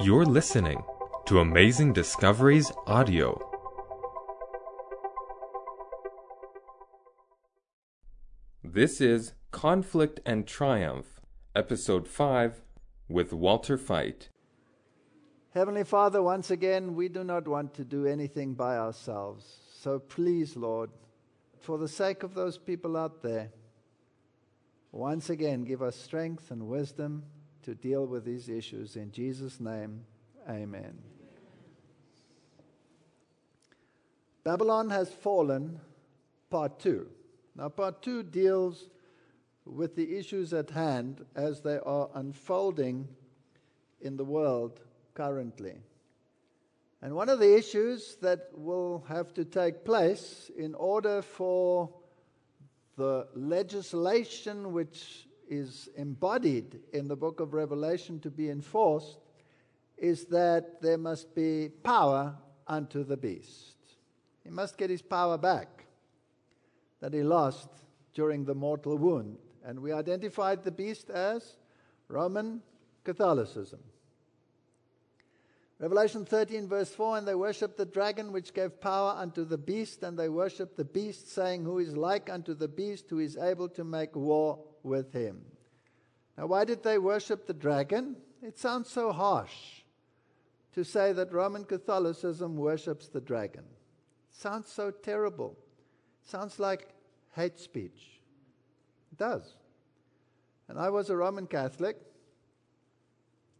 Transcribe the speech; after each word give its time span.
You're 0.00 0.26
listening 0.26 0.84
to 1.26 1.40
Amazing 1.40 1.92
Discoveries 1.92 2.70
Audio. 2.86 3.36
This 8.62 9.00
is 9.00 9.32
Conflict 9.50 10.20
and 10.24 10.46
Triumph, 10.46 11.20
Episode 11.56 12.06
5, 12.06 12.62
with 13.08 13.32
Walter 13.32 13.76
Veith. 13.76 14.28
Heavenly 15.52 15.82
Father, 15.82 16.22
once 16.22 16.52
again, 16.52 16.94
we 16.94 17.08
do 17.08 17.24
not 17.24 17.48
want 17.48 17.74
to 17.74 17.84
do 17.84 18.06
anything 18.06 18.54
by 18.54 18.78
ourselves. 18.78 19.52
So 19.80 19.98
please, 19.98 20.56
Lord, 20.56 20.90
for 21.60 21.76
the 21.76 21.88
sake 21.88 22.22
of 22.22 22.34
those 22.34 22.56
people 22.56 22.96
out 22.96 23.20
there, 23.20 23.50
once 24.92 25.28
again, 25.28 25.64
give 25.64 25.82
us 25.82 25.96
strength 25.96 26.52
and 26.52 26.68
wisdom 26.68 27.24
to 27.68 27.74
deal 27.74 28.06
with 28.06 28.24
these 28.24 28.48
issues. 28.48 28.96
In 28.96 29.12
Jesus' 29.12 29.60
name, 29.60 30.00
amen. 30.48 30.96
Babylon 34.42 34.88
has 34.88 35.12
fallen, 35.12 35.78
part 36.48 36.80
two. 36.80 37.08
Now, 37.54 37.68
part 37.68 38.00
two 38.00 38.22
deals 38.22 38.88
with 39.66 39.96
the 39.96 40.16
issues 40.16 40.54
at 40.54 40.70
hand 40.70 41.26
as 41.36 41.60
they 41.60 41.78
are 41.84 42.08
unfolding 42.14 43.06
in 44.00 44.16
the 44.16 44.24
world 44.24 44.80
currently. 45.12 45.74
And 47.02 47.14
one 47.14 47.28
of 47.28 47.38
the 47.38 47.54
issues 47.54 48.16
that 48.22 48.48
will 48.54 49.04
have 49.08 49.34
to 49.34 49.44
take 49.44 49.84
place 49.84 50.50
in 50.56 50.74
order 50.74 51.20
for 51.20 51.90
the 52.96 53.28
legislation 53.34 54.72
which 54.72 55.27
is 55.48 55.88
embodied 55.96 56.80
in 56.92 57.08
the 57.08 57.16
book 57.16 57.40
of 57.40 57.54
Revelation 57.54 58.20
to 58.20 58.30
be 58.30 58.50
enforced 58.50 59.18
is 59.96 60.26
that 60.26 60.80
there 60.80 60.98
must 60.98 61.34
be 61.34 61.70
power 61.82 62.36
unto 62.66 63.02
the 63.02 63.16
beast. 63.16 63.76
He 64.44 64.50
must 64.50 64.78
get 64.78 64.90
his 64.90 65.02
power 65.02 65.36
back 65.36 65.86
that 67.00 67.12
he 67.12 67.22
lost 67.22 67.68
during 68.14 68.44
the 68.44 68.54
mortal 68.54 68.96
wound. 68.96 69.38
And 69.64 69.80
we 69.80 69.92
identified 69.92 70.62
the 70.62 70.70
beast 70.70 71.10
as 71.10 71.56
Roman 72.08 72.62
Catholicism. 73.04 73.80
Revelation 75.80 76.24
13, 76.24 76.66
verse 76.66 76.90
4 76.90 77.18
And 77.18 77.28
they 77.28 77.34
worshipped 77.34 77.76
the 77.76 77.84
dragon 77.84 78.32
which 78.32 78.52
gave 78.52 78.80
power 78.80 79.14
unto 79.16 79.44
the 79.44 79.58
beast, 79.58 80.02
and 80.02 80.18
they 80.18 80.28
worshipped 80.28 80.76
the 80.76 80.84
beast, 80.84 81.32
saying, 81.32 81.64
Who 81.64 81.78
is 81.78 81.96
like 81.96 82.28
unto 82.28 82.54
the 82.54 82.66
beast, 82.66 83.06
who 83.08 83.20
is 83.20 83.36
able 83.36 83.68
to 83.70 83.84
make 83.84 84.16
war 84.16 84.58
with 84.82 85.12
him. 85.12 85.40
Now, 86.36 86.46
why 86.46 86.64
did 86.64 86.82
they 86.82 86.98
worship 86.98 87.46
the 87.46 87.54
dragon? 87.54 88.16
It 88.42 88.58
sounds 88.58 88.88
so 88.88 89.12
harsh 89.12 89.82
to 90.74 90.84
say 90.84 91.12
that 91.12 91.32
Roman 91.32 91.64
Catholicism 91.64 92.56
worships 92.56 93.08
the 93.08 93.20
dragon. 93.20 93.64
It 94.30 94.36
sounds 94.36 94.68
so 94.68 94.90
terrible. 94.90 95.56
It 96.22 96.30
sounds 96.30 96.58
like 96.58 96.88
hate 97.34 97.58
speech. 97.58 98.20
It 99.12 99.18
does. 99.18 99.54
And 100.68 100.78
I 100.78 100.90
was 100.90 101.10
a 101.10 101.16
Roman 101.16 101.46
Catholic, 101.46 101.96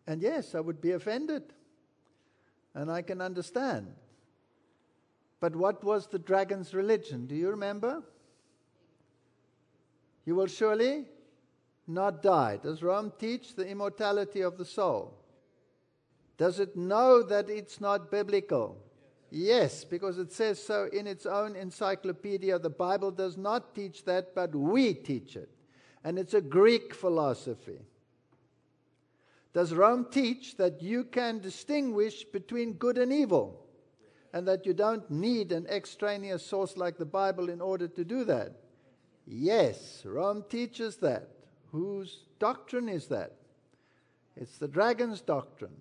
and 0.07 0.23
yes, 0.23 0.55
I 0.55 0.61
would 0.61 0.81
be 0.81 0.93
offended. 0.93 1.43
And 2.75 2.91
I 2.91 3.03
can 3.03 3.21
understand. 3.21 3.89
But 5.41 5.57
what 5.57 5.83
was 5.83 6.07
the 6.07 6.19
dragon's 6.19 6.75
religion? 6.75 7.27
Do 7.27 7.35
you 7.35 7.51
remember? 7.51 8.03
You 10.29 10.35
will 10.35 10.47
surely 10.47 11.07
not 11.87 12.23
die. 12.23 12.59
Does 12.63 12.83
Rome 12.83 13.15
teach 13.19 13.55
the 13.55 13.67
immortality 13.67 14.43
of 14.43 14.59
the 14.59 14.65
soul? 14.67 15.15
Does 16.37 16.61
it 16.61 16.77
know 16.77 17.23
that 17.23 17.49
it's 17.49 17.81
not 17.81 18.11
biblical? 18.11 18.77
Yes, 19.31 19.85
because 19.85 20.19
it 20.19 20.31
says 20.31 20.63
so 20.63 20.87
in 20.93 21.07
its 21.07 21.25
own 21.25 21.57
encyclopedia. 21.57 22.59
The 22.59 22.69
Bible 22.69 23.11
does 23.11 23.39
not 23.39 23.75
teach 23.75 24.05
that, 24.05 24.35
but 24.35 24.55
we 24.55 24.93
teach 24.93 25.35
it. 25.35 25.49
And 26.05 26.19
it's 26.19 26.35
a 26.35 26.43
Greek 26.43 26.93
philosophy. 26.93 27.81
Does 29.55 29.73
Rome 29.73 30.09
teach 30.11 30.59
that 30.59 30.83
you 30.83 31.05
can 31.05 31.39
distinguish 31.39 32.25
between 32.25 32.75
good 32.75 32.99
and 32.99 33.15
evil? 33.15 33.65
And 34.35 34.47
that 34.47 34.67
you 34.67 34.75
don't 34.75 35.11
need 35.11 35.53
an 35.53 35.67
extraneous 35.69 36.45
source 36.45 36.77
like 36.77 36.99
the 36.99 37.07
Bible 37.07 37.49
in 37.49 37.63
order 37.63 37.89
to 37.89 38.05
do 38.05 38.25
that? 38.25 38.68
Yes, 39.31 40.03
Rome 40.07 40.45
teaches 40.49 40.97
that. 40.97 41.29
Whose 41.71 42.25
doctrine 42.39 42.89
is 42.89 43.09
that? 43.09 43.33
It's 44.37 44.57
the 44.57 44.69
dragon's 44.69 45.21
doctrine. 45.21 45.77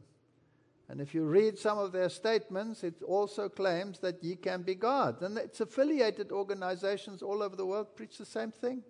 And 0.89 0.99
if 0.99 1.13
you 1.13 1.23
read 1.23 1.57
some 1.57 1.77
of 1.77 1.91
their 1.91 2.09
statements, 2.09 2.83
it 2.83 3.01
also 3.03 3.47
claims 3.47 3.99
that 3.99 4.21
ye 4.23 4.35
can 4.35 4.63
be 4.63 4.75
gods. 4.75 5.21
And 5.21 5.37
its 5.37 5.61
affiliated 5.61 6.31
organizations 6.31 7.21
all 7.21 7.41
over 7.41 7.55
the 7.55 7.65
world 7.65 7.95
preach 7.95 8.17
the 8.17 8.25
same 8.25 8.51
thing. 8.51 8.83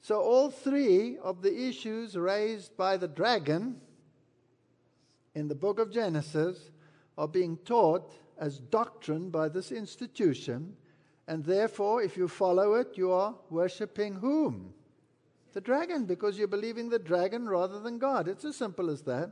So, 0.00 0.20
all 0.20 0.50
three 0.50 1.18
of 1.18 1.42
the 1.42 1.68
issues 1.68 2.16
raised 2.16 2.76
by 2.76 2.96
the 2.96 3.08
dragon 3.08 3.80
in 5.34 5.48
the 5.48 5.54
book 5.54 5.78
of 5.78 5.92
Genesis 5.92 6.70
are 7.18 7.28
being 7.28 7.56
taught 7.58 8.14
as 8.38 8.58
doctrine 8.58 9.30
by 9.30 9.48
this 9.48 9.72
institution. 9.72 10.76
And 11.28 11.44
therefore, 11.44 12.02
if 12.02 12.16
you 12.16 12.28
follow 12.28 12.74
it, 12.74 12.96
you 12.96 13.10
are 13.12 13.34
worshiping 13.50 14.14
whom? 14.14 14.72
The 15.52 15.60
dragon, 15.60 16.04
because 16.04 16.38
you're 16.38 16.46
believing 16.46 16.88
the 16.88 16.98
dragon 16.98 17.48
rather 17.48 17.80
than 17.80 17.98
God. 17.98 18.28
It's 18.28 18.44
as 18.44 18.56
simple 18.56 18.90
as 18.90 19.02
that. 19.02 19.30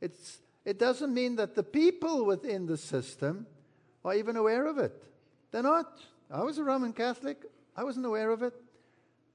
It's, 0.00 0.40
it 0.64 0.78
doesn't 0.78 1.14
mean 1.14 1.36
that 1.36 1.54
the 1.54 1.62
people 1.62 2.26
within 2.26 2.66
the 2.66 2.76
system 2.76 3.46
are 4.04 4.14
even 4.14 4.36
aware 4.36 4.66
of 4.66 4.78
it. 4.78 5.04
They're 5.50 5.62
not. 5.62 6.00
I 6.30 6.42
was 6.42 6.58
a 6.58 6.64
Roman 6.64 6.92
Catholic, 6.92 7.44
I 7.76 7.84
wasn't 7.84 8.06
aware 8.06 8.30
of 8.30 8.42
it. 8.42 8.54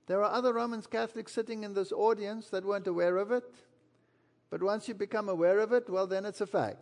There 0.07 0.23
are 0.23 0.31
other 0.31 0.53
Roman 0.53 0.81
Catholics 0.83 1.33
sitting 1.33 1.63
in 1.63 1.73
this 1.73 1.91
audience 1.91 2.49
that 2.49 2.63
weren't 2.63 2.87
aware 2.87 3.17
of 3.17 3.31
it. 3.31 3.43
But 4.49 4.61
once 4.61 4.87
you 4.87 4.93
become 4.93 5.29
aware 5.29 5.59
of 5.59 5.73
it, 5.73 5.89
well, 5.89 6.05
then 6.05 6.25
it's 6.25 6.41
a 6.41 6.45
fact. 6.45 6.77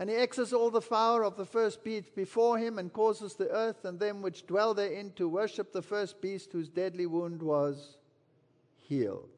And 0.00 0.08
he 0.08 0.16
exerts 0.16 0.54
all 0.54 0.70
the 0.70 0.80
power 0.80 1.22
of 1.22 1.36
the 1.36 1.44
first 1.44 1.84
beast 1.84 2.14
before 2.14 2.56
him 2.56 2.78
and 2.78 2.90
causes 2.90 3.34
the 3.34 3.50
earth 3.50 3.84
and 3.84 4.00
them 4.00 4.22
which 4.22 4.46
dwell 4.46 4.72
therein 4.72 5.12
to 5.16 5.28
worship 5.28 5.74
the 5.74 5.82
first 5.82 6.22
beast 6.22 6.52
whose 6.52 6.70
deadly 6.70 7.04
wound 7.04 7.42
was 7.42 7.98
healed. 8.78 9.28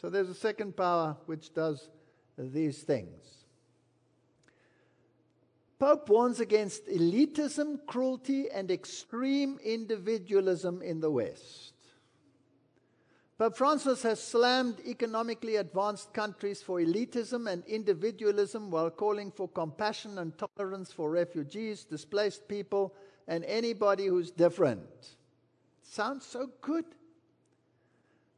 So 0.00 0.08
there's 0.08 0.30
a 0.30 0.34
second 0.34 0.74
power 0.74 1.18
which 1.26 1.52
does 1.52 1.90
these 2.38 2.78
things. 2.78 3.44
Pope 5.78 6.08
warns 6.08 6.40
against 6.40 6.86
elitism, 6.86 7.84
cruelty, 7.86 8.48
and 8.50 8.70
extreme 8.70 9.58
individualism 9.62 10.80
in 10.80 11.00
the 11.00 11.10
West. 11.10 11.71
Pope 13.42 13.56
Francis 13.56 14.04
has 14.04 14.22
slammed 14.22 14.78
economically 14.86 15.56
advanced 15.56 16.12
countries 16.12 16.62
for 16.62 16.78
elitism 16.78 17.50
and 17.50 17.64
individualism 17.66 18.70
while 18.70 18.88
calling 18.88 19.32
for 19.32 19.48
compassion 19.48 20.18
and 20.18 20.32
tolerance 20.38 20.92
for 20.92 21.10
refugees, 21.10 21.82
displaced 21.82 22.46
people, 22.46 22.94
and 23.26 23.44
anybody 23.46 24.06
who's 24.06 24.30
different. 24.30 25.16
Sounds 25.82 26.24
so 26.24 26.50
good. 26.60 26.84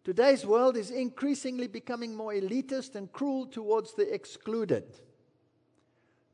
Today's 0.04 0.46
world 0.46 0.74
is 0.74 0.90
increasingly 0.90 1.66
becoming 1.66 2.14
more 2.14 2.32
elitist 2.32 2.94
and 2.94 3.12
cruel 3.12 3.44
towards 3.44 3.92
the 3.92 4.10
excluded. 4.10 4.86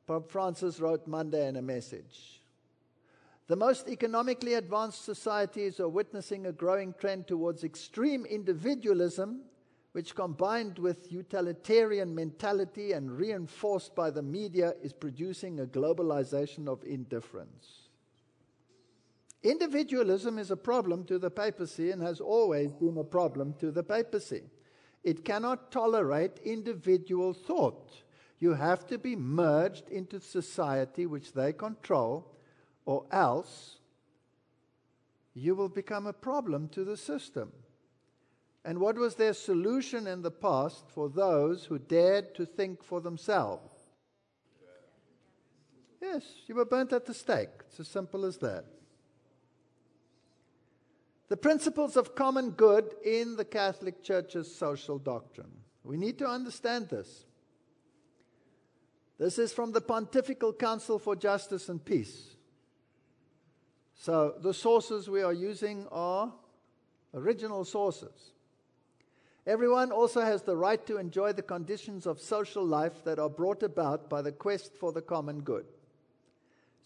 Pope 0.07 0.31
Francis 0.31 0.79
wrote 0.79 1.09
Monday 1.09 1.49
in 1.49 1.57
a 1.57 1.63
message. 1.63 2.40
The 3.51 3.57
most 3.57 3.89
economically 3.89 4.55
advanced 4.55 5.05
societies 5.05 5.81
are 5.81 5.89
witnessing 5.89 6.47
a 6.47 6.53
growing 6.53 6.95
trend 7.01 7.27
towards 7.27 7.65
extreme 7.65 8.25
individualism, 8.25 9.41
which 9.91 10.15
combined 10.15 10.79
with 10.79 11.11
utilitarian 11.11 12.15
mentality 12.15 12.93
and 12.93 13.11
reinforced 13.11 13.97
by 13.97 14.11
the 14.11 14.23
media 14.23 14.75
is 14.85 14.93
producing 14.93 15.59
a 15.59 15.67
globalization 15.67 16.69
of 16.69 16.85
indifference. 16.85 17.89
Individualism 19.43 20.39
is 20.39 20.53
a 20.53 20.57
problem 20.57 21.03
to 21.07 21.19
the 21.19 21.29
papacy 21.29 21.91
and 21.91 22.01
has 22.01 22.21
always 22.21 22.73
been 22.73 22.99
a 22.99 23.03
problem 23.03 23.55
to 23.55 23.73
the 23.73 23.83
papacy. 23.83 24.45
It 25.03 25.25
cannot 25.25 25.73
tolerate 25.73 26.39
individual 26.45 27.33
thought 27.33 27.91
you 28.39 28.55
have 28.55 28.87
to 28.87 28.97
be 28.97 29.17
merged 29.17 29.89
into 29.89 30.21
society 30.21 31.05
which 31.05 31.33
they 31.33 31.53
control, 31.53 32.37
or 32.85 33.05
else 33.11 33.77
you 35.35 35.55
will 35.55 35.69
become 35.69 36.07
a 36.07 36.13
problem 36.13 36.69
to 36.69 36.85
the 36.85 36.97
system. 36.97 37.53
And 38.65 38.79
what 38.79 38.97
was 38.97 39.15
their 39.15 39.33
solution 39.33 40.07
in 40.07 40.23
the 40.23 40.31
past 40.31 40.91
for 40.91 41.09
those 41.09 41.65
who 41.65 41.79
dared 41.79 42.35
to 42.35 42.45
think 42.45 42.83
for 42.83 43.01
themselves? 43.01 43.71
Yes, 46.01 46.25
you 46.47 46.55
were 46.55 46.65
burnt 46.65 46.93
at 46.93 47.07
the 47.07 47.15
stake. 47.15 47.51
It's 47.69 47.81
as 47.81 47.89
simple 47.89 48.25
as 48.25 48.39
that. 48.39 48.65
The 51.29 51.37
principles 51.37 51.97
of 51.97 52.15
common 52.15 52.51
good 52.51 52.95
in 53.05 53.37
the 53.37 53.45
Catholic 53.45 54.03
Church's 54.03 54.53
social 54.53 54.99
doctrine. 54.99 55.53
We 55.85 55.97
need 55.97 56.19
to 56.19 56.27
understand 56.27 56.89
this. 56.89 57.25
This 59.19 59.39
is 59.39 59.53
from 59.53 59.73
the 59.73 59.81
Pontifical 59.81 60.53
Council 60.53 60.99
for 60.99 61.15
Justice 61.15 61.69
and 61.69 61.85
Peace. 61.85 62.37
So 64.01 64.33
the 64.41 64.55
sources 64.55 65.11
we 65.11 65.21
are 65.21 65.33
using 65.35 65.87
are 65.93 66.33
original 67.13 67.67
sources. 67.67 68.33
Everyone 69.47 69.93
also 69.93 70.23
has 70.23 70.41
the 70.41 70.57
right 70.57 70.85
to 70.87 70.97
enjoy 70.97 71.35
the 71.35 71.43
conditions 71.43 72.07
of 72.07 72.19
social 72.19 72.65
life 72.65 73.05
that 73.05 73.19
are 73.19 73.29
brought 73.29 73.63
about 73.63 74.09
by 74.09 74.23
the 74.23 74.33
quest 74.33 74.75
for 74.75 74.91
the 74.91 75.03
common 75.03 75.43
good. 75.43 75.67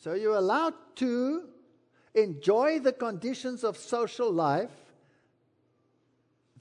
So 0.01 0.15
you're 0.15 0.35
allowed 0.35 0.75
to 0.97 1.45
enjoy 2.17 2.81
the 2.81 2.93
conditions 2.93 3.63
of 3.63 3.77
social 3.77 4.33
life 4.33 4.75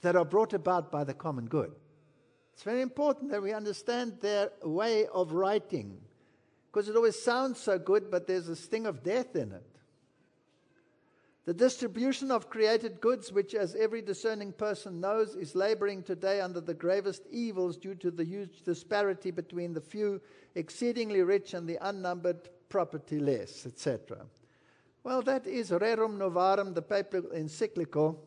that 0.02 0.14
are 0.14 0.24
brought 0.24 0.52
about 0.52 0.92
by 0.92 1.02
the 1.02 1.14
common 1.14 1.46
good. 1.46 1.72
It's 2.52 2.62
very 2.62 2.80
important 2.80 3.32
that 3.32 3.42
we 3.42 3.52
understand 3.52 4.18
their 4.20 4.50
way 4.62 5.08
of 5.08 5.32
writing 5.32 6.00
because 6.70 6.88
it 6.88 6.94
always 6.94 7.20
sounds 7.20 7.58
so 7.58 7.76
good, 7.76 8.08
but 8.08 8.28
there's 8.28 8.48
a 8.48 8.54
sting 8.54 8.86
of 8.86 9.02
death 9.02 9.34
in 9.34 9.50
it. 9.50 9.73
The 11.46 11.54
distribution 11.54 12.30
of 12.30 12.48
created 12.48 13.02
goods, 13.02 13.30
which, 13.30 13.54
as 13.54 13.74
every 13.74 14.00
discerning 14.00 14.52
person 14.52 14.98
knows, 14.98 15.34
is 15.34 15.54
laboring 15.54 16.02
today 16.02 16.40
under 16.40 16.60
the 16.60 16.72
gravest 16.72 17.26
evils 17.30 17.76
due 17.76 17.94
to 17.96 18.10
the 18.10 18.24
huge 18.24 18.62
disparity 18.62 19.30
between 19.30 19.74
the 19.74 19.80
few 19.80 20.22
exceedingly 20.54 21.22
rich 21.22 21.52
and 21.52 21.68
the 21.68 21.78
unnumbered 21.82 22.48
propertyless, 22.70 23.66
etc. 23.66 24.24
Well, 25.02 25.20
that 25.22 25.46
is 25.46 25.70
Rerum 25.70 26.16
Novarum, 26.16 26.74
the 26.74 26.80
papal 26.80 27.30
encyclical, 27.32 28.18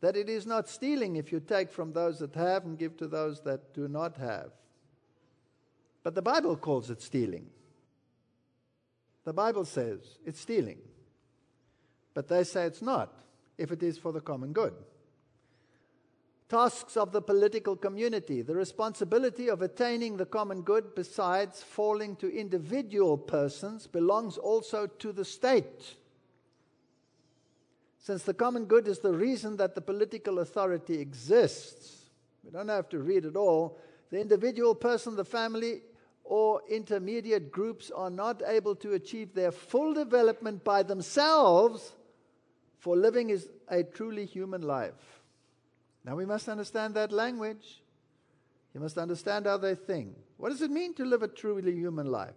that 0.00 0.16
it 0.16 0.28
is 0.28 0.46
not 0.46 0.68
stealing 0.68 1.16
if 1.16 1.32
you 1.32 1.40
take 1.40 1.72
from 1.72 1.92
those 1.92 2.20
that 2.20 2.36
have 2.36 2.64
and 2.64 2.78
give 2.78 2.96
to 2.98 3.08
those 3.08 3.40
that 3.42 3.74
do 3.74 3.88
not 3.88 4.16
have. 4.16 4.52
But 6.04 6.14
the 6.14 6.22
Bible 6.22 6.56
calls 6.56 6.88
it 6.88 7.02
stealing. 7.02 7.46
The 9.24 9.32
Bible 9.32 9.64
says 9.64 10.18
it's 10.24 10.40
stealing. 10.40 10.78
But 12.20 12.28
they 12.28 12.44
say 12.44 12.66
it's 12.66 12.82
not, 12.82 13.14
if 13.56 13.72
it 13.72 13.82
is 13.82 13.96
for 13.96 14.12
the 14.12 14.20
common 14.20 14.52
good. 14.52 14.74
Tasks 16.50 16.98
of 16.98 17.12
the 17.12 17.22
political 17.22 17.74
community. 17.76 18.42
The 18.42 18.54
responsibility 18.54 19.48
of 19.48 19.62
attaining 19.62 20.18
the 20.18 20.26
common 20.26 20.60
good, 20.60 20.94
besides 20.94 21.62
falling 21.62 22.16
to 22.16 22.28
individual 22.30 23.16
persons, 23.16 23.86
belongs 23.86 24.36
also 24.36 24.86
to 24.86 25.12
the 25.12 25.24
state. 25.24 25.94
Since 28.00 28.24
the 28.24 28.34
common 28.34 28.66
good 28.66 28.86
is 28.86 28.98
the 28.98 29.14
reason 29.14 29.56
that 29.56 29.74
the 29.74 29.80
political 29.80 30.40
authority 30.40 31.00
exists, 31.00 32.10
we 32.44 32.50
don't 32.50 32.68
have 32.68 32.90
to 32.90 32.98
read 32.98 33.24
it 33.24 33.34
all. 33.34 33.78
The 34.10 34.20
individual 34.20 34.74
person, 34.74 35.16
the 35.16 35.24
family, 35.24 35.80
or 36.24 36.60
intermediate 36.68 37.50
groups 37.50 37.90
are 37.90 38.10
not 38.10 38.42
able 38.46 38.74
to 38.76 38.92
achieve 38.92 39.32
their 39.32 39.52
full 39.52 39.94
development 39.94 40.62
by 40.62 40.82
themselves 40.82 41.94
for 42.80 42.96
living 42.96 43.30
is 43.30 43.48
a 43.68 43.84
truly 43.84 44.24
human 44.24 44.62
life. 44.62 45.20
Now 46.04 46.16
we 46.16 46.24
must 46.24 46.48
understand 46.48 46.94
that 46.94 47.12
language. 47.12 47.82
You 48.74 48.80
must 48.80 48.96
understand 48.96 49.46
how 49.46 49.58
they 49.58 49.74
think. 49.74 50.16
What 50.38 50.48
does 50.48 50.62
it 50.62 50.70
mean 50.70 50.94
to 50.94 51.04
live 51.04 51.22
a 51.22 51.28
truly 51.28 51.72
human 51.72 52.06
life? 52.10 52.34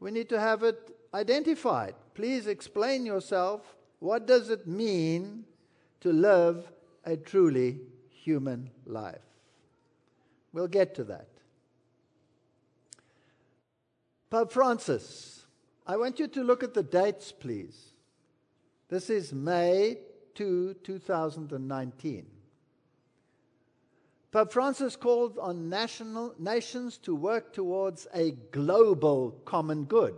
We 0.00 0.10
need 0.10 0.28
to 0.30 0.40
have 0.40 0.62
it 0.62 0.96
identified. 1.12 1.94
Please 2.14 2.46
explain 2.46 3.04
yourself. 3.04 3.76
What 3.98 4.26
does 4.26 4.48
it 4.48 4.66
mean 4.66 5.44
to 6.00 6.12
live 6.12 6.72
a 7.04 7.16
truly 7.16 7.80
human 8.08 8.70
life? 8.86 9.20
We'll 10.52 10.68
get 10.68 10.94
to 10.94 11.04
that. 11.04 11.28
Pope 14.30 14.52
Francis, 14.52 15.46
I 15.86 15.96
want 15.96 16.18
you 16.18 16.26
to 16.28 16.42
look 16.42 16.62
at 16.62 16.72
the 16.72 16.82
dates, 16.82 17.32
please. 17.32 17.93
This 18.88 19.08
is 19.08 19.32
May 19.32 19.98
2, 20.34 20.74
2019. 20.82 22.26
Pope 24.30 24.52
Francis 24.52 24.94
called 24.96 25.38
on 25.38 25.70
national, 25.70 26.34
nations 26.38 26.98
to 26.98 27.14
work 27.14 27.52
towards 27.52 28.06
a 28.12 28.32
global 28.50 29.30
common 29.44 29.84
good. 29.84 30.16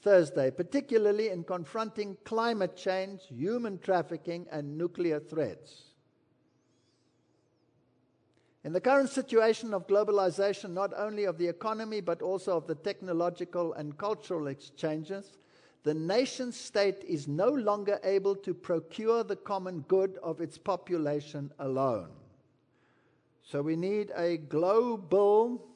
Thursday, 0.00 0.50
particularly 0.50 1.28
in 1.28 1.44
confronting 1.44 2.16
climate 2.24 2.76
change, 2.76 3.20
human 3.28 3.78
trafficking, 3.78 4.46
and 4.50 4.76
nuclear 4.76 5.20
threats. 5.20 5.82
In 8.64 8.72
the 8.72 8.80
current 8.80 9.10
situation 9.10 9.74
of 9.74 9.86
globalization, 9.86 10.70
not 10.70 10.92
only 10.96 11.24
of 11.24 11.38
the 11.38 11.46
economy, 11.46 12.00
but 12.00 12.20
also 12.20 12.56
of 12.56 12.66
the 12.66 12.74
technological 12.74 13.74
and 13.74 13.96
cultural 13.96 14.48
exchanges, 14.48 15.36
the 15.84 15.94
nation 15.94 16.52
state 16.52 17.02
is 17.06 17.26
no 17.26 17.48
longer 17.48 17.98
able 18.04 18.36
to 18.36 18.54
procure 18.54 19.24
the 19.24 19.36
common 19.36 19.80
good 19.88 20.16
of 20.22 20.40
its 20.40 20.56
population 20.56 21.50
alone. 21.58 22.08
So 23.42 23.62
we 23.62 23.74
need 23.74 24.12
a 24.16 24.36
global 24.36 25.66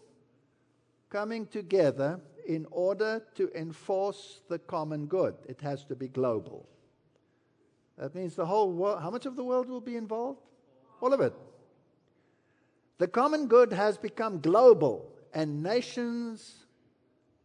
coming 1.10 1.46
together 1.46 2.20
in 2.46 2.66
order 2.70 3.22
to 3.34 3.50
enforce 3.58 4.40
the 4.48 4.60
common 4.60 5.06
good. 5.06 5.34
It 5.48 5.60
has 5.62 5.84
to 5.86 5.96
be 5.96 6.06
global. 6.06 6.68
That 7.98 8.14
means 8.14 8.36
the 8.36 8.46
whole 8.46 8.72
world, 8.72 9.02
how 9.02 9.10
much 9.10 9.26
of 9.26 9.34
the 9.34 9.42
world 9.42 9.68
will 9.68 9.80
be 9.80 9.96
involved? 9.96 10.40
All 11.00 11.12
of 11.12 11.20
it. 11.20 11.34
The 12.98 13.08
common 13.08 13.48
good 13.48 13.72
has 13.72 13.98
become 13.98 14.40
global, 14.40 15.10
and 15.34 15.62
nations 15.62 16.66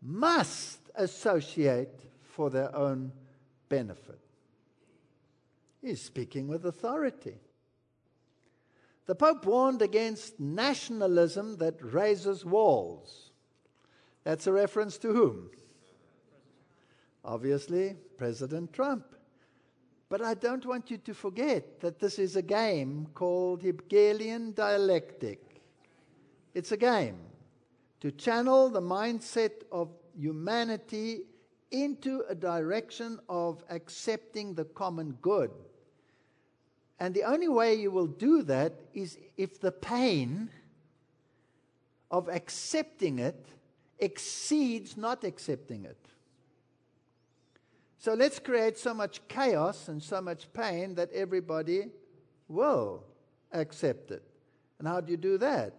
must 0.01 0.79
associate 0.95 1.89
for 2.31 2.49
their 2.49 2.73
own 2.75 3.11
benefit. 3.69 4.19
He's 5.81 6.01
speaking 6.01 6.47
with 6.47 6.65
authority. 6.65 7.35
The 9.07 9.15
Pope 9.15 9.45
warned 9.45 9.81
against 9.81 10.39
nationalism 10.39 11.57
that 11.57 11.75
raises 11.81 12.45
walls. 12.45 13.31
That's 14.23 14.47
a 14.47 14.53
reference 14.53 14.97
to 14.99 15.11
whom? 15.11 15.49
Obviously, 17.25 17.95
President 18.17 18.71
Trump. 18.73 19.05
But 20.09 20.21
I 20.21 20.33
don't 20.33 20.65
want 20.65 20.91
you 20.91 20.97
to 20.97 21.13
forget 21.13 21.79
that 21.79 21.99
this 21.99 22.19
is 22.19 22.35
a 22.35 22.41
game 22.41 23.07
called 23.13 23.63
Hegelian 23.63 24.53
dialectic. 24.53 25.61
It's 26.53 26.71
a 26.71 26.77
game 26.77 27.17
to 28.01 28.11
channel 28.11 28.69
the 28.69 28.81
mindset 28.81 29.63
of 29.71 29.89
humanity 30.17 31.21
into 31.71 32.23
a 32.29 32.35
direction 32.35 33.19
of 33.27 33.63
accepting 33.69 34.53
the 34.53 34.65
common 34.65 35.17
good. 35.21 35.51
And 36.99 37.15
the 37.15 37.23
only 37.23 37.47
way 37.47 37.73
you 37.75 37.89
will 37.89 38.07
do 38.07 38.43
that 38.43 38.73
is 38.93 39.17
if 39.37 39.59
the 39.59 39.71
pain 39.71 40.49
of 42.11 42.27
accepting 42.29 43.19
it 43.19 43.47
exceeds 43.99 44.97
not 44.97 45.23
accepting 45.23 45.85
it. 45.85 45.97
So 47.97 48.13
let's 48.13 48.39
create 48.39 48.77
so 48.77 48.93
much 48.93 49.21
chaos 49.27 49.87
and 49.87 50.01
so 50.01 50.21
much 50.21 50.51
pain 50.53 50.95
that 50.95 51.11
everybody 51.13 51.85
will 52.47 53.03
accept 53.51 54.11
it. 54.11 54.23
And 54.79 54.87
how 54.87 55.01
do 55.01 55.11
you 55.11 55.17
do 55.17 55.37
that? 55.37 55.75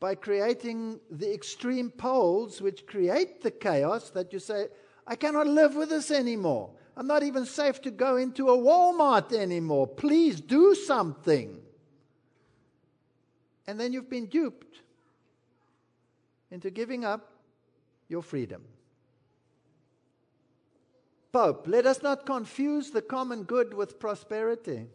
By 0.00 0.14
creating 0.14 0.98
the 1.10 1.32
extreme 1.32 1.90
poles 1.90 2.60
which 2.60 2.86
create 2.86 3.42
the 3.42 3.50
chaos 3.50 4.10
that 4.10 4.32
you 4.32 4.38
say, 4.38 4.68
I 5.06 5.16
cannot 5.16 5.46
live 5.46 5.74
with 5.74 5.90
this 5.90 6.10
anymore. 6.10 6.70
I'm 6.96 7.06
not 7.06 7.22
even 7.22 7.46
safe 7.46 7.80
to 7.82 7.90
go 7.90 8.16
into 8.16 8.48
a 8.50 8.56
Walmart 8.56 9.32
anymore. 9.32 9.86
Please 9.86 10.40
do 10.40 10.74
something. 10.74 11.60
And 13.66 13.80
then 13.80 13.92
you've 13.92 14.10
been 14.10 14.26
duped 14.26 14.80
into 16.50 16.70
giving 16.70 17.04
up 17.04 17.32
your 18.08 18.22
freedom. 18.22 18.62
Pope, 21.32 21.66
let 21.66 21.86
us 21.86 22.02
not 22.02 22.26
confuse 22.26 22.90
the 22.90 23.00
common 23.00 23.44
good 23.44 23.72
with 23.72 23.98
prosperity. 23.98 24.86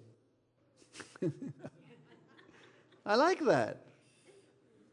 I 3.06 3.16
like 3.16 3.44
that. 3.46 3.82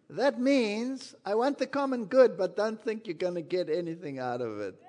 That 0.08 0.40
means 0.40 1.14
I 1.24 1.34
want 1.34 1.58
the 1.58 1.66
common 1.66 2.06
good, 2.06 2.38
but 2.38 2.56
don't 2.56 2.82
think 2.82 3.06
you're 3.06 3.14
going 3.14 3.34
to 3.34 3.42
get 3.42 3.68
anything 3.68 4.18
out 4.18 4.40
of 4.40 4.60
it. 4.60 4.80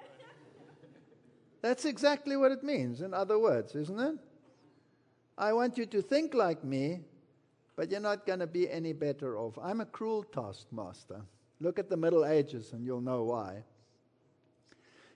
That's 1.65 1.85
exactly 1.85 2.37
what 2.37 2.51
it 2.51 2.61
means, 2.61 3.01
in 3.01 3.11
other 3.11 3.39
words, 3.39 3.73
isn't 3.73 3.99
it? 3.99 4.19
I 5.35 5.51
want 5.51 5.79
you 5.79 5.87
to 5.87 5.99
think 5.99 6.35
like 6.35 6.63
me, 6.63 6.99
but 7.75 7.89
you're 7.89 7.99
not 7.99 8.27
going 8.27 8.37
to 8.37 8.45
be 8.45 8.69
any 8.69 8.93
better 8.93 9.39
off. 9.39 9.57
I'm 9.59 9.81
a 9.81 9.85
cruel 9.87 10.21
taskmaster. 10.21 11.21
Look 11.59 11.79
at 11.79 11.89
the 11.89 11.97
Middle 11.97 12.23
Ages 12.23 12.71
and 12.73 12.85
you'll 12.85 13.01
know 13.01 13.23
why. 13.23 13.63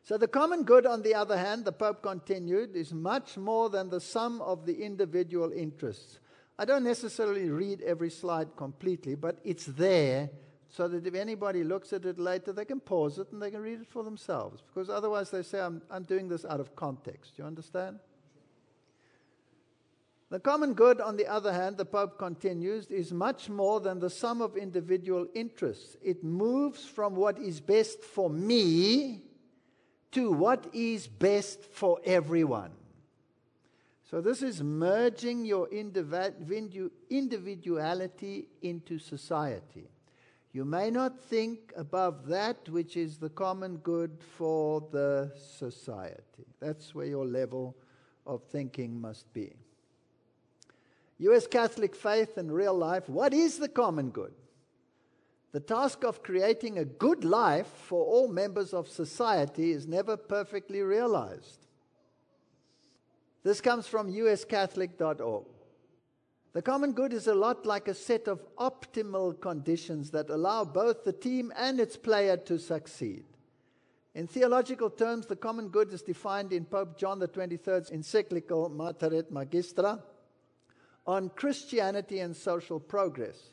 So, 0.02 0.18
the 0.18 0.28
common 0.28 0.64
good, 0.64 0.88
on 0.88 1.04
the 1.04 1.14
other 1.14 1.38
hand, 1.38 1.66
the 1.66 1.72
Pope 1.72 2.02
continued, 2.02 2.76
is 2.76 2.92
much 2.96 3.38
more 3.38 3.70
than 3.70 3.92
the 3.92 4.02
sum 4.02 4.42
of 4.42 4.66
the 4.66 4.82
individual 4.82 5.52
interests. 5.52 6.18
I 6.58 6.66
don't 6.66 6.84
necessarily 6.84 7.52
read 7.52 7.84
every 7.84 8.10
slide 8.10 8.56
completely, 8.56 9.14
but 9.14 9.38
it's 9.44 9.68
there 9.68 10.32
so 10.70 10.88
that 10.88 11.06
if 11.06 11.16
anybody 11.16 11.64
looks 11.64 11.92
at 11.94 12.06
it 12.06 12.20
later, 12.20 12.54
they 12.54 12.66
can 12.66 12.80
pause 12.80 13.18
it 13.18 13.32
and 13.32 13.42
they 13.42 13.50
can 13.50 13.62
read 13.62 13.82
it 13.82 13.90
for 13.90 14.04
themselves. 14.04 14.62
Because 14.62 14.88
otherwise, 14.90 15.32
they 15.32 15.42
say, 15.42 15.60
I'm, 15.60 15.82
I'm 15.90 16.04
doing 16.04 16.30
this 16.30 16.46
out 16.46 16.60
of 16.60 16.76
context. 16.76 17.36
Do 17.36 17.42
You 17.42 17.48
understand? 17.48 17.98
The 20.30 20.40
common 20.40 20.76
good, 20.76 21.02
on 21.02 21.18
the 21.18 21.26
other 21.26 21.52
hand, 21.52 21.78
the 21.78 21.86
Pope 21.86 22.20
continues, 22.20 22.86
is 22.88 23.12
much 23.12 23.50
more 23.50 23.80
than 23.80 24.00
the 24.00 24.12
sum 24.12 24.44
of 24.44 24.56
individual 24.56 25.26
interests. 25.34 25.98
It 26.04 26.24
moves 26.24 26.86
from 26.86 27.16
what 27.16 27.40
is 27.40 27.60
best 27.60 28.04
for 28.04 28.30
me 28.30 29.24
to 30.12 30.32
what 30.32 30.68
is 30.72 31.08
best 31.08 31.66
for 31.66 32.00
everyone. 32.06 32.74
So, 34.04 34.22
this 34.22 34.44
is 34.44 34.64
merging 34.64 35.46
your 35.46 35.68
individuality 35.70 38.50
into 38.62 39.00
society. 39.00 39.90
You 40.52 40.66
may 40.66 40.90
not 40.90 41.20
think 41.20 41.74
above 41.78 42.28
that 42.28 42.68
which 42.70 42.98
is 42.98 43.18
the 43.18 43.30
common 43.30 43.78
good 43.78 44.18
for 44.38 44.82
the 44.92 45.32
society. 45.58 46.46
That's 46.60 46.96
where 46.96 47.06
your 47.06 47.26
level 47.26 47.76
of 48.26 48.44
thinking 48.44 49.00
must 49.00 49.32
be. 49.32 49.54
U.S. 51.20 51.46
Catholic 51.46 51.96
faith 51.96 52.38
and 52.38 52.52
real 52.52 52.74
life, 52.74 53.08
what 53.10 53.34
is 53.34 53.60
the 53.60 53.68
common 53.68 54.10
good? 54.10 54.34
The 55.52 55.60
task 55.60 56.04
of 56.04 56.24
creating 56.24 56.78
a 56.78 56.86
good 56.86 57.26
life 57.26 57.68
for 57.68 58.06
all 58.06 58.28
members 58.28 58.74
of 58.74 58.88
society 58.88 59.72
is 59.72 59.88
never 59.88 60.16
perfectly 60.16 60.82
realized. 60.82 61.68
This 63.44 63.62
comes 63.62 63.88
from 63.88 64.12
uscatholic.org. 64.12 65.46
The 66.54 66.62
common 66.64 66.94
good 66.94 67.14
is 67.14 67.28
a 67.28 67.36
lot 67.36 67.66
like 67.66 67.88
a 67.88 67.94
set 67.94 68.28
of 68.28 68.44
optimal 68.56 69.40
conditions 69.40 70.10
that 70.12 70.30
allow 70.30 70.66
both 70.66 71.04
the 71.04 71.14
team 71.14 71.54
and 71.56 71.80
its 71.80 71.96
player 71.96 72.38
to 72.38 72.58
succeed. 72.58 73.26
In 74.16 74.26
theological 74.26 74.90
terms, 74.90 75.28
the 75.28 75.36
common 75.36 75.70
good 75.70 75.94
is 75.94 76.02
defined 76.02 76.52
in 76.52 76.66
Pope 76.66 76.98
John 76.98 77.20
XXIII's 77.20 77.92
encyclical 77.92 78.70
Mater 78.70 79.14
et 79.14 79.32
Magistra 79.32 80.02
on 81.06 81.30
Christianity 81.30 82.20
and 82.20 82.36
social 82.36 82.80
progress 82.80 83.52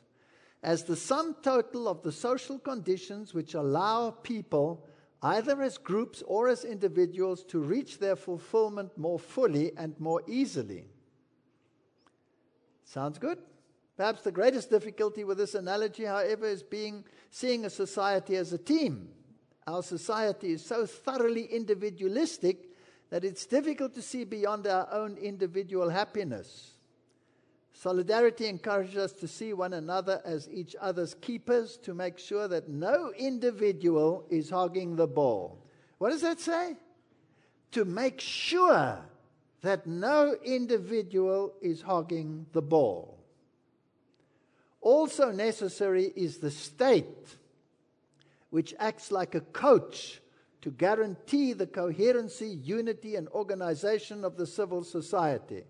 as 0.62 0.84
the 0.84 0.96
sum 0.96 1.36
total 1.42 1.86
of 1.88 2.02
the 2.02 2.10
social 2.10 2.58
conditions 2.58 3.34
which 3.34 3.54
allow 3.54 4.10
people, 4.10 4.84
either 5.22 5.62
as 5.62 5.76
groups 5.76 6.22
or 6.26 6.48
as 6.48 6.64
individuals, 6.64 7.44
to 7.44 7.60
reach 7.60 7.98
their 7.98 8.16
fulfillment 8.16 8.96
more 8.96 9.18
fully 9.18 9.70
and 9.76 9.94
more 10.00 10.22
easily. 10.26 10.86
Sounds 12.86 13.18
good? 13.18 13.38
Perhaps 13.96 14.22
the 14.22 14.32
greatest 14.32 14.70
difficulty 14.70 15.24
with 15.24 15.38
this 15.38 15.54
analogy, 15.54 16.04
however, 16.04 16.46
is 16.46 16.62
being 16.62 17.04
seeing 17.30 17.64
a 17.64 17.70
society 17.70 18.36
as 18.36 18.52
a 18.52 18.58
team. 18.58 19.08
Our 19.66 19.82
society 19.82 20.52
is 20.52 20.64
so 20.64 20.86
thoroughly 20.86 21.44
individualistic 21.44 22.70
that 23.10 23.24
it's 23.24 23.44
difficult 23.44 23.94
to 23.94 24.02
see 24.02 24.24
beyond 24.24 24.66
our 24.68 24.88
own 24.92 25.16
individual 25.16 25.88
happiness. 25.90 26.74
Solidarity 27.72 28.46
encourages 28.46 28.96
us 28.96 29.12
to 29.14 29.28
see 29.28 29.52
one 29.52 29.72
another 29.72 30.22
as 30.24 30.48
each 30.48 30.76
other's 30.80 31.14
keepers 31.14 31.76
to 31.78 31.92
make 31.92 32.18
sure 32.18 32.46
that 32.48 32.68
no 32.68 33.12
individual 33.18 34.26
is 34.30 34.48
hogging 34.48 34.94
the 34.94 35.06
ball. 35.08 35.66
What 35.98 36.10
does 36.10 36.22
that 36.22 36.38
say? 36.38 36.76
To 37.72 37.84
make 37.84 38.20
sure 38.20 39.00
that 39.62 39.86
no 39.86 40.36
individual 40.44 41.54
is 41.60 41.82
hogging 41.82 42.46
the 42.52 42.62
ball. 42.62 43.18
Also 44.80 45.32
necessary 45.32 46.12
is 46.14 46.38
the 46.38 46.50
state, 46.50 47.36
which 48.50 48.74
acts 48.78 49.10
like 49.10 49.34
a 49.34 49.40
coach 49.40 50.20
to 50.62 50.70
guarantee 50.70 51.52
the 51.52 51.66
coherency, 51.66 52.48
unity, 52.48 53.16
and 53.16 53.28
organization 53.28 54.24
of 54.24 54.36
the 54.36 54.46
civil 54.46 54.82
society. 54.84 55.64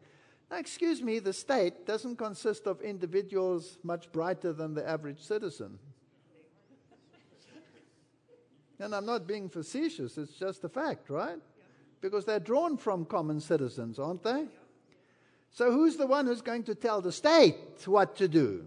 Now, 0.51 0.59
excuse 0.59 1.03
me, 1.03 1.19
the 1.19 1.33
state 1.33 1.87
doesn't 1.87 2.17
consist 2.17 2.67
of 2.67 2.81
individuals 2.81 3.79
much 3.83 4.11
brighter 4.13 4.53
than 4.53 4.75
the 4.75 4.89
average 4.89 5.21
citizen. 5.21 5.79
and 8.79 8.95
I'm 8.95 9.07
not 9.07 9.27
being 9.27 9.49
facetious, 9.49 10.19
it's 10.19 10.33
just 10.33 10.63
a 10.65 10.69
fact, 10.69 11.11
right? 11.11 11.41
Because 12.01 12.25
they're 12.25 12.41
drawn 12.41 12.77
from 12.77 13.05
common 13.05 13.41
citizens, 13.41 13.99
aren't 13.99 14.23
they? 14.23 14.47
So, 15.51 15.73
who's 15.73 15.97
the 15.97 16.07
one 16.07 16.27
who's 16.27 16.43
going 16.43 16.65
to 16.65 16.75
tell 16.75 17.01
the 17.01 17.13
state 17.13 17.57
what 17.87 18.17
to 18.17 18.29
do? 18.29 18.67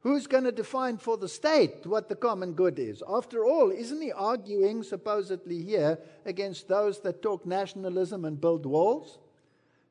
Who's 0.00 0.26
going 0.26 0.44
to 0.44 0.52
define 0.52 0.98
for 0.98 1.16
the 1.16 1.30
state 1.30 1.86
what 1.86 2.10
the 2.10 2.14
common 2.14 2.52
good 2.52 2.78
is? 2.78 3.02
After 3.08 3.46
all, 3.46 3.70
isn't 3.70 4.02
he 4.02 4.12
arguing 4.12 4.82
supposedly 4.82 5.62
here 5.62 5.98
against 6.26 6.68
those 6.68 7.00
that 7.00 7.22
talk 7.22 7.46
nationalism 7.46 8.26
and 8.26 8.38
build 8.38 8.66
walls? 8.66 9.18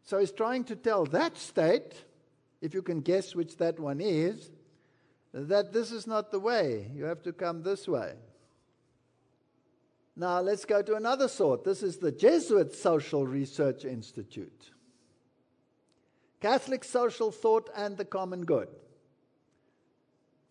So 0.04 0.20
he's 0.20 0.32
trying 0.32 0.66
to 0.66 0.76
tell 0.76 1.06
that 1.06 1.38
state, 1.40 1.96
if 2.62 2.76
you 2.76 2.84
can 2.84 3.02
guess 3.02 3.34
which 3.34 3.58
that 3.58 3.80
one 3.80 4.00
is, 4.02 4.52
that 5.34 5.74
this 5.74 5.92
is 5.92 6.06
not 6.06 6.32
the 6.32 6.40
way. 6.40 6.92
You 6.94 7.06
have 7.06 7.24
to 7.24 7.34
come 7.34 7.64
this 7.64 7.88
way. 7.88 8.14
Now 10.16 10.42
let's 10.42 10.66
go 10.66 10.82
to 10.82 10.96
another 10.96 11.28
sort. 11.28 11.64
This 11.64 11.82
is 11.82 11.98
the 11.98 12.12
Jesuit 12.12 12.74
Social 12.74 13.26
Research 13.26 13.84
Institute. 13.84 14.72
Catholic 16.40 16.84
social 16.84 17.32
thought 17.32 17.70
and 17.76 17.98
the 17.98 18.06
common 18.06 18.44
good. 18.44 18.68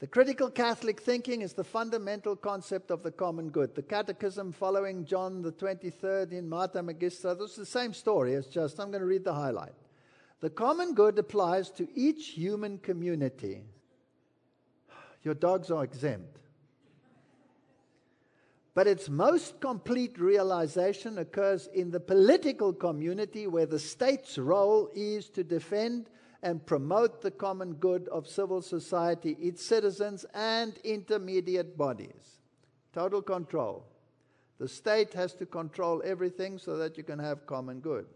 The 0.01 0.09
critical 0.09 0.51
Catholic 0.51 1.01
thinking 1.01 1.43
is 1.43 1.53
the 1.53 1.63
fundamental 1.63 2.35
concept 2.35 2.91
of 2.91 3.05
the 3.05 3.13
common 3.13 3.51
good. 3.51 3.77
The 3.77 3.83
Catechism 3.83 4.51
following 4.51 5.05
John 5.05 5.43
the 5.43 5.53
23rd 5.53 6.33
in 6.33 6.49
Mater 6.49 6.83
Magistra, 6.83 7.39
this 7.39 7.51
is 7.51 7.57
the 7.57 7.67
same 7.67 7.95
story, 7.95 8.33
it's 8.33 8.49
just, 8.49 8.81
I'm 8.81 8.91
going 8.91 9.03
to 9.03 9.07
read 9.07 9.23
the 9.23 9.33
highlight. 9.33 9.75
The 10.41 10.51
common 10.51 10.95
good 10.95 11.21
applies 11.21 11.71
to 11.73 11.87
each 11.95 12.31
human 12.31 12.79
community. 12.79 13.63
Your 15.23 15.35
dogs 15.35 15.71
are 15.71 15.85
exempt. 15.85 16.39
But 18.75 18.87
its 18.87 19.11
most 19.11 19.61
complete 19.61 20.19
realization 20.19 21.19
occurs 21.19 21.69
in 21.75 21.91
the 21.91 22.01
political 22.01 22.73
community 22.73 23.47
where 23.47 23.67
the 23.67 23.79
state's 23.79 24.39
role 24.39 24.89
is 24.95 25.29
to 25.31 25.45
defend 25.45 26.09
and 26.43 26.65
promote 26.65 27.21
the 27.21 27.31
common 27.31 27.75
good 27.75 28.09
of 28.09 28.27
civil 28.27 28.63
society, 28.63 29.37
its 29.41 29.65
citizens, 29.65 30.25
and 30.35 30.79
intermediate 30.85 31.77
bodies. 31.77 32.41
Total 32.93 33.21
control. 33.23 33.85
The 34.59 34.69
state 34.69 35.13
has 35.15 35.35
to 35.35 35.47
control 35.47 36.03
everything 36.05 36.59
so 36.59 36.77
that 36.79 36.97
you 36.97 37.05
can 37.05 37.19
have 37.19 37.47
common 37.47 37.81
good. 37.81 38.07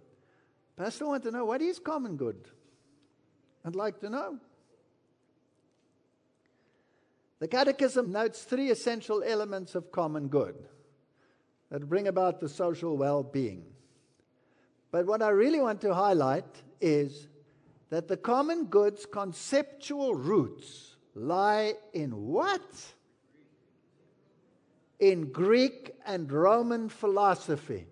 Pastor, 0.77 1.05
I 1.05 1.09
want 1.09 1.23
to 1.25 1.31
know 1.31 1.45
what 1.45 1.63
is 1.63 1.79
common 1.79 2.17
good? 2.17 2.49
I'd 3.65 3.77
like 3.77 4.01
to 4.01 4.11
know. 4.11 4.39
The 7.39 7.49
Catechism 7.49 8.13
notes 8.13 8.45
three 8.45 8.71
essential 8.71 9.23
elements 9.23 9.75
of 9.75 9.93
common 9.93 10.29
good 10.29 10.57
that 11.71 11.89
bring 11.89 12.09
about 12.09 12.41
the 12.41 12.49
social 12.49 12.97
well 12.97 13.23
being. 13.23 13.65
But 14.91 15.07
what 15.07 15.21
I 15.21 15.29
really 15.29 15.61
want 15.61 15.81
to 15.83 15.93
highlight 15.93 16.47
is 16.81 17.29
that 17.91 18.09
the 18.09 18.17
common 18.17 18.67
good's 18.67 19.05
conceptual 19.05 20.15
roots 20.15 20.97
lie 21.15 21.75
in 21.93 22.27
what? 22.27 22.93
In 24.99 25.31
Greek 25.31 25.95
and 26.07 26.31
Roman 26.33 26.89
philosophy. 26.89 27.87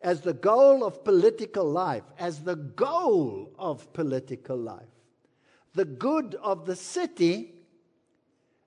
As 0.00 0.20
the 0.20 0.32
goal 0.32 0.84
of 0.84 1.04
political 1.04 1.64
life, 1.64 2.04
as 2.18 2.44
the 2.44 2.56
goal 2.56 3.52
of 3.58 3.92
political 3.92 4.56
life 4.56 4.99
the 5.74 5.84
good 5.84 6.34
of 6.36 6.66
the 6.66 6.76
city 6.76 7.54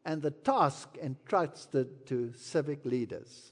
and 0.05 0.21
the 0.21 0.31
task 0.31 0.97
entrusted 1.01 2.05
to 2.07 2.33
civic 2.33 2.85
leaders. 2.85 3.51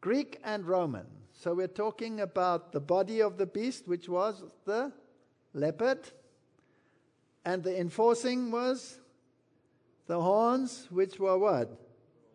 Greek 0.00 0.40
and 0.44 0.64
Roman. 0.64 1.06
So 1.32 1.54
we're 1.54 1.68
talking 1.68 2.20
about 2.20 2.72
the 2.72 2.80
body 2.80 3.20
of 3.20 3.36
the 3.36 3.46
beast, 3.46 3.86
which 3.86 4.08
was 4.08 4.42
the 4.64 4.92
leopard, 5.54 6.10
and 7.44 7.62
the 7.62 7.78
enforcing 7.78 8.50
was 8.50 8.98
the 10.06 10.20
horns, 10.20 10.88
which 10.90 11.18
were 11.18 11.38
what? 11.38 11.78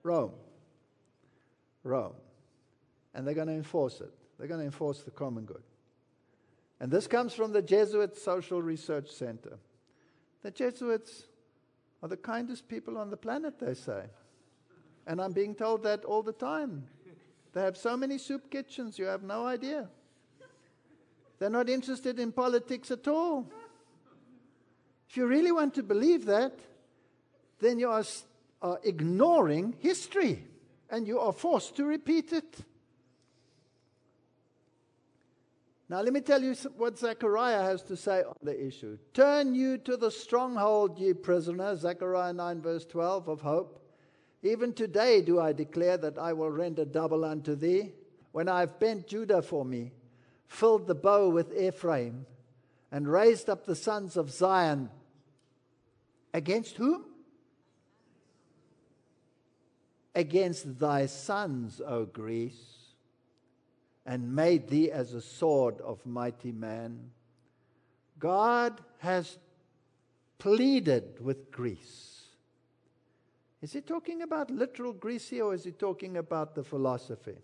Rome. 0.03 0.33
Rome. 1.83 2.13
And 3.13 3.27
they're 3.27 3.33
going 3.33 3.47
to 3.47 3.53
enforce 3.53 4.01
it. 4.01 4.11
They're 4.37 4.47
going 4.47 4.61
to 4.61 4.65
enforce 4.65 5.03
the 5.03 5.11
common 5.11 5.45
good. 5.45 5.63
And 6.79 6.91
this 6.91 7.07
comes 7.07 7.33
from 7.33 7.51
the 7.53 7.61
Jesuit 7.61 8.17
Social 8.17 8.61
Research 8.61 9.09
Center. 9.09 9.57
The 10.43 10.51
Jesuits 10.51 11.23
are 12.01 12.09
the 12.09 12.17
kindest 12.17 12.67
people 12.67 12.97
on 12.97 13.09
the 13.09 13.17
planet, 13.17 13.59
they 13.59 13.73
say. 13.73 14.03
And 15.07 15.21
I'm 15.21 15.31
being 15.31 15.55
told 15.55 15.83
that 15.83 16.03
all 16.05 16.21
the 16.21 16.33
time. 16.33 16.85
They 17.53 17.61
have 17.61 17.77
so 17.77 17.95
many 17.95 18.17
soup 18.17 18.49
kitchens, 18.51 18.99
you 18.99 19.05
have 19.05 19.23
no 19.23 19.45
idea. 19.45 19.87
They're 21.39 21.49
not 21.49 21.69
interested 21.69 22.19
in 22.19 22.31
politics 22.31 22.91
at 22.91 23.07
all. 23.07 23.49
If 25.09 25.17
you 25.17 25.27
really 25.27 25.51
want 25.51 25.73
to 25.75 25.83
believe 25.83 26.25
that, 26.25 26.57
then 27.59 27.79
you 27.79 27.89
are, 27.89 28.03
are 28.61 28.79
ignoring 28.83 29.75
history 29.79 30.43
and 30.89 31.07
you 31.07 31.19
are 31.19 31.31
forced 31.31 31.75
to 31.77 31.85
repeat 31.85 32.33
it. 32.33 32.57
Now, 35.89 36.01
let 36.01 36.13
me 36.13 36.21
tell 36.21 36.41
you 36.41 36.55
what 36.77 36.97
Zechariah 36.97 37.61
has 37.61 37.83
to 37.83 37.97
say 37.97 38.23
on 38.23 38.35
the 38.41 38.65
issue. 38.65 38.97
Turn 39.13 39.53
you 39.53 39.77
to 39.79 39.97
the 39.97 40.09
stronghold, 40.09 40.97
ye 40.97 41.13
prisoners, 41.13 41.81
Zechariah 41.81 42.33
9, 42.33 42.61
verse 42.61 42.85
12, 42.85 43.27
of 43.27 43.41
hope. 43.41 43.79
Even 44.41 44.73
today 44.73 45.21
do 45.21 45.39
I 45.39 45.51
declare 45.53 45.97
that 45.97 46.17
I 46.17 46.33
will 46.33 46.49
render 46.49 46.85
double 46.85 47.25
unto 47.25 47.55
thee, 47.55 47.91
when 48.31 48.47
I 48.47 48.61
have 48.61 48.79
bent 48.79 49.07
Judah 49.07 49.41
for 49.41 49.63
me, 49.63 49.91
filled 50.47 50.87
the 50.87 50.95
bow 50.95 51.29
with 51.29 51.55
Ephraim, 51.55 52.25
and 52.91 53.07
raised 53.07 53.49
up 53.49 53.65
the 53.65 53.75
sons 53.75 54.17
of 54.17 54.31
Zion. 54.31 54.89
Against 56.33 56.77
whom? 56.77 57.05
Against 60.15 60.79
thy 60.79 61.05
sons, 61.07 61.81
O 61.85 62.05
Greece 62.05 62.72
and 64.05 64.35
made 64.35 64.67
thee 64.67 64.91
as 64.91 65.13
a 65.13 65.21
sword 65.21 65.79
of 65.81 66.05
mighty 66.05 66.51
man. 66.51 67.11
God 68.19 68.81
has 68.99 69.37
pleaded 70.39 71.19
with 71.19 71.51
Greece. 71.51 72.21
Is 73.61 73.71
he 73.71 73.81
talking 73.81 74.21
about 74.21 74.51
literal 74.51 74.91
Greece 74.91 75.29
here, 75.29 75.45
or 75.45 75.53
is 75.53 75.63
he 75.63 75.71
talking 75.71 76.17
about 76.17 76.53
the 76.53 76.63
philosophy? 76.63 77.37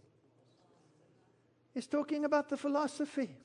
He's 1.74 1.88
talking 1.88 2.26
about 2.26 2.50
the 2.50 2.58
philosophy. 2.58 3.38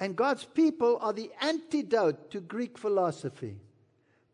And 0.00 0.16
God's 0.16 0.44
people 0.44 0.98
are 1.02 1.12
the 1.12 1.30
antidote 1.40 2.30
to 2.30 2.40
Greek 2.40 2.78
philosophy. 2.78 3.56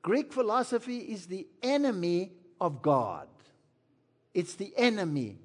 Greek 0.02 0.32
philosophy 0.32 0.98
is 0.98 1.26
the 1.26 1.46
enemy 1.62 2.32
of 2.60 2.82
God. 2.82 3.26
It's 4.34 4.54
the 4.54 4.72
enemy 4.76 5.38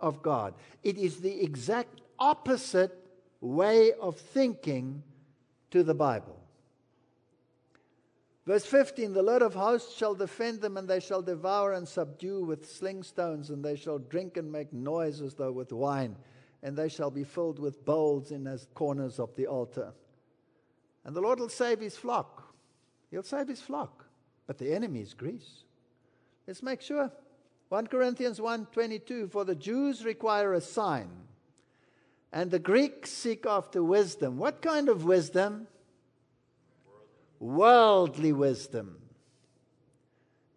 of 0.00 0.22
God. 0.22 0.54
It 0.82 0.96
is 0.98 1.20
the 1.20 1.42
exact 1.42 2.00
opposite 2.18 2.96
way 3.40 3.92
of 3.92 4.16
thinking 4.16 5.02
to 5.70 5.82
the 5.82 5.94
Bible. 5.94 6.40
Verse 8.46 8.66
15 8.66 9.12
The 9.12 9.22
Lord 9.22 9.42
of 9.42 9.54
hosts 9.54 9.96
shall 9.96 10.14
defend 10.14 10.60
them, 10.60 10.76
and 10.76 10.88
they 10.88 11.00
shall 11.00 11.22
devour 11.22 11.72
and 11.72 11.86
subdue 11.86 12.44
with 12.44 12.70
sling 12.70 13.02
stones, 13.02 13.50
and 13.50 13.64
they 13.64 13.76
shall 13.76 13.98
drink 13.98 14.36
and 14.36 14.50
make 14.50 14.72
noise 14.72 15.20
as 15.20 15.34
though 15.34 15.52
with 15.52 15.72
wine, 15.72 16.16
and 16.62 16.76
they 16.76 16.88
shall 16.88 17.10
be 17.10 17.24
filled 17.24 17.58
with 17.58 17.84
bowls 17.84 18.32
in 18.32 18.44
the 18.44 18.60
corners 18.74 19.18
of 19.18 19.34
the 19.36 19.46
altar. 19.46 19.92
And 21.04 21.14
the 21.14 21.20
Lord 21.20 21.40
will 21.40 21.48
save 21.48 21.80
his 21.80 21.96
flock. 21.96 22.54
He'll 23.10 23.22
save 23.22 23.48
his 23.48 23.60
flock. 23.60 24.04
But 24.46 24.58
the 24.58 24.74
enemy 24.74 25.00
is 25.00 25.14
Greece. 25.14 25.64
Let's 26.46 26.62
make 26.62 26.80
sure. 26.80 27.10
1 27.70 27.86
Corinthians 27.86 28.40
1:22 28.40 29.30
for 29.30 29.44
the 29.44 29.54
Jews 29.54 30.04
require 30.04 30.52
a 30.52 30.60
sign 30.60 31.08
and 32.32 32.50
the 32.50 32.58
Greeks 32.58 33.10
seek 33.10 33.46
after 33.46 33.80
wisdom. 33.80 34.38
What 34.38 34.60
kind 34.60 34.88
of 34.88 35.04
wisdom? 35.04 35.68
Worldly 37.38 38.32
wisdom. 38.32 39.00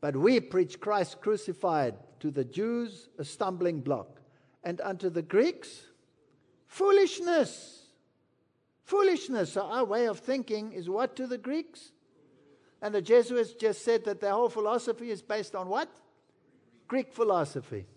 But 0.01 0.17
we 0.17 0.39
preach 0.39 0.79
Christ 0.79 1.21
crucified 1.21 1.95
to 2.19 2.31
the 2.31 2.43
Jews 2.43 3.09
a 3.19 3.23
stumbling 3.23 3.81
block 3.81 4.19
and 4.63 4.81
unto 4.81 5.11
the 5.11 5.21
Greeks 5.21 5.83
foolishness. 6.65 7.91
Foolishness. 8.85 9.53
So 9.53 9.61
our 9.61 9.85
way 9.85 10.07
of 10.07 10.17
thinking 10.17 10.73
is 10.73 10.89
what 10.89 11.15
to 11.17 11.27
the 11.27 11.37
Greeks? 11.37 11.91
And 12.81 12.93
the 12.93 13.03
Jesuits 13.03 13.53
just 13.53 13.83
said 13.85 14.03
that 14.05 14.19
their 14.19 14.33
whole 14.33 14.49
philosophy 14.49 15.11
is 15.11 15.21
based 15.21 15.53
on 15.53 15.69
what? 15.69 15.89
Greek 16.93 17.11
philosophy. 17.11 17.87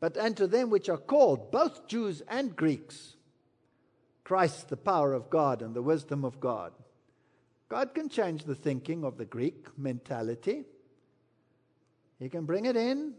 But 0.00 0.16
unto 0.16 0.48
them 0.48 0.68
which 0.68 0.88
are 0.88 0.98
called, 0.98 1.52
both 1.52 1.86
Jews 1.86 2.20
and 2.26 2.56
Greeks, 2.56 3.14
Christ, 4.24 4.68
the 4.68 4.76
power 4.76 5.12
of 5.12 5.30
God 5.30 5.62
and 5.62 5.72
the 5.72 5.80
wisdom 5.80 6.24
of 6.24 6.40
God. 6.40 6.72
God 7.68 7.94
can 7.94 8.08
change 8.08 8.42
the 8.42 8.56
thinking 8.56 9.04
of 9.04 9.16
the 9.16 9.24
Greek 9.24 9.68
mentality. 9.78 10.64
He 12.18 12.28
can 12.28 12.46
bring 12.46 12.64
it 12.64 12.74
in 12.76 13.14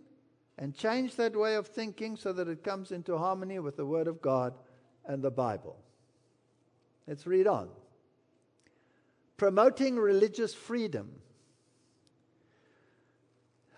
and 0.57 0.75
change 0.75 1.15
that 1.15 1.37
way 1.37 1.55
of 1.55 1.67
thinking 1.67 2.17
so 2.17 2.33
that 2.33 2.49
it 2.49 2.65
comes 2.65 2.91
into 2.91 3.17
harmony 3.17 3.59
with 3.59 3.77
the 3.77 3.85
Word 3.85 4.09
of 4.09 4.21
God 4.21 4.55
and 5.05 5.23
the 5.23 5.31
Bible. 5.31 5.77
Let's 7.07 7.25
read 7.25 7.47
on. 7.47 7.69
Promoting 9.37 9.95
religious 9.95 10.53
freedom. 10.53 11.11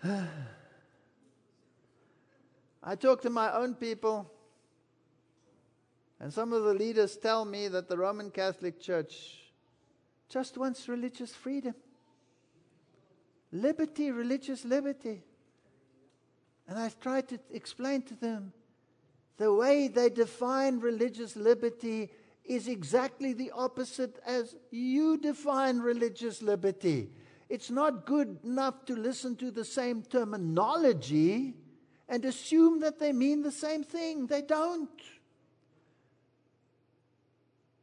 I 2.88 2.94
talk 2.94 3.20
to 3.22 3.30
my 3.30 3.52
own 3.52 3.74
people, 3.74 4.30
and 6.20 6.32
some 6.32 6.52
of 6.52 6.62
the 6.62 6.72
leaders 6.72 7.16
tell 7.16 7.44
me 7.44 7.66
that 7.66 7.88
the 7.88 7.98
Roman 7.98 8.30
Catholic 8.30 8.80
Church 8.80 9.38
just 10.28 10.56
wants 10.56 10.88
religious 10.88 11.34
freedom. 11.34 11.74
Liberty, 13.50 14.12
religious 14.12 14.64
liberty. 14.64 15.24
And 16.68 16.78
I've 16.78 17.00
tried 17.00 17.26
to 17.30 17.40
explain 17.50 18.02
to 18.02 18.14
them 18.14 18.52
the 19.36 19.52
way 19.52 19.88
they 19.88 20.08
define 20.08 20.78
religious 20.78 21.34
liberty 21.34 22.08
is 22.44 22.68
exactly 22.68 23.32
the 23.32 23.50
opposite 23.50 24.20
as 24.24 24.54
you 24.70 25.18
define 25.18 25.80
religious 25.80 26.40
liberty. 26.40 27.10
It's 27.48 27.68
not 27.68 28.06
good 28.06 28.38
enough 28.44 28.84
to 28.84 28.94
listen 28.94 29.34
to 29.36 29.50
the 29.50 29.64
same 29.64 30.02
terminology 30.02 31.54
and 32.08 32.24
assume 32.24 32.80
that 32.80 32.98
they 32.98 33.12
mean 33.12 33.42
the 33.42 33.52
same 33.52 33.82
thing. 33.82 34.26
They 34.26 34.42
don't. 34.42 34.88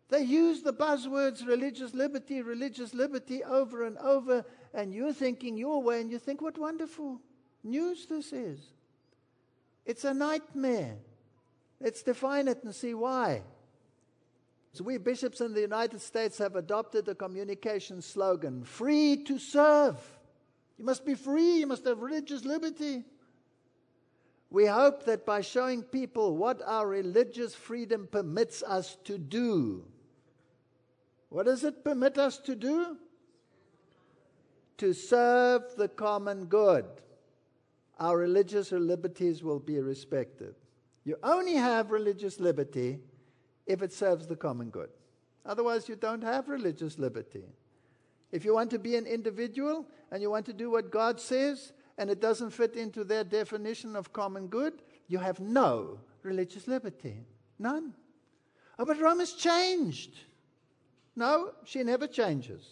They 0.10 0.22
use 0.22 0.62
the 0.62 0.74
buzzwords 0.74 1.46
religious 1.46 1.94
liberty, 1.94 2.42
religious 2.42 2.94
liberty 2.94 3.44
over 3.44 3.86
and 3.86 3.98
over, 3.98 4.46
and 4.74 4.94
you're 4.94 5.14
thinking 5.14 5.58
your 5.58 5.82
way, 5.82 6.02
and 6.02 6.12
you 6.12 6.20
think, 6.20 6.42
what 6.42 6.58
wonderful 6.58 7.20
news 7.64 8.06
this 8.06 8.32
is. 8.32 8.60
It's 9.86 10.04
a 10.04 10.14
nightmare. 10.14 10.98
Let's 11.82 12.04
define 12.04 12.48
it 12.48 12.64
and 12.64 12.74
see 12.74 12.94
why. 12.94 13.42
So, 14.74 14.84
we 14.84 14.98
bishops 14.98 15.42
in 15.42 15.54
the 15.54 15.62
United 15.62 16.02
States 16.02 16.38
have 16.38 16.56
adopted 16.56 17.08
a 17.08 17.16
communication 17.16 18.02
slogan 18.02 18.64
free 18.64 19.24
to 19.26 19.38
serve. 19.38 19.98
You 20.78 20.86
must 20.86 21.06
be 21.06 21.16
free, 21.16 21.60
you 21.60 21.68
must 21.68 21.86
have 21.86 22.00
religious 22.00 22.46
liberty. 22.46 23.04
We 24.54 24.68
hope 24.68 25.06
that 25.06 25.26
by 25.26 25.42
showing 25.42 25.82
people 25.82 26.38
what 26.38 26.62
our 26.64 26.88
religious 26.88 27.56
freedom 27.56 28.08
permits 28.10 28.62
us 28.62 28.96
to 29.06 29.18
do, 29.18 29.84
what 31.30 31.48
does 31.48 31.64
it 31.64 31.84
permit 31.84 32.20
us 32.20 32.38
to 32.38 32.56
do? 32.56 32.98
To 34.78 34.94
serve 34.94 35.64
the 35.76 35.88
common 35.88 36.46
good. 36.46 36.86
Our 38.00 38.16
religious 38.16 38.72
liberties 38.72 39.42
will 39.42 39.60
be 39.60 39.80
respected. 39.80 40.54
You 41.04 41.16
only 41.24 41.56
have 41.56 41.90
religious 41.90 42.40
liberty 42.40 43.00
if 43.66 43.82
it 43.82 43.92
serves 43.92 44.28
the 44.28 44.36
common 44.36 44.70
good. 44.70 44.90
Otherwise, 45.48 45.90
you 45.90 45.96
don't 45.96 46.22
have 46.22 46.48
religious 46.48 47.00
liberty. 47.00 47.46
If 48.32 48.46
you 48.46 48.54
want 48.54 48.70
to 48.70 48.78
be 48.78 48.98
an 48.98 49.08
individual 49.08 49.88
and 50.12 50.22
you 50.22 50.30
want 50.30 50.46
to 50.46 50.54
do 50.54 50.70
what 50.70 50.92
God 50.92 51.20
says, 51.20 51.74
and 51.98 52.10
it 52.10 52.20
doesn't 52.20 52.52
fit 52.52 52.76
into 52.76 53.04
their 53.04 53.24
definition 53.24 53.96
of 53.96 54.14
common 54.14 54.48
good, 54.48 54.82
you 55.08 55.20
have 55.20 55.40
no 55.40 56.00
religious 56.24 56.68
liberty. 56.68 57.26
None. 57.60 57.94
Oh, 58.80 58.86
but 58.86 59.00
Rome 59.00 59.20
has 59.20 59.34
changed. 59.34 60.18
No, 61.16 61.52
she 61.64 61.84
never 61.84 62.08
changes. 62.08 62.68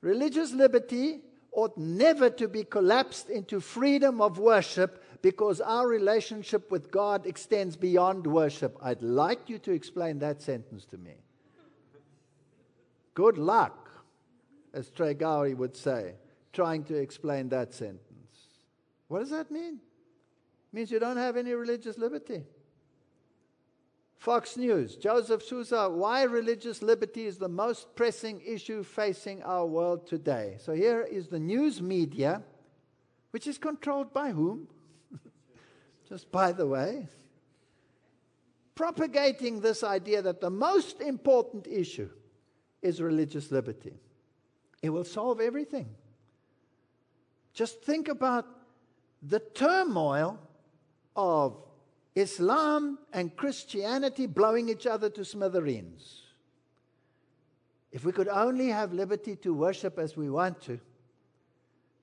Religious 0.00 0.52
liberty 0.52 1.20
ought 1.52 1.76
never 1.76 2.30
to 2.30 2.48
be 2.48 2.64
collapsed 2.64 3.28
into 3.28 3.60
freedom 3.60 4.20
of 4.20 4.38
worship 4.38 5.04
because 5.20 5.60
our 5.60 5.88
relationship 5.88 6.70
with 6.70 6.90
God 6.90 7.26
extends 7.26 7.76
beyond 7.76 8.26
worship. 8.26 8.78
I'd 8.80 9.02
like 9.02 9.48
you 9.48 9.58
to 9.58 9.72
explain 9.72 10.20
that 10.20 10.40
sentence 10.40 10.84
to 10.86 10.96
me. 10.96 11.14
Good 13.14 13.36
luck, 13.36 13.90
as 14.72 14.90
Trey 14.90 15.14
Gowdy 15.14 15.54
would 15.54 15.76
say 15.76 16.14
trying 16.58 16.82
to 16.82 16.96
explain 16.96 17.48
that 17.48 17.72
sentence. 17.72 18.34
What 19.06 19.20
does 19.20 19.30
that 19.30 19.48
mean? 19.48 19.74
It 19.74 20.76
means 20.76 20.90
you 20.90 20.98
don't 20.98 21.16
have 21.16 21.36
any 21.36 21.52
religious 21.52 21.96
liberty. 21.96 22.42
Fox 24.16 24.56
News, 24.56 24.96
Joseph 24.96 25.44
Souza, 25.44 25.88
why 25.88 26.24
religious 26.24 26.82
liberty 26.82 27.26
is 27.26 27.38
the 27.38 27.48
most 27.48 27.94
pressing 27.94 28.42
issue 28.44 28.82
facing 28.82 29.40
our 29.44 29.64
world 29.66 30.08
today. 30.08 30.56
So 30.58 30.72
here 30.72 31.02
is 31.02 31.28
the 31.28 31.38
news 31.38 31.80
media, 31.80 32.42
which 33.30 33.46
is 33.46 33.56
controlled 33.56 34.12
by 34.12 34.30
whom? 34.32 34.66
Just 36.08 36.32
by 36.32 36.50
the 36.50 36.66
way. 36.66 37.06
propagating 38.74 39.60
this 39.60 39.84
idea 39.84 40.22
that 40.22 40.40
the 40.40 40.50
most 40.50 41.00
important 41.00 41.68
issue 41.68 42.10
is 42.82 43.00
religious 43.00 43.52
liberty. 43.52 43.94
It 44.82 44.90
will 44.90 45.04
solve 45.04 45.40
everything. 45.40 45.94
Just 47.58 47.82
think 47.82 48.06
about 48.06 48.46
the 49.20 49.40
turmoil 49.40 50.38
of 51.16 51.56
Islam 52.14 53.00
and 53.12 53.34
Christianity 53.34 54.26
blowing 54.26 54.68
each 54.68 54.86
other 54.86 55.10
to 55.10 55.24
smithereens. 55.24 56.22
If 57.90 58.04
we 58.04 58.12
could 58.12 58.28
only 58.28 58.68
have 58.68 58.92
liberty 58.92 59.34
to 59.42 59.52
worship 59.52 59.98
as 59.98 60.16
we 60.16 60.30
want 60.30 60.60
to, 60.62 60.78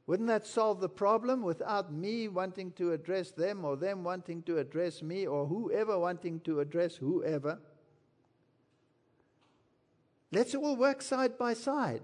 wouldn't 0.07 0.27
that 0.27 0.45
solve 0.45 0.81
the 0.81 0.89
problem 0.89 1.41
without 1.41 1.89
me 1.89 2.27
wanting 2.27 2.73
to 2.73 2.91
address 2.91 3.31
them 3.31 3.63
or 3.63 3.77
them 3.77 4.03
wanting 4.03 4.43
to 4.43 4.57
address 4.57 5.01
me 5.01 5.25
or 5.25 5.47
whoever 5.47 5.97
wanting 5.97 6.41
to 6.41 6.59
address 6.59 6.97
whoever? 6.97 7.59
Let's 10.33 10.53
all 10.53 10.75
work 10.75 11.01
side 11.01 11.37
by 11.37 11.53
side 11.53 12.01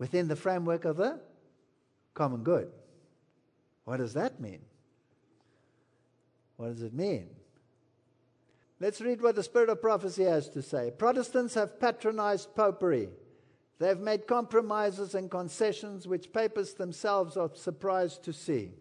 within 0.00 0.26
the 0.26 0.34
framework 0.34 0.86
of 0.86 0.96
the 0.96 1.20
common 2.14 2.42
good. 2.42 2.72
What 3.84 3.98
does 3.98 4.14
that 4.14 4.40
mean? 4.40 4.62
What 6.56 6.68
does 6.68 6.82
it 6.82 6.94
mean? 6.94 7.28
Let's 8.80 9.02
read 9.02 9.20
what 9.20 9.36
the 9.36 9.42
Spirit 9.42 9.68
of 9.68 9.82
Prophecy 9.82 10.24
has 10.24 10.48
to 10.50 10.62
say. 10.62 10.90
Protestants 10.96 11.54
have 11.54 11.78
patronized 11.78 12.56
popery. 12.56 13.10
They 13.78 13.88
have 13.88 14.00
made 14.00 14.26
compromises 14.26 15.14
and 15.14 15.30
concessions 15.30 16.08
which 16.08 16.32
papists 16.32 16.74
themselves 16.74 17.36
are 17.36 17.50
surprised 17.54 18.24
to 18.24 18.32
see. 18.32 18.72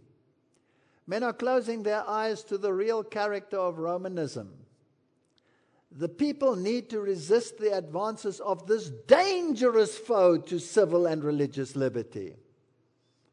Men 1.06 1.24
are 1.24 1.34
closing 1.34 1.84
their 1.84 2.08
eyes 2.08 2.44
to 2.44 2.58
the 2.58 2.72
real 2.72 3.04
character 3.04 3.58
of 3.58 3.78
Romanism. 3.78 4.52
The 5.92 6.10
people 6.10 6.56
need 6.56 6.90
to 6.92 7.00
resist 7.00 7.58
the 7.58 7.76
advances 7.76 8.40
of 8.40 8.68
this 8.68 8.90
dangerous 8.90 9.98
foe 9.98 10.38
to 10.38 10.60
civil 10.60 11.08
and 11.08 11.24
religious 11.24 11.76
liberty. 11.76 12.36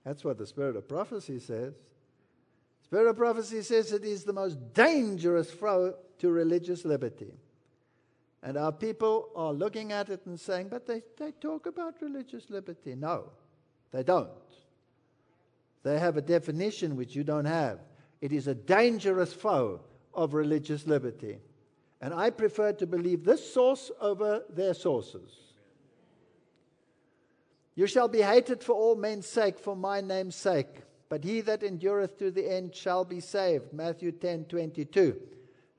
That's 0.04 0.24
what 0.24 0.38
the 0.38 0.46
Spirit 0.46 0.76
of 0.76 0.88
Prophecy 0.88 1.38
says. 1.38 1.74
Spirit 2.82 3.08
of 3.08 3.16
Prophecy 3.16 3.62
says 3.62 3.92
it 3.92 4.04
is 4.04 4.24
the 4.24 4.32
most 4.32 4.72
dangerous 4.72 5.50
foe 5.50 5.96
to 6.18 6.30
religious 6.30 6.84
liberty. 6.84 7.34
And 8.42 8.56
our 8.56 8.72
people 8.72 9.30
are 9.34 9.52
looking 9.52 9.92
at 9.92 10.08
it 10.08 10.24
and 10.24 10.38
saying, 10.38 10.68
but 10.68 10.86
they, 10.86 11.02
they 11.18 11.32
talk 11.32 11.66
about 11.66 12.00
religious 12.00 12.48
liberty. 12.48 12.94
No, 12.94 13.30
they 13.90 14.04
don't. 14.04 14.30
They 15.82 15.98
have 15.98 16.16
a 16.16 16.22
definition 16.22 16.96
which 16.96 17.16
you 17.16 17.24
don't 17.24 17.44
have. 17.44 17.80
It 18.20 18.32
is 18.32 18.46
a 18.46 18.54
dangerous 18.54 19.32
foe 19.32 19.80
of 20.14 20.32
religious 20.32 20.86
liberty. 20.86 21.38
And 22.00 22.12
I 22.12 22.30
prefer 22.30 22.72
to 22.74 22.87
believe 22.87 23.24
this 23.24 23.52
source 23.52 23.90
over 24.00 24.42
their 24.50 24.74
sources. 24.74 25.30
You 27.74 27.87
shall 27.87 28.09
be 28.09 28.22
hated 28.22 28.62
for 28.62 28.72
all 28.72 28.96
men's 28.96 29.26
sake, 29.26 29.59
for 29.59 29.76
my 29.76 30.00
name's 30.00 30.37
sake. 30.37 30.82
But 31.09 31.24
he 31.24 31.40
that 31.42 31.62
endureth 31.62 32.18
to 32.18 32.30
the 32.30 32.50
end 32.50 32.74
shall 32.74 33.04
be 33.04 33.20
saved. 33.20 33.72
Matthew 33.72 34.12
10 34.12 34.46
22. 34.46 35.20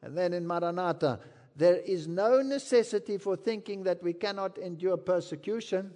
And 0.01 0.17
then 0.17 0.34
in 0.34 0.47
Maranatha, 0.47 1.19
there 1.56 1.77
is 1.77 2.08
no 2.08 2.41
necessity 2.41 3.17
for 3.17 3.36
thinking 3.36 3.84
that 3.84 4.01
we 4.03 4.13
cannot 4.13 4.58
endure 4.60 4.95
persecution. 4.95 5.91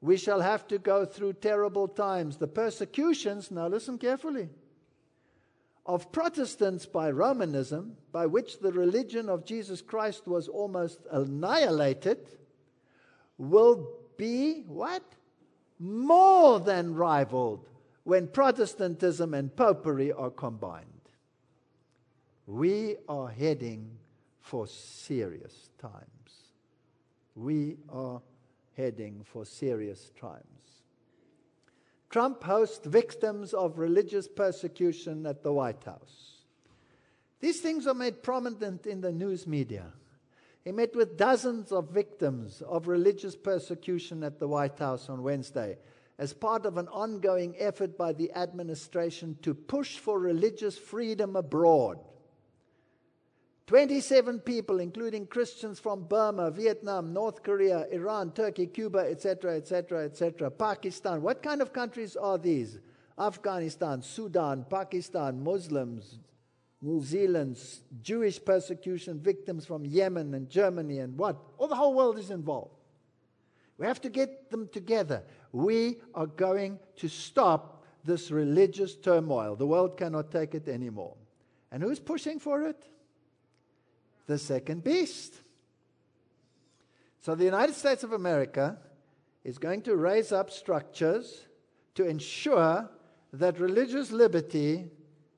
We 0.00 0.16
shall 0.16 0.40
have 0.40 0.66
to 0.68 0.78
go 0.78 1.04
through 1.04 1.34
terrible 1.34 1.88
times. 1.88 2.36
The 2.36 2.48
persecutions, 2.48 3.50
now 3.50 3.68
listen 3.68 3.98
carefully, 3.98 4.48
of 5.88 6.12
Protestants 6.12 6.84
by 6.84 7.10
Romanism, 7.10 7.96
by 8.12 8.26
which 8.26 8.60
the 8.60 8.70
religion 8.70 9.30
of 9.30 9.46
Jesus 9.46 9.80
Christ 9.80 10.28
was 10.28 10.46
almost 10.46 11.00
annihilated, 11.10 12.18
will 13.38 13.88
be 14.18 14.64
what? 14.66 15.02
More 15.80 16.60
than 16.60 16.94
rivaled 16.94 17.66
when 18.04 18.28
Protestantism 18.28 19.32
and 19.32 19.54
popery 19.56 20.12
are 20.12 20.30
combined. 20.30 20.84
We 22.46 22.96
are 23.08 23.28
heading 23.28 23.90
for 24.40 24.66
serious 24.66 25.70
times. 25.80 26.04
We 27.34 27.76
are 27.88 28.20
heading 28.76 29.24
for 29.24 29.46
serious 29.46 30.10
times. 30.20 30.57
Trump 32.10 32.42
hosts 32.42 32.86
victims 32.86 33.52
of 33.52 33.78
religious 33.78 34.26
persecution 34.26 35.26
at 35.26 35.42
the 35.42 35.52
White 35.52 35.84
House. 35.84 36.38
These 37.40 37.60
things 37.60 37.86
are 37.86 37.94
made 37.94 38.22
prominent 38.22 38.86
in 38.86 39.00
the 39.00 39.12
news 39.12 39.46
media. 39.46 39.92
He 40.64 40.72
met 40.72 40.96
with 40.96 41.16
dozens 41.16 41.70
of 41.70 41.90
victims 41.90 42.62
of 42.62 42.88
religious 42.88 43.36
persecution 43.36 44.24
at 44.24 44.38
the 44.38 44.48
White 44.48 44.78
House 44.78 45.08
on 45.08 45.22
Wednesday 45.22 45.78
as 46.18 46.32
part 46.32 46.66
of 46.66 46.78
an 46.78 46.88
ongoing 46.88 47.54
effort 47.58 47.96
by 47.96 48.12
the 48.12 48.32
administration 48.34 49.38
to 49.42 49.54
push 49.54 49.98
for 49.98 50.18
religious 50.18 50.76
freedom 50.76 51.36
abroad. 51.36 51.98
27 53.68 54.40
people, 54.40 54.80
including 54.80 55.26
Christians 55.26 55.78
from 55.78 56.04
Burma, 56.04 56.50
Vietnam, 56.50 57.12
North 57.12 57.42
Korea, 57.42 57.86
Iran, 57.92 58.32
Turkey, 58.32 58.66
Cuba, 58.66 59.00
etc., 59.00 59.56
etc., 59.56 60.06
etc., 60.06 60.50
Pakistan. 60.50 61.20
What 61.20 61.42
kind 61.42 61.60
of 61.60 61.70
countries 61.70 62.16
are 62.16 62.38
these? 62.38 62.78
Afghanistan, 63.18 64.00
Sudan, 64.00 64.64
Pakistan, 64.70 65.44
Muslims, 65.44 66.18
New 66.80 67.02
Zealand, 67.02 67.60
Jewish 68.00 68.42
persecution 68.42 69.20
victims 69.20 69.66
from 69.66 69.84
Yemen 69.84 70.32
and 70.32 70.48
Germany, 70.48 71.00
and 71.00 71.18
what? 71.18 71.36
All 71.58 71.68
the 71.68 71.76
whole 71.76 71.92
world 71.92 72.18
is 72.18 72.30
involved. 72.30 72.72
We 73.76 73.84
have 73.84 74.00
to 74.00 74.08
get 74.08 74.50
them 74.50 74.70
together. 74.72 75.24
We 75.52 75.98
are 76.14 76.26
going 76.26 76.78
to 76.96 77.08
stop 77.08 77.84
this 78.02 78.30
religious 78.30 78.94
turmoil. 78.96 79.56
The 79.56 79.66
world 79.66 79.98
cannot 79.98 80.30
take 80.32 80.54
it 80.54 80.68
anymore. 80.68 81.16
And 81.70 81.82
who's 81.82 82.00
pushing 82.00 82.38
for 82.38 82.62
it? 82.62 82.88
The 84.28 84.38
second 84.38 84.84
beast. 84.84 85.40
So 87.20 87.34
the 87.34 87.44
United 87.44 87.74
States 87.74 88.04
of 88.04 88.12
America 88.12 88.78
is 89.42 89.58
going 89.58 89.82
to 89.82 89.96
raise 89.96 90.30
up 90.30 90.50
structures 90.50 91.46
to 91.96 92.06
ensure 92.06 92.88
that 93.32 93.58
religious 93.58 94.12
liberty 94.12 94.90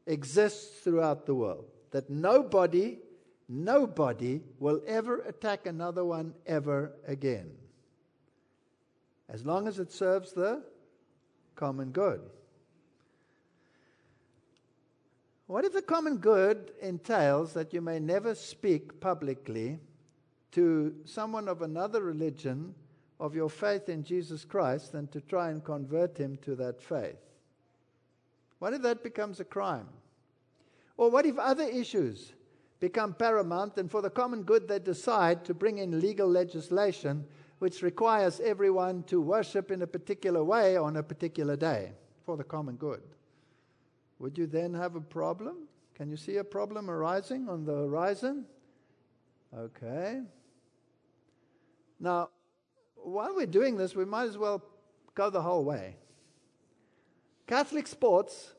exists 0.07 0.81
throughout 0.81 1.24
the 1.24 1.35
world. 1.35 1.64
That 1.92 2.11
nobody, 2.11 2.98
nobody 3.48 4.42
will 4.59 4.83
ever 4.87 5.20
attack 5.20 5.66
another 5.66 6.05
one 6.05 6.35
ever 6.46 6.92
again. 7.07 7.50
As 9.29 9.46
long 9.46 9.68
as 9.68 9.79
it 9.79 9.92
serves 9.92 10.33
the 10.33 10.62
common 11.55 11.92
good. 11.92 12.20
What 15.51 15.65
if 15.65 15.73
the 15.73 15.83
common 15.83 16.19
good 16.19 16.71
entails 16.81 17.55
that 17.55 17.75
you 17.75 17.81
may 17.81 17.99
never 17.99 18.37
speak 18.37 19.01
publicly 19.01 19.81
to 20.53 20.95
someone 21.05 21.49
of 21.49 21.63
another 21.63 22.05
religion 22.05 22.73
of 23.19 23.35
your 23.35 23.51
faith 23.51 23.89
in 23.89 24.05
Jesus 24.05 24.45
Christ 24.45 24.95
and 24.95 25.11
to 25.11 25.21
try 25.21 25.51
and 25.51 25.65
convert 25.65 26.17
him 26.17 26.39
to 26.43 26.55
that 26.55 26.81
faith? 26.81 27.19
What 28.61 28.75
if 28.75 28.83
that 28.83 29.03
becomes 29.03 29.41
a 29.41 29.45
crime? 29.45 29.89
Or 30.97 31.11
what 31.11 31.27
if 31.27 31.37
other 31.37 31.65
issues 31.65 32.33
become 32.79 33.13
paramount 33.13 33.77
and 33.77 33.91
for 33.91 34.03
the 34.03 34.09
common 34.09 34.45
good 34.45 34.69
they 34.69 34.79
decide 34.79 35.45
to 35.47 35.53
bring 35.53 35.79
in 35.79 35.99
legal 35.99 36.29
legislation 36.29 37.25
which 37.59 37.83
requires 37.83 38.39
everyone 38.39 39.03
to 39.09 39.21
worship 39.21 39.73
in 39.73 39.83
a 39.83 39.87
particular 39.89 40.45
way 40.45 40.77
on 40.77 40.97
a 40.97 41.03
particular 41.03 41.57
day 41.57 41.91
for 42.25 42.37
the 42.37 42.45
common 42.45 42.77
good? 42.77 43.03
Would 44.21 44.37
you 44.37 44.47
then 44.47 44.75
have 44.75 44.97
a 44.97 45.01
problem? 45.01 45.67
Can 45.95 46.11
you 46.11 46.17
see 46.17 46.37
a 46.37 46.45
problem 46.45 46.91
arising 46.91 47.49
on 47.49 47.65
the 47.65 47.73
horizon? 47.73 48.45
Okay. 49.57 50.21
Now, 51.99 52.29
while 52.97 53.35
we're 53.35 53.47
doing 53.47 53.77
this, 53.77 53.97
we 53.97 54.05
might 54.05 54.29
as 54.29 54.37
well 54.37 54.63
go 55.15 55.31
the 55.31 55.41
whole 55.41 55.65
way. 55.65 55.97
Catholic 57.47 57.87
sports, 57.87 58.53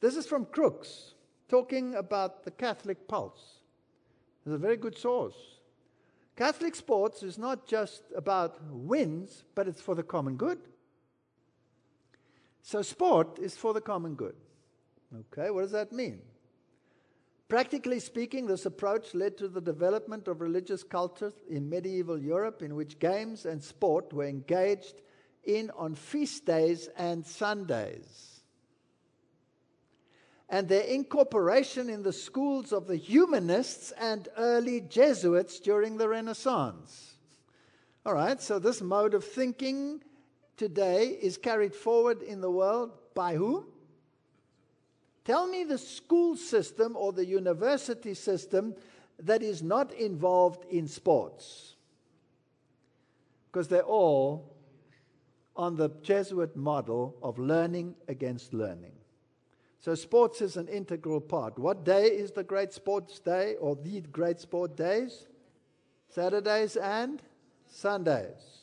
this 0.00 0.16
is 0.16 0.26
from 0.26 0.46
Crux, 0.46 1.14
talking 1.48 1.94
about 1.94 2.44
the 2.44 2.50
Catholic 2.50 3.06
pulse. 3.06 3.58
It's 4.44 4.54
a 4.54 4.58
very 4.58 4.78
good 4.78 4.96
source. 4.96 5.36
Catholic 6.34 6.74
sports 6.74 7.22
is 7.22 7.36
not 7.36 7.66
just 7.66 8.04
about 8.16 8.58
wins, 8.70 9.44
but 9.54 9.68
it's 9.68 9.82
for 9.82 9.94
the 9.94 10.02
common 10.02 10.36
good. 10.36 10.58
So, 12.62 12.80
sport 12.80 13.38
is 13.38 13.54
for 13.54 13.74
the 13.74 13.80
common 13.82 14.14
good. 14.14 14.34
Okay, 15.14 15.50
what 15.50 15.62
does 15.62 15.72
that 15.72 15.92
mean? 15.92 16.20
Practically 17.48 18.00
speaking, 18.00 18.46
this 18.46 18.64
approach 18.64 19.14
led 19.14 19.36
to 19.36 19.48
the 19.48 19.60
development 19.60 20.26
of 20.26 20.40
religious 20.40 20.82
cultures 20.82 21.34
in 21.50 21.68
medieval 21.68 22.18
Europe 22.18 22.62
in 22.62 22.74
which 22.74 22.98
games 22.98 23.44
and 23.44 23.62
sport 23.62 24.12
were 24.12 24.24
engaged 24.24 25.02
in 25.44 25.70
on 25.76 25.94
feast 25.94 26.46
days 26.46 26.88
and 26.96 27.26
Sundays. 27.26 28.32
and 30.52 30.68
their 30.68 30.82
incorporation 30.82 31.88
in 31.88 32.02
the 32.02 32.12
schools 32.12 32.72
of 32.72 32.86
the 32.86 32.96
humanists 32.96 33.90
and 33.98 34.28
early 34.36 34.82
Jesuits 34.82 35.58
during 35.58 35.96
the 35.96 36.06
Renaissance. 36.06 37.14
All 38.04 38.12
right, 38.12 38.40
so 38.40 38.58
this 38.58 38.82
mode 38.82 39.14
of 39.14 39.24
thinking 39.24 40.02
today 40.58 41.06
is 41.06 41.38
carried 41.38 41.74
forward 41.74 42.20
in 42.20 42.42
the 42.42 42.50
world 42.50 42.92
by 43.14 43.34
whom? 43.34 43.64
Tell 45.24 45.46
me 45.46 45.64
the 45.64 45.78
school 45.78 46.36
system 46.36 46.96
or 46.96 47.12
the 47.12 47.24
university 47.24 48.14
system 48.14 48.74
that 49.20 49.42
is 49.42 49.62
not 49.62 49.92
involved 49.92 50.64
in 50.70 50.88
sports. 50.88 51.76
Because 53.50 53.68
they're 53.68 53.82
all 53.82 54.56
on 55.54 55.76
the 55.76 55.90
Jesuit 56.02 56.56
model 56.56 57.16
of 57.22 57.38
learning 57.38 57.94
against 58.08 58.54
learning. 58.54 58.92
So, 59.78 59.94
sports 59.94 60.40
is 60.40 60.56
an 60.56 60.68
integral 60.68 61.20
part. 61.20 61.58
What 61.58 61.84
day 61.84 62.06
is 62.06 62.30
the 62.30 62.44
great 62.44 62.72
sports 62.72 63.18
day 63.18 63.56
or 63.56 63.76
the 63.76 64.00
great 64.00 64.40
sport 64.40 64.76
days? 64.76 65.26
Saturdays 66.08 66.76
and 66.76 67.20
Sundays. 67.68 68.61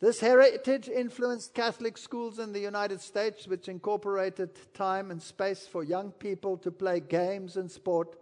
This 0.00 0.20
heritage 0.20 0.88
influenced 0.88 1.54
Catholic 1.54 1.96
schools 1.96 2.38
in 2.38 2.52
the 2.52 2.60
United 2.60 3.00
States, 3.00 3.46
which 3.46 3.68
incorporated 3.68 4.50
time 4.74 5.10
and 5.10 5.22
space 5.22 5.66
for 5.66 5.84
young 5.84 6.10
people 6.10 6.56
to 6.58 6.70
play 6.70 7.00
games 7.00 7.56
and 7.56 7.70
sport 7.70 8.16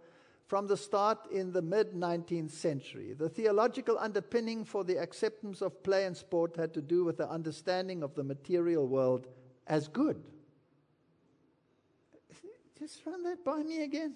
from 0.45 0.67
the 0.67 0.77
start 0.77 1.17
in 1.31 1.51
the 1.51 1.61
mid 1.61 1.93
19th 1.93 2.51
century. 2.51 3.13
The 3.13 3.29
theological 3.29 3.97
underpinning 3.97 4.65
for 4.65 4.83
the 4.83 4.97
acceptance 4.97 5.61
of 5.61 5.81
play 5.83 6.05
and 6.05 6.15
sport 6.15 6.55
had 6.55 6.73
to 6.75 6.81
do 6.81 7.03
with 7.03 7.17
the 7.17 7.29
understanding 7.29 8.03
of 8.03 8.13
the 8.13 8.23
material 8.23 8.87
world 8.87 9.27
as 9.67 9.87
good. 9.87 10.21
Just 12.77 13.05
run 13.05 13.23
that 13.23 13.43
by 13.43 13.63
me 13.63 13.83
again. 13.83 14.15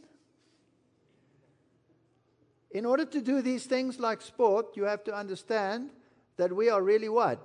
In 2.71 2.85
order 2.85 3.05
to 3.05 3.21
do 3.21 3.41
these 3.41 3.65
things 3.65 3.99
like 3.99 4.21
sport, 4.21 4.75
you 4.75 4.83
have 4.83 5.03
to 5.05 5.15
understand 5.15 5.91
that 6.37 6.55
we 6.55 6.69
are 6.69 6.81
really 6.81 7.09
what? 7.09 7.39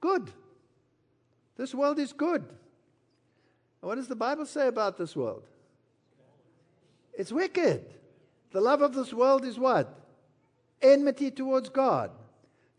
Good. 0.00 0.30
This 1.56 1.74
world 1.74 1.98
is 1.98 2.12
good. 2.12 2.44
what 3.80 3.94
does 3.94 4.08
the 4.08 4.16
Bible 4.16 4.44
say 4.44 4.68
about 4.68 4.98
this 4.98 5.16
world? 5.16 5.44
It's 7.14 7.32
wicked. 7.32 7.84
The 8.50 8.60
love 8.60 8.82
of 8.82 8.94
this 8.94 9.12
world 9.12 9.44
is 9.44 9.58
what? 9.58 9.92
Enmity 10.82 11.30
towards 11.30 11.68
God. 11.68 12.10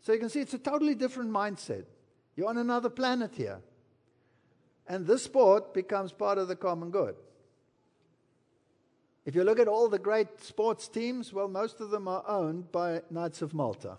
So 0.00 0.12
you 0.12 0.18
can 0.18 0.28
see 0.28 0.40
it's 0.40 0.54
a 0.54 0.58
totally 0.58 0.94
different 0.94 1.30
mindset. 1.30 1.84
You're 2.36 2.48
on 2.48 2.58
another 2.58 2.88
planet 2.88 3.34
here. 3.34 3.60
And 4.86 5.06
this 5.06 5.24
sport 5.24 5.74
becomes 5.74 6.12
part 6.12 6.38
of 6.38 6.48
the 6.48 6.56
common 6.56 6.90
good. 6.90 7.16
If 9.26 9.34
you 9.34 9.44
look 9.44 9.58
at 9.58 9.68
all 9.68 9.88
the 9.88 9.98
great 9.98 10.40
sports 10.40 10.88
teams, 10.88 11.32
well, 11.32 11.48
most 11.48 11.80
of 11.80 11.90
them 11.90 12.08
are 12.08 12.24
owned 12.26 12.72
by 12.72 13.02
Knights 13.10 13.42
of 13.42 13.52
Malta. 13.52 13.98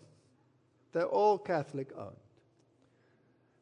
They're 0.91 1.05
all 1.05 1.37
Catholic 1.37 1.89
owned. 1.97 2.15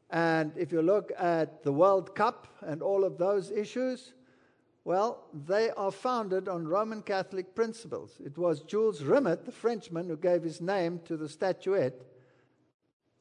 And 0.10 0.54
if 0.56 0.72
you 0.72 0.82
look 0.82 1.12
at 1.18 1.64
the 1.64 1.74
World 1.74 2.16
Cup 2.16 2.48
and 2.62 2.82
all 2.82 3.04
of 3.04 3.18
those 3.18 3.52
issues, 3.52 4.14
well, 4.86 5.26
they 5.34 5.70
are 5.72 5.92
founded 5.92 6.48
on 6.48 6.66
Roman 6.66 7.02
Catholic 7.02 7.54
principles. 7.54 8.22
It 8.24 8.38
was 8.38 8.62
Jules 8.62 9.02
Rimet, 9.02 9.44
the 9.44 9.52
Frenchman, 9.52 10.08
who 10.08 10.16
gave 10.16 10.44
his 10.44 10.62
name 10.62 11.02
to 11.06 11.18
the 11.18 11.28
statuette 11.28 12.06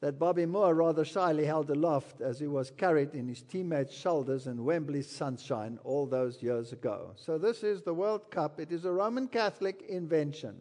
that 0.01 0.19
Bobby 0.19 0.47
Moore 0.47 0.75
rather 0.75 1.05
shyly 1.05 1.47
held 1.47 1.71
aloft 1.71 2.21
as 2.21 2.39
he 2.39 2.47
was 2.47 2.71
carried 2.71 3.15
in 3.15 3.27
his 3.27 3.43
teammates' 3.43 3.95
shoulders 3.95 4.47
in 4.47 4.65
Wembley's 4.65 5.11
sunshine 5.11 5.81
all 5.83 6.07
those 6.07 6.43
years 6.43 6.73
ago. 6.73 7.13
So, 7.17 7.39
this 7.39 7.65
is 7.65 7.83
the 7.83 7.95
World 7.95 8.31
Cup. 8.31 8.61
It 8.61 8.71
is 8.71 8.85
a 8.85 8.93
Roman 8.93 9.27
Catholic 9.27 9.83
invention. 9.89 10.55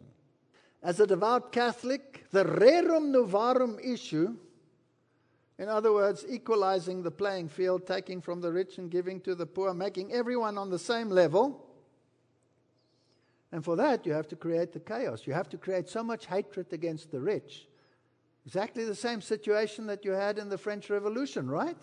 As 0.82 1.00
a 1.00 1.06
devout 1.06 1.52
Catholic, 1.52 2.26
the 2.30 2.44
rerum 2.44 3.12
novarum 3.12 3.78
issue 3.84 4.36
in 5.58 5.68
other 5.68 5.92
words, 5.92 6.24
equalizing 6.28 7.02
the 7.02 7.10
playing 7.10 7.48
field, 7.48 7.86
taking 7.86 8.20
from 8.20 8.40
the 8.40 8.52
rich 8.52 8.76
and 8.78 8.90
giving 8.90 9.20
to 9.22 9.34
the 9.34 9.46
poor, 9.46 9.72
making 9.72 10.12
everyone 10.12 10.58
on 10.58 10.68
the 10.68 10.78
same 10.78 11.08
level. 11.08 11.64
And 13.52 13.64
for 13.64 13.74
that, 13.76 14.04
you 14.04 14.12
have 14.12 14.28
to 14.28 14.36
create 14.36 14.72
the 14.72 14.80
chaos. 14.80 15.26
You 15.26 15.32
have 15.32 15.48
to 15.50 15.56
create 15.56 15.88
so 15.88 16.02
much 16.02 16.26
hatred 16.26 16.72
against 16.72 17.10
the 17.10 17.20
rich. 17.20 17.68
Exactly 18.44 18.84
the 18.84 18.94
same 18.94 19.22
situation 19.22 19.86
that 19.86 20.04
you 20.04 20.12
had 20.12 20.38
in 20.38 20.50
the 20.50 20.58
French 20.58 20.90
Revolution, 20.90 21.48
right? 21.48 21.80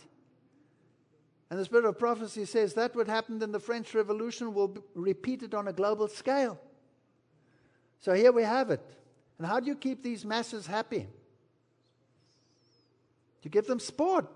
And 1.49 1.59
the 1.59 1.65
spirit 1.65 1.85
of 1.85 1.97
prophecy 1.97 2.45
says 2.45 2.75
that 2.75 2.95
what 2.95 3.07
happened 3.07 3.41
in 3.41 3.51
the 3.51 3.59
French 3.59 3.95
Revolution 3.95 4.53
will 4.53 4.67
be 4.67 4.81
repeated 4.93 5.55
on 5.55 5.67
a 5.67 5.73
global 5.73 6.07
scale. 6.07 6.59
So 8.03 8.13
here 8.13 8.33
we 8.33 8.43
have 8.43 8.69
it. 8.69 8.83
And 9.37 9.47
how 9.47 9.61
do 9.61 9.67
you 9.67 9.77
keep 9.77 10.03
these 10.03 10.25
masses 10.25 10.67
happy? 10.67 11.07
You 13.43 13.49
give 13.49 13.65
them 13.65 13.79
sport. 13.79 14.29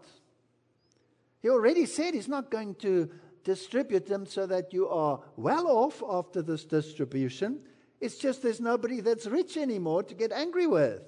He 1.42 1.50
already 1.50 1.86
said 1.86 2.14
he's 2.14 2.30
not 2.30 2.50
going 2.50 2.76
to 2.76 3.10
distribute 3.44 4.06
them 4.06 4.26
so 4.26 4.46
that 4.46 4.72
you 4.72 4.88
are 4.88 5.20
well 5.36 5.68
off 5.68 6.02
after 6.10 6.42
this 6.42 6.64
distribution. 6.64 7.60
It's 8.00 8.18
just 8.18 8.42
there's 8.42 8.62
nobody 8.62 9.02
that's 9.02 9.26
rich 9.26 9.58
anymore 9.58 10.04
to 10.04 10.16
get 10.16 10.32
angry 10.32 10.68
with. 10.68 11.02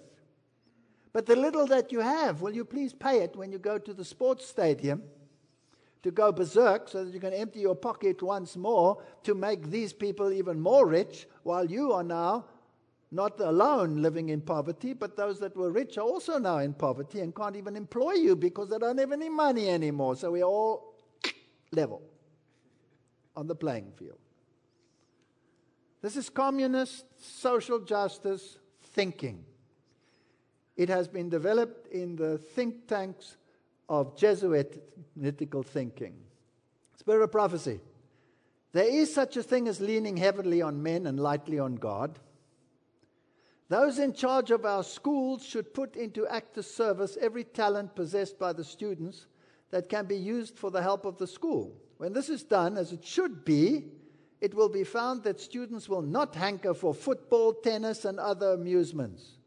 But 1.14 1.28
the 1.28 1.38
little 1.38 1.66
that 1.68 1.94
you 1.94 2.02
have, 2.02 2.42
will 2.42 2.54
you 2.54 2.66
please 2.66 2.92
pay 2.94 3.22
it 3.22 3.38
when 3.38 3.54
you 3.54 3.58
go 3.58 3.78
to 3.78 3.94
the 3.94 4.04
sports 4.04 4.46
stadium 4.46 5.04
to 6.04 6.12
go 6.12 6.32
berserk 6.32 6.88
so 6.88 7.04
that 7.04 7.14
you 7.14 7.20
can 7.20 7.34
empty 7.34 7.60
your 7.60 7.76
pocket 7.76 8.22
once 8.22 8.56
more 8.56 9.04
to 9.24 9.36
make 9.36 9.70
these 9.70 9.92
people 9.92 10.32
even 10.32 10.60
more 10.60 10.88
rich 10.88 11.28
while 11.44 11.70
you 11.70 11.92
are 11.92 12.04
now 12.04 12.46
not 13.12 13.40
alone 13.40 14.02
living 14.02 14.30
in 14.30 14.40
poverty, 14.40 14.94
but 14.94 15.18
those 15.18 15.40
that 15.40 15.56
were 15.58 15.72
rich 15.72 15.98
are 15.98 16.02
also 16.02 16.38
now 16.38 16.60
in 16.60 16.74
poverty 16.74 17.22
and 17.22 17.36
can't 17.36 17.56
even 17.56 17.76
employ 17.76 18.14
you 18.14 18.36
because 18.36 18.70
they 18.70 18.78
don't 18.78 19.00
have 19.00 19.12
any 19.12 19.30
money 19.30 19.68
anymore. 19.68 20.16
So 20.16 20.32
we're 20.32 20.44
all 20.44 20.94
level 21.72 22.02
on 23.36 23.48
the 23.48 23.56
playing 23.56 23.92
field. 23.98 24.20
This 26.02 26.16
is 26.16 26.30
communist 26.30 27.06
social 27.20 27.80
justice 27.80 28.60
thinking. 28.94 29.44
It 30.78 30.88
has 30.88 31.08
been 31.08 31.30
developed 31.30 31.88
in 31.88 32.16
the 32.16 32.38
think 32.38 32.88
tanks 32.88 33.38
of 33.90 34.16
Jesuitical 34.16 35.64
thinking. 35.64 36.16
Spirit 36.96 37.24
of 37.24 37.32
prophecy. 37.32 37.82
There 38.72 38.88
is 38.88 39.14
such 39.14 39.36
a 39.36 39.44
thing 39.44 39.68
as 39.68 39.82
leaning 39.82 40.16
heavily 40.16 40.62
on 40.62 40.84
men 40.84 41.08
and 41.08 41.20
lightly 41.20 41.58
on 41.58 41.76
God. 41.76 42.20
Those 43.68 44.00
in 44.00 44.14
charge 44.14 44.52
of 44.52 44.66
our 44.66 44.84
schools 44.84 45.44
should 45.46 45.74
put 45.74 45.96
into 45.96 46.28
active 46.28 46.66
service 46.66 47.18
every 47.20 47.44
talent 47.44 47.96
possessed 47.96 48.38
by 48.38 48.54
the 48.54 48.64
students 48.64 49.28
that 49.72 49.90
can 49.90 50.06
be 50.06 50.18
used 50.18 50.58
for 50.58 50.72
the 50.72 50.82
help 50.82 51.06
of 51.06 51.18
the 51.18 51.28
school. 51.28 51.76
When 51.98 52.14
this 52.14 52.30
is 52.30 52.44
done, 52.44 52.78
as 52.78 52.92
it 52.92 53.04
should 53.04 53.44
be, 53.44 53.86
it 54.42 54.54
will 54.54 54.70
be 54.70 54.84
found 54.84 55.24
that 55.24 55.40
students 55.40 55.90
will 55.90 56.02
not 56.02 56.36
hanker 56.36 56.74
for 56.74 56.94
football, 56.94 57.54
tennis, 57.54 58.06
and 58.06 58.20
other 58.20 58.54
amusements. 58.54 59.39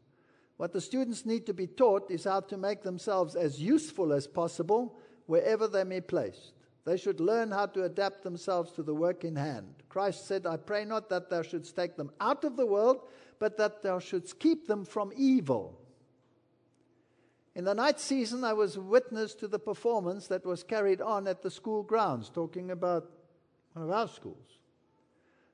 What 0.57 0.73
the 0.73 0.81
students 0.81 1.25
need 1.25 1.45
to 1.47 1.53
be 1.53 1.67
taught 1.67 2.11
is 2.11 2.25
how 2.25 2.41
to 2.41 2.57
make 2.57 2.83
themselves 2.83 3.35
as 3.35 3.61
useful 3.61 4.13
as 4.13 4.27
possible 4.27 4.99
wherever 5.25 5.67
they 5.67 5.83
may 5.83 5.99
be 5.99 6.07
placed. 6.07 6.53
They 6.85 6.97
should 6.97 7.19
learn 7.19 7.51
how 7.51 7.67
to 7.67 7.83
adapt 7.83 8.23
themselves 8.23 8.71
to 8.73 8.83
the 8.83 8.93
work 8.93 9.23
in 9.23 9.35
hand. 9.35 9.73
Christ 9.87 10.27
said, 10.27 10.45
I 10.45 10.57
pray 10.57 10.83
not 10.83 11.09
that 11.09 11.29
thou 11.29 11.41
shouldst 11.41 11.75
take 11.75 11.95
them 11.95 12.11
out 12.19 12.43
of 12.43 12.57
the 12.57 12.65
world, 12.65 13.01
but 13.39 13.57
that 13.57 13.83
thou 13.83 13.99
shouldst 13.99 14.39
keep 14.39 14.67
them 14.67 14.83
from 14.83 15.11
evil. 15.15 15.79
In 17.55 17.63
the 17.63 17.75
night 17.75 17.99
season, 17.99 18.43
I 18.43 18.53
was 18.53 18.77
witness 18.77 19.33
to 19.35 19.47
the 19.47 19.59
performance 19.59 20.27
that 20.27 20.45
was 20.45 20.63
carried 20.63 21.01
on 21.01 21.27
at 21.27 21.41
the 21.41 21.51
school 21.51 21.83
grounds, 21.83 22.29
talking 22.29 22.71
about 22.71 23.09
one 23.73 23.85
of 23.85 23.91
our 23.91 24.07
schools. 24.07 24.59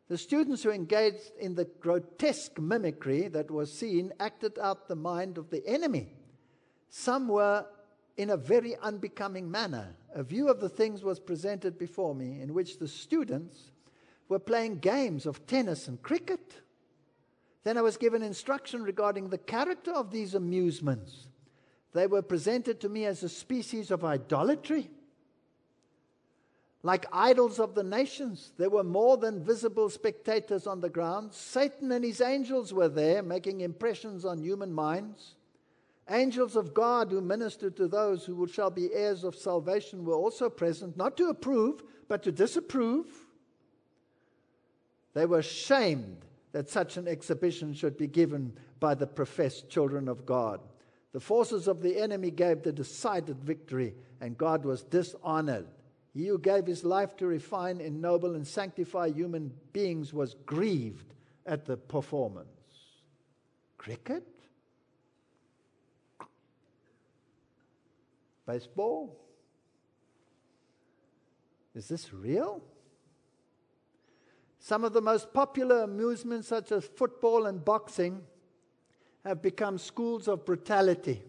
The 0.09 0.17
students 0.17 0.63
who 0.63 0.71
engaged 0.71 1.31
in 1.39 1.55
the 1.55 1.65
grotesque 1.65 2.59
mimicry 2.59 3.27
that 3.29 3.49
was 3.49 3.71
seen 3.71 4.11
acted 4.19 4.59
out 4.59 4.87
the 4.87 4.95
mind 4.95 5.37
of 5.37 5.49
the 5.49 5.65
enemy. 5.65 6.13
Some 6.89 7.27
were 7.27 7.65
in 8.17 8.31
a 8.31 8.37
very 8.37 8.75
unbecoming 8.77 9.49
manner. 9.49 9.95
A 10.13 10.23
view 10.23 10.49
of 10.49 10.59
the 10.59 10.69
things 10.69 11.03
was 11.03 11.19
presented 11.19 11.77
before 11.77 12.13
me 12.13 12.41
in 12.41 12.53
which 12.53 12.79
the 12.79 12.87
students 12.87 13.71
were 14.27 14.39
playing 14.39 14.79
games 14.79 15.25
of 15.25 15.47
tennis 15.47 15.87
and 15.87 16.01
cricket 16.01 16.61
then 17.63 17.77
I 17.77 17.81
was 17.81 17.97
given 17.97 18.23
instruction 18.23 18.83
regarding 18.83 19.29
the 19.29 19.37
character 19.37 19.91
of 19.91 20.11
these 20.11 20.33
amusements. 20.33 21.27
They 21.93 22.07
were 22.07 22.21
presented 22.21 22.79
to 22.81 22.89
me 22.89 23.05
as 23.05 23.23
a 23.23 23.29
species 23.29 23.91
of 23.91 24.05
idolatry. 24.05 24.89
Like 26.81 27.05
idols 27.11 27.59
of 27.59 27.75
the 27.75 27.83
nations, 27.83 28.53
there 28.57 28.69
were 28.69 28.85
more 28.85 29.17
than 29.17 29.43
visible 29.43 29.89
spectators 29.89 30.65
on 30.65 30.79
the 30.79 30.89
ground. 30.89 31.33
Satan 31.33 31.91
and 31.91 32.05
his 32.05 32.21
angels 32.21 32.73
were 32.73 32.87
there, 32.87 33.21
making 33.21 33.61
impressions 33.61 34.23
on 34.23 34.41
human 34.41 34.71
minds. 34.71 35.35
Angels 36.09 36.55
of 36.55 36.73
God 36.73 37.11
who 37.11 37.21
ministered 37.21 37.75
to 37.75 37.87
those 37.87 38.25
who 38.25 38.47
shall 38.47 38.71
be 38.71 38.93
heirs 38.93 39.23
of 39.23 39.35
salvation 39.35 40.05
were 40.05 40.15
also 40.15 40.49
present, 40.49 40.95
not 40.95 41.17
to 41.17 41.27
approve, 41.27 41.83
but 42.07 42.23
to 42.23 42.31
disapprove. 42.31 43.07
They 45.13 45.25
were 45.25 45.43
shamed 45.43 46.25
that 46.53 46.69
such 46.69 46.97
an 46.97 47.07
exhibition 47.07 47.73
should 47.73 47.97
be 47.97 48.07
given 48.07 48.53
by 48.79 48.95
the 48.95 49.05
professed 49.05 49.69
children 49.69 50.07
of 50.07 50.25
God. 50.25 50.61
The 51.11 51.19
forces 51.19 51.67
of 51.67 51.81
the 51.81 51.99
enemy 51.99 52.31
gave 52.31 52.63
the 52.63 52.71
decided 52.71 53.43
victory, 53.43 53.95
and 54.21 54.37
God 54.37 54.63
was 54.63 54.83
dishonored. 54.83 55.67
He 56.13 56.27
who 56.27 56.39
gave 56.39 56.65
his 56.65 56.83
life 56.83 57.15
to 57.17 57.27
refine, 57.27 57.79
ennoble, 57.79 58.35
and 58.35 58.45
sanctify 58.45 59.09
human 59.09 59.53
beings 59.73 60.13
was 60.13 60.35
grieved 60.45 61.13
at 61.45 61.65
the 61.65 61.77
performance. 61.77 62.47
Cricket? 63.77 64.27
Baseball? 68.45 69.15
Is 71.75 71.87
this 71.87 72.11
real? 72.11 72.63
Some 74.59 74.83
of 74.83 74.93
the 74.93 75.01
most 75.01 75.31
popular 75.33 75.83
amusements, 75.83 76.47
such 76.47 76.71
as 76.71 76.83
football 76.83 77.45
and 77.45 77.63
boxing, 77.63 78.23
have 79.23 79.41
become 79.41 79.77
schools 79.77 80.27
of 80.27 80.45
brutality. 80.45 81.21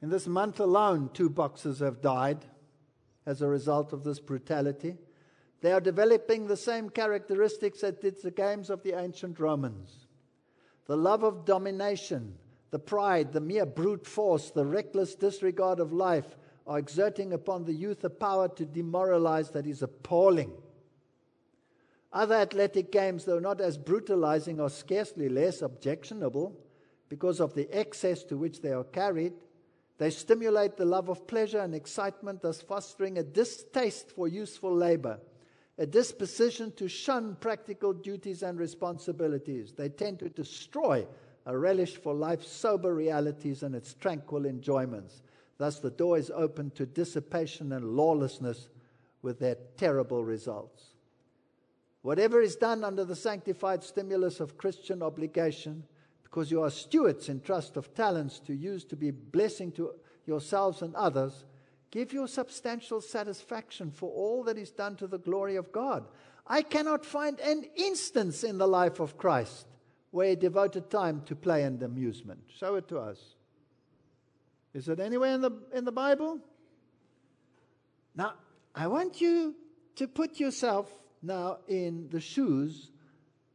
In 0.00 0.08
this 0.08 0.26
month 0.26 0.58
alone, 0.58 1.10
two 1.12 1.28
boxers 1.28 1.80
have 1.80 2.00
died 2.00 2.46
as 3.26 3.42
a 3.42 3.48
result 3.48 3.92
of 3.92 4.04
this 4.04 4.20
brutality. 4.20 4.96
They 5.60 5.72
are 5.72 5.80
developing 5.80 6.46
the 6.46 6.56
same 6.56 6.88
characteristics 6.88 7.80
that 7.80 8.00
did 8.00 8.22
the 8.22 8.30
games 8.30 8.70
of 8.70 8.82
the 8.82 8.98
ancient 8.98 9.38
Romans 9.38 10.06
the 10.86 10.96
love 10.96 11.22
of 11.22 11.44
domination, 11.44 12.34
the 12.72 12.78
pride, 12.80 13.32
the 13.32 13.40
mere 13.40 13.64
brute 13.64 14.04
force, 14.04 14.50
the 14.50 14.66
reckless 14.66 15.14
disregard 15.14 15.78
of 15.78 15.92
life 15.92 16.36
are 16.66 16.80
exerting 16.80 17.32
upon 17.32 17.64
the 17.64 17.72
youth 17.72 18.02
a 18.02 18.10
power 18.10 18.48
to 18.48 18.64
demoralize 18.64 19.50
that 19.50 19.68
is 19.68 19.82
appalling. 19.82 20.50
Other 22.12 22.34
athletic 22.34 22.90
games, 22.90 23.24
though 23.24 23.38
not 23.38 23.60
as 23.60 23.78
brutalizing, 23.78 24.60
are 24.60 24.68
scarcely 24.68 25.28
less 25.28 25.62
objectionable 25.62 26.58
because 27.08 27.40
of 27.40 27.54
the 27.54 27.68
excess 27.70 28.24
to 28.24 28.36
which 28.36 28.60
they 28.60 28.72
are 28.72 28.82
carried. 28.82 29.34
They 30.00 30.08
stimulate 30.08 30.78
the 30.78 30.86
love 30.86 31.10
of 31.10 31.26
pleasure 31.26 31.58
and 31.58 31.74
excitement, 31.74 32.40
thus 32.40 32.62
fostering 32.62 33.18
a 33.18 33.22
distaste 33.22 34.10
for 34.10 34.28
useful 34.28 34.74
labor, 34.74 35.20
a 35.76 35.84
disposition 35.84 36.72
to 36.76 36.88
shun 36.88 37.36
practical 37.38 37.92
duties 37.92 38.42
and 38.42 38.58
responsibilities. 38.58 39.74
They 39.76 39.90
tend 39.90 40.20
to 40.20 40.30
destroy 40.30 41.06
a 41.44 41.54
relish 41.54 41.96
for 41.96 42.14
life's 42.14 42.50
sober 42.50 42.94
realities 42.94 43.62
and 43.62 43.74
its 43.74 43.92
tranquil 43.92 44.46
enjoyments. 44.46 45.20
Thus, 45.58 45.80
the 45.80 45.90
door 45.90 46.16
is 46.16 46.30
open 46.30 46.70
to 46.76 46.86
dissipation 46.86 47.70
and 47.72 47.94
lawlessness 47.94 48.70
with 49.20 49.38
their 49.38 49.58
terrible 49.76 50.24
results. 50.24 50.94
Whatever 52.00 52.40
is 52.40 52.56
done 52.56 52.84
under 52.84 53.04
the 53.04 53.14
sanctified 53.14 53.84
stimulus 53.84 54.40
of 54.40 54.56
Christian 54.56 55.02
obligation, 55.02 55.84
because 56.30 56.50
you 56.50 56.62
are 56.62 56.70
stewards 56.70 57.28
in 57.28 57.40
trust 57.40 57.76
of 57.76 57.92
talents 57.94 58.38
to 58.38 58.54
use 58.54 58.84
to 58.84 58.96
be 58.96 59.10
blessing 59.10 59.72
to 59.72 59.90
yourselves 60.26 60.80
and 60.80 60.94
others, 60.94 61.44
give 61.90 62.12
your 62.12 62.28
substantial 62.28 63.00
satisfaction 63.00 63.90
for 63.90 64.10
all 64.10 64.44
that 64.44 64.56
is 64.56 64.70
done 64.70 64.94
to 64.94 65.08
the 65.08 65.18
glory 65.18 65.56
of 65.56 65.72
God. 65.72 66.06
I 66.46 66.62
cannot 66.62 67.04
find 67.04 67.40
an 67.40 67.64
instance 67.74 68.44
in 68.44 68.58
the 68.58 68.68
life 68.68 69.00
of 69.00 69.18
Christ 69.18 69.66
where 70.12 70.28
he 70.28 70.36
devoted 70.36 70.88
time 70.88 71.22
to 71.26 71.34
play 71.34 71.64
and 71.64 71.82
amusement. 71.82 72.42
Show 72.56 72.76
it 72.76 72.86
to 72.88 72.98
us. 72.98 73.18
Is 74.72 74.88
it 74.88 75.00
anywhere 75.00 75.34
in 75.34 75.40
the, 75.40 75.50
in 75.74 75.84
the 75.84 75.92
Bible? 75.92 76.38
Now, 78.14 78.34
I 78.72 78.86
want 78.86 79.20
you 79.20 79.56
to 79.96 80.06
put 80.06 80.38
yourself 80.38 80.88
now 81.22 81.58
in 81.66 82.08
the 82.08 82.20
shoes 82.20 82.92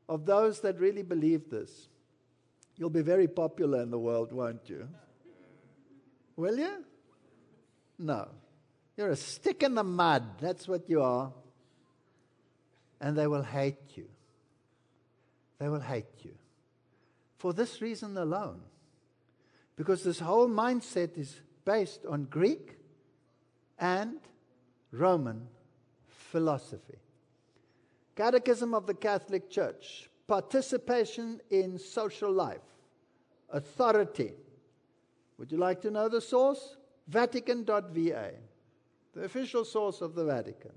of 0.10 0.26
those 0.26 0.60
that 0.62 0.80
really 0.80 1.04
believe 1.04 1.50
this. 1.50 1.88
You'll 2.78 2.90
be 2.90 3.02
very 3.02 3.28
popular 3.28 3.82
in 3.82 3.90
the 3.90 4.00
world, 4.00 4.32
won't 4.32 4.70
you? 4.70 4.88
Will 6.36 6.58
you? 6.58 6.84
No. 7.98 8.28
You're 8.98 9.10
a 9.10 9.16
stick 9.16 9.64
in 9.64 9.76
the 9.76 9.84
mud. 9.84 10.40
That's 10.40 10.68
what 10.68 10.90
you 10.90 11.02
are. 11.02 11.32
And 13.00 13.18
they 13.18 13.28
will 13.28 13.44
hate 13.44 13.96
you. 13.96 14.08
They 15.60 15.70
will 15.70 15.80
hate 15.80 16.24
you. 16.24 16.34
For 17.38 17.54
this 17.54 17.82
reason 17.82 18.18
alone. 18.18 18.62
Because 19.76 20.04
this 20.04 20.20
whole 20.20 20.50
mindset 20.50 21.18
is 21.18 21.42
based 21.64 22.06
on 22.06 22.26
Greek 22.26 22.78
and 23.80 24.20
Roman 24.92 25.48
philosophy. 26.08 26.98
Catechism 28.16 28.74
of 28.74 28.88
the 28.88 28.94
Catholic 28.94 29.50
Church, 29.50 30.10
participation 30.28 31.42
in 31.50 31.78
social 31.78 32.32
life, 32.32 32.62
authority. 33.50 34.34
Would 35.38 35.52
you 35.52 35.58
like 35.58 35.82
to 35.82 35.92
know 35.92 36.10
the 36.10 36.22
source? 36.22 36.78
Vatican.va, 37.08 38.32
the 39.14 39.24
official 39.24 39.64
source 39.64 40.02
of 40.02 40.16
the 40.16 40.26
Vatican. 40.26 40.72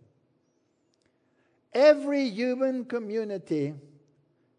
Every 1.72 2.28
human 2.28 2.84
community 2.84 3.74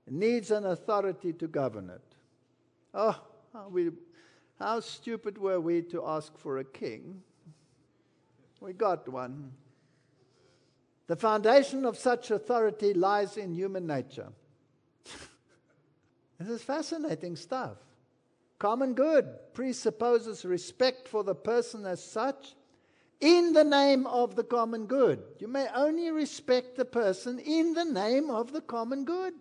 needs 0.09 0.51
an 0.51 0.65
authority 0.65 1.33
to 1.33 1.47
govern 1.47 1.89
it. 1.89 2.15
Oh, 2.93 3.19
we, 3.69 3.91
how 4.57 4.79
stupid 4.79 5.37
were 5.37 5.59
we 5.59 5.81
to 5.83 6.03
ask 6.05 6.37
for 6.37 6.57
a 6.57 6.63
king? 6.63 7.21
We 8.59 8.73
got 8.73 9.07
one. 9.07 9.51
The 11.07 11.15
foundation 11.15 11.85
of 11.85 11.97
such 11.97 12.31
authority 12.31 12.93
lies 12.93 13.37
in 13.37 13.53
human 13.53 13.87
nature. 13.87 14.29
This 16.39 16.49
is 16.49 16.63
fascinating 16.63 17.35
stuff. 17.35 17.77
Common 18.59 18.93
good 18.93 19.27
presupposes 19.53 20.45
respect 20.45 21.07
for 21.07 21.23
the 21.23 21.35
person 21.35 21.85
as 21.85 22.03
such 22.03 22.55
in 23.19 23.53
the 23.53 23.63
name 23.63 24.07
of 24.07 24.35
the 24.35 24.43
common 24.43 24.85
good. 24.85 25.21
You 25.39 25.49
may 25.49 25.67
only 25.75 26.09
respect 26.11 26.77
the 26.77 26.85
person 26.85 27.39
in 27.39 27.73
the 27.73 27.85
name 27.85 28.29
of 28.29 28.53
the 28.53 28.61
common 28.61 29.03
good. 29.03 29.33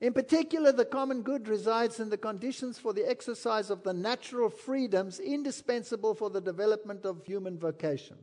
In 0.00 0.12
particular, 0.12 0.72
the 0.72 0.84
common 0.84 1.22
good 1.22 1.46
resides 1.46 2.00
in 2.00 2.10
the 2.10 2.16
conditions 2.16 2.78
for 2.78 2.92
the 2.92 3.08
exercise 3.08 3.70
of 3.70 3.84
the 3.84 3.92
natural 3.92 4.50
freedoms 4.50 5.20
indispensable 5.20 6.14
for 6.14 6.30
the 6.30 6.40
development 6.40 7.04
of 7.04 7.24
human 7.24 7.58
vocation 7.58 8.16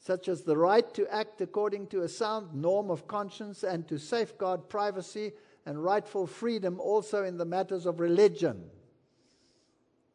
such 0.00 0.28
as 0.28 0.42
the 0.42 0.56
right 0.56 0.94
to 0.94 1.06
act 1.14 1.42
according 1.42 1.86
to 1.86 2.02
a 2.02 2.08
sound 2.08 2.54
norm 2.54 2.90
of 2.90 3.06
conscience 3.06 3.62
and 3.62 3.86
to 3.86 3.98
safeguard 3.98 4.66
privacy 4.68 5.32
and 5.66 5.82
rightful 5.82 6.26
freedom 6.26 6.80
also 6.80 7.24
in 7.24 7.36
the 7.36 7.44
matters 7.44 7.86
of 7.86 8.00
religion. 8.00 8.62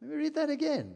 Let 0.00 0.10
me 0.10 0.16
read 0.16 0.34
that 0.34 0.50
again. 0.50 0.94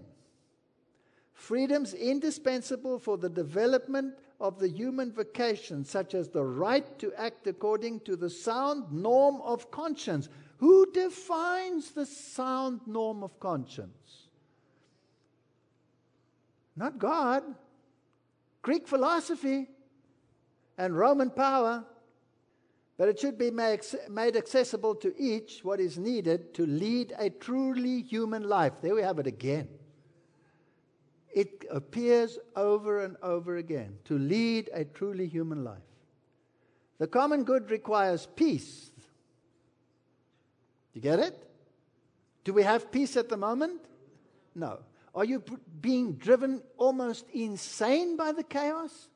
Freedoms 1.32 1.94
indispensable 1.94 2.98
for 2.98 3.16
the 3.16 3.30
development 3.30 4.14
of 4.40 4.58
the 4.58 4.68
human 4.68 5.12
vocation, 5.12 5.84
such 5.84 6.14
as 6.14 6.28
the 6.28 6.44
right 6.44 6.98
to 6.98 7.12
act 7.14 7.46
according 7.46 8.00
to 8.00 8.16
the 8.16 8.30
sound 8.30 8.92
norm 8.92 9.40
of 9.42 9.70
conscience. 9.70 10.28
Who 10.58 10.90
defines 10.92 11.92
the 11.92 12.06
sound 12.06 12.80
norm 12.86 13.22
of 13.22 13.38
conscience? 13.40 14.28
Not 16.76 16.98
God. 16.98 17.42
Greek 18.62 18.86
philosophy 18.86 19.68
and 20.76 20.96
Roman 20.96 21.30
power, 21.30 21.84
but 23.00 23.08
it 23.08 23.18
should 23.18 23.38
be 23.38 23.50
made 23.50 24.36
accessible 24.36 24.94
to 24.94 25.14
each 25.16 25.64
what 25.64 25.80
is 25.80 25.96
needed 25.96 26.52
to 26.52 26.66
lead 26.66 27.14
a 27.18 27.30
truly 27.30 28.02
human 28.02 28.42
life. 28.42 28.74
There 28.82 28.94
we 28.94 29.00
have 29.00 29.18
it 29.18 29.26
again. 29.26 29.68
It 31.32 31.64
appears 31.70 32.38
over 32.55 33.03
and 33.03 33.16
over 33.22 33.57
again 33.57 33.96
to 34.05 34.18
lead 34.18 34.68
a 34.74 34.84
truly 34.84 35.26
human 35.26 35.64
life. 35.64 35.78
The 36.98 37.07
common 37.07 37.44
good 37.44 37.70
requires 37.70 38.28
peace. 38.36 38.90
Do 38.98 39.03
You 40.92 41.01
get 41.01 41.20
it? 41.20 41.51
Do 42.44 42.53
we 42.53 42.64
have 42.64 42.92
peace 42.92 43.16
at 43.16 43.30
the 43.30 43.38
moment? 43.38 43.80
No. 44.55 44.80
Are 45.14 45.24
you 45.24 45.42
being 45.80 46.16
driven 46.16 46.61
almost 46.76 47.30
insane 47.30 48.18
by 48.18 48.32
the 48.32 48.42
chaos? 48.42 49.09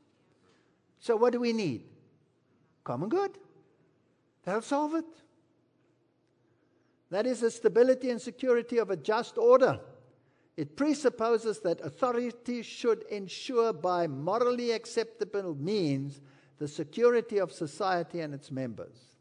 So, 1.01 1.17
what 1.17 1.35
do 1.35 1.41
we 1.41 1.53
need? 1.53 1.85
Common 2.83 3.11
good. 3.11 3.37
That'll 4.45 4.63
solve 4.63 4.95
it. 4.95 5.05
That 7.11 7.27
is 7.27 7.41
the 7.41 7.51
stability 7.51 8.11
and 8.11 8.21
security 8.21 8.79
of 8.79 8.91
a 8.91 8.97
just 8.97 9.39
order. 9.39 9.81
It 10.57 10.77
presupposes 10.77 11.61
that 11.61 11.81
authority 11.81 12.63
should 12.63 13.03
ensure 13.11 13.73
by 13.73 14.07
morally 14.07 14.73
acceptable 14.73 15.55
means 15.55 16.21
the 16.59 16.69
security 16.69 17.39
of 17.39 17.53
society 17.53 18.21
and 18.21 18.33
its 18.33 18.51
members. 18.51 19.17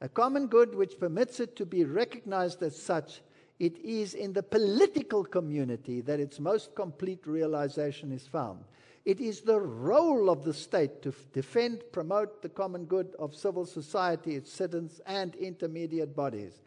A 0.00 0.08
common 0.08 0.46
good 0.46 0.74
which 0.74 0.98
permits 0.98 1.40
it 1.40 1.56
to 1.56 1.66
be 1.66 1.84
recognized 1.84 2.62
as 2.62 2.80
such 2.80 3.20
it 3.58 3.76
is 3.78 4.14
in 4.14 4.32
the 4.32 4.42
political 4.42 5.22
community 5.22 6.00
that 6.00 6.18
its 6.18 6.40
most 6.40 6.74
complete 6.74 7.26
realization 7.26 8.10
is 8.10 8.26
found. 8.26 8.64
It 9.04 9.20
is 9.20 9.40
the 9.40 9.58
role 9.58 10.28
of 10.28 10.44
the 10.44 10.52
state 10.52 11.02
to 11.02 11.14
defend, 11.32 11.82
promote 11.90 12.42
the 12.42 12.48
common 12.48 12.84
good 12.84 13.14
of 13.18 13.34
civil 13.34 13.64
society, 13.64 14.34
its 14.36 14.52
citizens, 14.52 15.00
and 15.06 15.34
intermediate 15.36 16.14
bodies. 16.14 16.60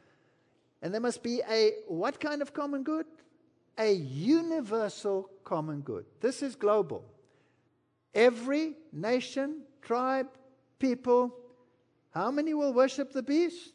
And 0.81 0.93
there 0.93 1.01
must 1.01 1.23
be 1.23 1.41
a 1.49 1.73
what 1.87 2.19
kind 2.19 2.41
of 2.41 2.53
common 2.53 2.83
good? 2.83 3.05
A 3.77 3.91
universal 3.93 5.29
common 5.43 5.81
good. 5.81 6.05
This 6.19 6.41
is 6.41 6.55
global. 6.55 7.05
Every 8.13 8.73
nation, 8.91 9.61
tribe, 9.81 10.27
people, 10.79 11.35
how 12.11 12.29
many 12.29 12.53
will 12.53 12.73
worship 12.73 13.11
the 13.11 13.23
beast? 13.23 13.73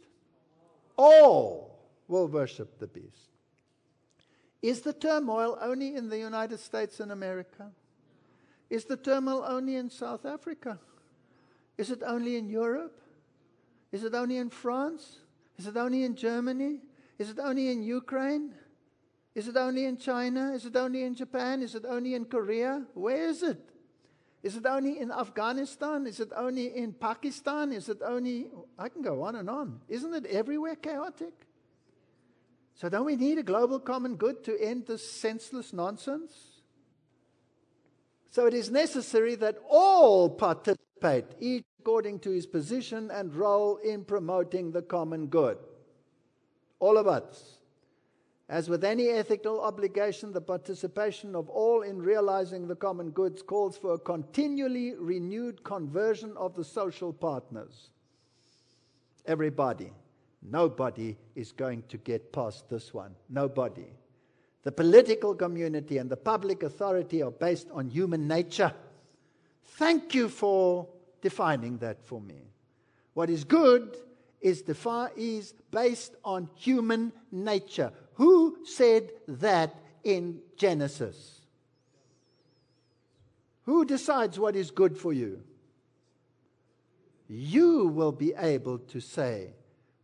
All 0.97 1.79
will 2.07 2.29
worship 2.29 2.79
the 2.79 2.87
beast. 2.87 3.31
Is 4.63 4.81
the 4.83 4.93
turmoil 4.93 5.59
only 5.61 5.95
in 5.95 6.09
the 6.09 6.19
United 6.19 6.59
States 6.59 7.01
and 7.01 7.13
America? 7.13 7.71
Is 8.71 8.85
the 8.85 8.97
turmoil 8.97 9.45
only 9.47 9.77
in 9.77 9.89
South 9.91 10.27
Africa? 10.27 10.79
Is 11.77 11.91
it 11.91 12.03
only 12.05 12.37
in 12.37 12.49
Europe? 12.49 13.01
Is 13.93 14.05
it 14.05 14.15
only 14.15 14.37
in 14.37 14.51
France? 14.51 15.21
Is 15.57 15.67
it 15.67 15.77
only 15.77 16.05
in 16.05 16.15
Germany? 16.15 16.81
Is 17.19 17.31
it 17.31 17.39
only 17.39 17.71
in 17.71 17.83
Ukraine? 17.83 18.55
Is 19.35 19.49
it 19.49 19.57
only 19.57 19.85
in 19.85 19.97
China? 19.97 20.53
Is 20.53 20.67
it 20.67 20.77
only 20.77 21.05
in 21.05 21.15
Japan? 21.15 21.63
Is 21.63 21.75
it 21.75 21.85
only 21.89 22.15
in 22.15 22.25
Korea? 22.25 22.85
Where 22.95 23.29
is 23.29 23.43
it? 23.43 23.71
Is 24.43 24.57
it 24.57 24.67
only 24.67 25.01
in 25.01 25.11
Afghanistan? 25.11 26.07
Is 26.07 26.21
it 26.21 26.33
only 26.37 26.77
in 26.77 26.93
Pakistan? 26.93 27.73
Is 27.73 27.89
it 27.89 27.99
only. 28.05 28.51
I 28.79 28.89
can 28.89 29.03
go 29.03 29.23
on 29.23 29.37
and 29.37 29.49
on. 29.51 29.81
Isn't 29.89 30.15
it 30.15 30.27
everywhere 30.27 30.77
chaotic? 30.77 31.35
So, 32.75 32.89
don't 32.89 33.07
we 33.07 33.17
need 33.17 33.39
a 33.39 33.43
global 33.43 33.81
common 33.81 34.15
good 34.15 34.45
to 34.45 34.61
end 34.61 34.87
this 34.87 35.11
senseless 35.11 35.73
nonsense? 35.73 36.58
So, 38.31 38.47
it 38.47 38.55
is 38.55 38.71
necessary 38.71 39.35
that 39.37 39.59
all 39.69 40.29
participate, 40.29 41.25
each 41.41 41.65
according 41.89 42.19
to 42.19 42.31
his 42.31 42.47
position 42.47 43.11
and 43.11 43.35
role 43.35 43.79
in 43.79 44.05
promoting 44.05 44.71
the 44.71 44.83
common 44.83 45.27
good. 45.27 45.57
All 46.81 46.99
of 46.99 47.07
us. 47.07 47.55
As 48.51 48.69
with 48.69 48.85
any 48.85 49.09
ethical 49.09 49.61
obligation, 49.61 50.33
the 50.33 50.41
participation 50.41 51.35
of 51.35 51.49
all 51.49 51.83
in 51.83 52.03
realizing 52.03 52.67
the 52.67 52.77
common 52.77 53.11
goods 53.11 53.41
calls 53.41 53.77
for 53.77 53.95
a 53.95 53.99
continually 53.99 54.95
renewed 54.95 55.65
conversion 55.65 56.35
of 56.37 56.55
the 56.55 56.65
social 56.65 57.13
partners. 57.13 57.91
Everybody. 59.27 59.91
Nobody 60.43 61.17
is 61.35 61.53
going 61.53 61.83
to 61.89 61.97
get 61.97 62.33
past 62.33 62.69
this 62.69 62.93
one. 62.93 63.15
Nobody. 63.31 63.87
The 64.69 64.73
political 64.73 65.35
community 65.35 65.97
and 65.97 66.11
the 66.11 66.17
public 66.19 66.63
authority 66.63 67.23
are 67.23 67.31
based 67.31 67.69
on 67.73 67.89
human 67.89 68.29
nature. 68.29 68.71
Thank 69.65 70.15
you 70.15 70.29
for 70.29 70.87
defining 71.23 71.79
that 71.79 72.03
for 72.03 72.21
me. 72.21 72.51
What 73.15 73.31
is 73.31 73.45
good 73.45 73.97
is, 74.43 74.61
defi- 74.61 75.09
is 75.17 75.55
based 75.71 76.17
on 76.23 76.51
human 76.55 77.15
nature. 77.33 77.93
Who 78.17 78.59
said 78.67 79.09
that 79.29 79.75
in 80.05 80.41
Genesis? 80.59 81.41
Who 83.63 83.87
decides 83.87 84.39
what 84.39 84.55
is 84.55 84.71
good 84.71 84.99
for 84.99 85.15
you? 85.15 85.43
You 87.27 87.87
will 87.87 88.13
be 88.13 88.35
able 88.37 88.81
to 88.81 89.01
say 89.01 89.55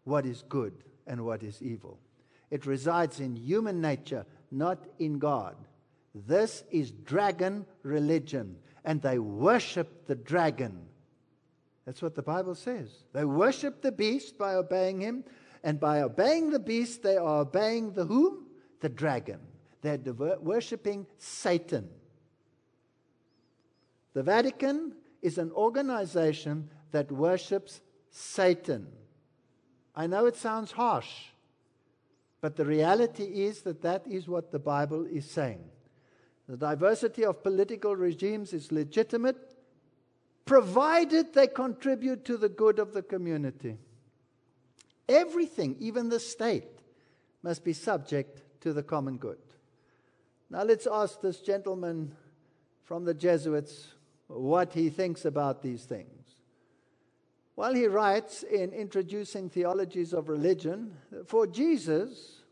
what 0.05 0.25
is 0.25 0.43
good 0.49 0.73
and 1.07 1.27
what 1.27 1.43
is 1.43 1.61
evil. 1.61 1.99
It 2.51 2.67
resides 2.67 3.21
in 3.21 3.37
human 3.37 3.81
nature, 3.81 4.25
not 4.55 4.85
in 4.99 5.19
God. 5.19 5.57
This 6.15 6.65
is 6.71 6.91
dragon 6.93 7.67
religion, 7.83 8.57
and 8.85 9.03
they 9.03 9.19
worship 9.19 10.07
the 10.07 10.15
dragon. 10.15 10.87
That's 11.85 12.01
what 12.01 12.15
the 12.15 12.23
Bible 12.23 12.55
says. 12.55 13.05
They 13.13 13.25
worship 13.25 13.83
the 13.83 13.93
beast 13.93 14.39
by 14.39 14.55
obeying 14.55 15.01
him, 15.01 15.25
and 15.63 15.81
by 15.81 16.03
obeying 16.03 16.51
the 16.51 16.59
beast, 16.59 17.03
they 17.03 17.17
are 17.17 17.41
obeying 17.41 17.93
the 17.93 18.05
whom? 18.05 18.47
The 18.81 18.89
dragon. 18.89 19.41
They're 19.83 19.99
worshiping 20.41 21.07
Satan. 21.19 21.89
The 24.15 24.23
Vatican 24.23 24.95
is 25.21 25.37
an 25.39 25.51
organization 25.53 26.71
that 26.93 27.11
worships 27.11 27.81
Satan. 28.11 28.87
I 29.97 30.07
know 30.07 30.27
it 30.27 30.37
sounds 30.37 30.73
harsh, 30.73 31.27
but 32.45 32.57
the 32.57 32.67
reality 32.67 33.23
is 33.23 33.63
that 33.63 33.81
that 33.81 34.07
is 34.07 34.29
what 34.29 34.53
the 34.53 34.59
Bible 34.59 35.07
is 35.07 35.25
saying. 35.25 35.65
The 36.47 36.59
diversity 36.59 37.25
of 37.25 37.43
political 37.43 37.97
regimes 37.97 38.53
is 38.53 38.71
legitimate, 38.71 39.55
provided 40.45 41.33
they 41.33 41.47
contribute 41.47 42.27
to 42.27 42.37
the 42.37 42.51
good 42.51 42.79
of 42.79 42.93
the 42.93 43.01
community. 43.01 43.79
Everything, 45.09 45.77
even 45.81 46.11
the 46.11 46.21
state, 46.21 46.69
must 47.43 47.65
be 47.65 47.73
subject 47.73 48.43
to 48.61 48.75
the 48.75 48.83
common 48.83 49.17
good. 49.17 49.39
Now 50.51 50.65
let's 50.65 50.87
ask 50.87 51.23
this 51.23 51.41
gentleman 51.41 52.15
from 52.83 53.07
the 53.07 53.15
Jesuits 53.15 53.89
what 54.27 54.75
he 54.75 54.91
thinks 54.91 55.25
about 55.25 55.63
these 55.63 55.85
things. 55.85 56.24
Well, 57.57 57.75
he 57.75 57.87
writes 57.87 58.43
in 58.43 58.73
Introducing 58.73 59.49
Theologies 59.49 60.13
of 60.13 60.29
Religion 60.29 60.97
For 61.27 61.47
Jesus, 61.47 62.43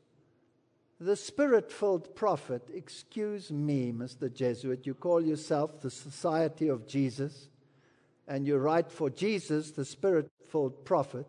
the 1.00 1.16
spirit 1.16 1.72
filled 1.72 2.14
prophet, 2.14 2.62
excuse 2.72 3.50
me, 3.50 3.92
Mr. 3.92 4.32
Jesuit, 4.32 4.86
you 4.86 4.94
call 4.94 5.20
yourself 5.20 5.80
the 5.80 5.90
Society 5.90 6.68
of 6.68 6.86
Jesus, 6.86 7.48
and 8.28 8.46
you 8.46 8.56
write 8.58 8.92
for 8.92 9.10
Jesus, 9.10 9.72
the 9.72 9.84
spirit 9.84 10.30
filled 10.48 10.84
prophet. 10.84 11.26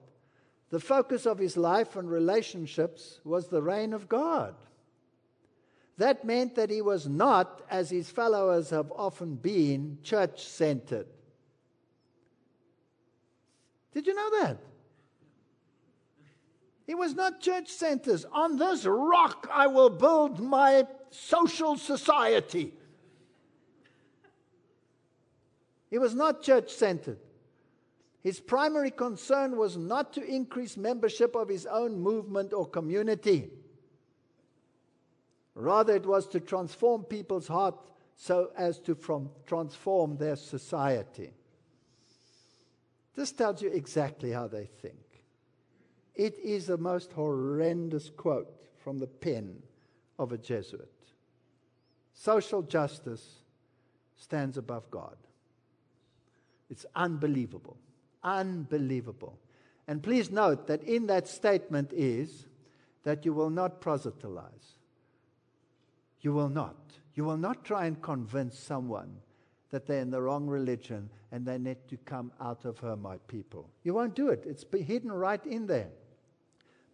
The 0.70 0.80
focus 0.80 1.26
of 1.26 1.40
his 1.40 1.58
life 1.58 1.96
and 1.96 2.10
relationships 2.10 3.20
was 3.24 3.48
the 3.48 3.64
reign 3.64 3.94
of 3.94 4.08
God. 4.08 4.54
That 5.98 6.26
meant 6.26 6.54
that 6.56 6.70
he 6.70 6.82
was 6.82 7.08
not, 7.08 7.64
as 7.70 7.90
his 7.90 8.12
followers 8.12 8.70
have 8.70 8.92
often 8.92 9.36
been, 9.36 9.98
church 10.04 10.44
centered. 10.46 11.08
Did 13.94 14.08
you 14.08 14.16
know 14.16 14.30
that? 14.42 14.58
He 16.86 16.96
was 16.96 17.14
not 17.14 17.40
church 17.40 17.70
centers. 17.70 18.26
On 18.32 18.58
this 18.58 18.86
rock 18.86 19.48
I 19.52 19.68
will 19.68 19.90
build 19.90 20.40
my 20.40 20.86
social 21.12 21.78
society. 21.78 22.74
He 25.90 25.98
was 25.98 26.16
not 26.16 26.42
church 26.42 26.72
centered. 26.72 27.20
His 28.22 28.40
primary 28.40 28.90
concern 28.90 29.58
was 29.58 29.78
not 29.78 30.14
to 30.14 30.24
increase 30.24 30.78
membership 30.78 31.36
of 31.36 31.50
his 31.50 31.66
own 31.66 32.00
movement 32.00 32.54
or 32.54 32.66
community. 32.66 33.50
Rather, 35.56 35.96
it 35.96 36.06
was 36.06 36.28
to 36.30 36.40
transform 36.40 37.04
people's 37.04 37.48
heart 37.48 37.76
so 38.16 38.52
as 38.58 38.80
to 38.80 38.98
transform 39.46 40.18
their 40.18 40.36
society. 40.36 41.32
This 43.16 43.32
tells 43.32 43.62
you 43.62 43.70
exactly 43.70 44.32
how 44.32 44.48
they 44.48 44.66
think. 44.66 44.96
It 46.16 46.38
is 46.40 46.68
the 46.68 46.78
most 46.78 47.12
horrendous 47.12 48.10
quote 48.10 48.68
from 48.84 49.00
the 49.00 49.08
pen 49.08 49.62
of 50.20 50.32
a 50.32 50.38
Jesuit. 50.38 50.92
Social 52.14 52.62
justice 52.62 53.40
stands 54.16 54.58
above 54.58 54.90
God. 54.92 55.18
It's 56.70 56.86
unbelievable. 56.96 57.78
Unbelievable. 58.24 59.38
And 59.88 60.02
please 60.02 60.32
note 60.32 60.68
that 60.68 60.84
in 60.84 61.08
that 61.08 61.28
statement 61.28 61.92
is 61.94 62.46
that 63.04 63.26
you 63.26 63.34
will 63.34 63.50
not 63.50 63.82
proselytize. 63.82 64.78
You 66.22 66.32
will 66.34 66.50
not. 66.50 66.78
You 67.16 67.26
will 67.26 67.38
not 67.38 67.66
try 67.66 67.86
and 67.86 68.02
convince 68.02 68.58
someone 68.58 69.18
that 69.74 69.88
they're 69.88 70.02
in 70.02 70.12
the 70.12 70.22
wrong 70.22 70.46
religion 70.46 71.10
and 71.32 71.44
they 71.44 71.58
need 71.58 71.80
to 71.88 71.98
come 72.06 72.32
out 72.40 72.64
of 72.64 72.78
her, 72.78 72.96
my 72.96 73.18
people. 73.28 73.68
You 73.82 73.96
won't 73.96 74.14
do 74.14 74.30
it. 74.30 74.44
It's 74.46 74.64
hidden 74.72 75.12
right 75.12 75.44
in 75.48 75.66
there. 75.66 75.90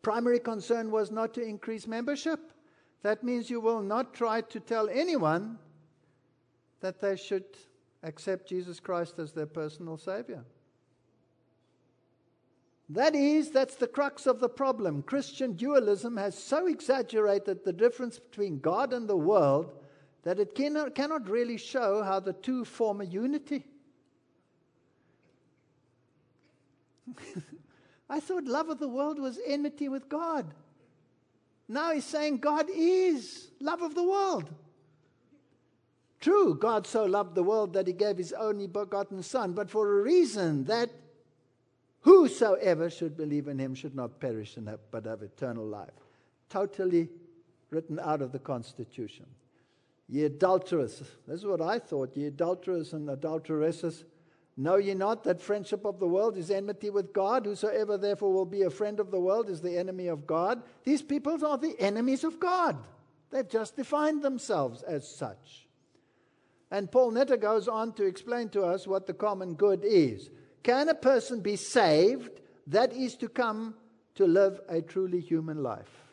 Primary 0.01 0.39
concern 0.39 0.89
was 0.89 1.11
not 1.11 1.33
to 1.33 1.41
increase 1.41 1.87
membership. 1.87 2.53
That 3.03 3.21
means 3.21 3.49
you 3.49 3.59
will 3.59 3.81
not 3.81 4.13
try 4.13 4.39
to 4.39 4.61
tell 4.61 4.87
anyone 4.87 5.59
that 6.79 7.01
they 7.01 7.17
should 7.17 7.43
accept 8.01 8.47
Jesus 8.47 8.79
Christ 8.79 9.19
as 9.19 9.33
their 9.33 9.45
personal 9.45 9.97
Savior. 9.97 10.45
That 12.87 13.13
is, 13.13 13.51
that's 13.51 13.75
the 13.75 13.87
crux 13.87 14.25
of 14.25 14.39
the 14.39 14.47
problem. 14.47 15.03
Christian 15.03 15.51
dualism 15.51 16.15
has 16.15 16.41
so 16.41 16.65
exaggerated 16.67 17.65
the 17.65 17.73
difference 17.73 18.19
between 18.19 18.59
God 18.59 18.93
and 18.93 19.05
the 19.05 19.17
world 19.17 19.78
that 20.23 20.39
it 20.39 20.55
cannot, 20.55 20.95
cannot 20.95 21.29
really 21.29 21.57
show 21.57 22.03
how 22.03 22.19
the 22.19 22.33
two 22.33 22.65
form 22.65 23.01
a 23.01 23.05
unity. 23.05 23.65
I 28.09 28.19
thought 28.19 28.45
love 28.45 28.69
of 28.69 28.79
the 28.79 28.87
world 28.87 29.19
was 29.19 29.39
enmity 29.45 29.87
with 29.89 30.09
God. 30.09 30.53
Now 31.67 31.93
he's 31.93 32.05
saying 32.05 32.37
God 32.37 32.67
is 32.73 33.49
love 33.59 33.81
of 33.81 33.93
the 33.95 34.03
world. 34.03 34.49
True, 36.19 36.55
God 36.55 36.85
so 36.85 37.05
loved 37.05 37.35
the 37.35 37.43
world 37.43 37.73
that 37.73 37.87
he 37.87 37.93
gave 37.93 38.17
his 38.17 38.33
only 38.33 38.67
begotten 38.67 39.23
Son, 39.23 39.53
but 39.53 39.69
for 39.69 39.99
a 39.99 40.01
reason 40.01 40.65
that 40.65 40.89
whosoever 42.01 42.89
should 42.89 43.15
believe 43.15 43.47
in 43.47 43.57
him 43.57 43.73
should 43.73 43.95
not 43.95 44.19
perish 44.19 44.57
but 44.91 45.05
have 45.05 45.21
eternal 45.21 45.65
life. 45.65 45.89
Totally 46.49 47.07
written 47.69 47.99
out 47.99 48.21
of 48.21 48.31
the 48.31 48.39
Constitution. 48.39 49.25
Ye 50.09 50.23
adulterers, 50.23 51.03
this 51.27 51.41
is 51.41 51.45
what 51.45 51.61
I 51.61 51.77
thought, 51.77 52.17
ye 52.17 52.25
adulterers 52.25 52.93
and 52.93 53.07
adulteresses, 53.09 54.05
know 54.57 54.77
ye 54.77 54.95
not 54.95 55.23
that 55.23 55.39
friendship 55.39 55.85
of 55.85 55.99
the 55.99 56.07
world 56.07 56.35
is 56.35 56.49
enmity 56.49 56.89
with 56.89 57.13
God? 57.13 57.45
Whosoever 57.45 57.95
therefore 57.95 58.33
will 58.33 58.45
be 58.45 58.63
a 58.63 58.71
friend 58.71 58.99
of 58.99 59.11
the 59.11 59.19
world 59.19 59.49
is 59.49 59.61
the 59.61 59.77
enemy 59.77 60.07
of 60.07 60.25
God. 60.25 60.63
These 60.83 61.03
people 61.03 61.45
are 61.45 61.57
the 61.59 61.75
enemies 61.79 62.23
of 62.23 62.39
God. 62.39 62.75
They've 63.29 63.47
just 63.47 63.75
defined 63.75 64.23
themselves 64.23 64.81
as 64.81 65.07
such. 65.07 65.67
And 66.71 66.91
Paul 66.91 67.11
Knitter 67.11 67.37
goes 67.37 67.67
on 67.67 67.93
to 67.93 68.05
explain 68.05 68.49
to 68.49 68.63
us 68.63 68.87
what 68.87 69.05
the 69.05 69.13
common 69.13 69.53
good 69.53 69.83
is. 69.83 70.31
Can 70.63 70.89
a 70.89 70.95
person 70.95 71.39
be 71.39 71.55
saved 71.55 72.41
that 72.65 72.93
is 72.93 73.15
to 73.17 73.29
come 73.29 73.75
to 74.15 74.25
live 74.25 74.59
a 74.67 74.81
truly 74.81 75.19
human 75.19 75.61
life? 75.61 76.08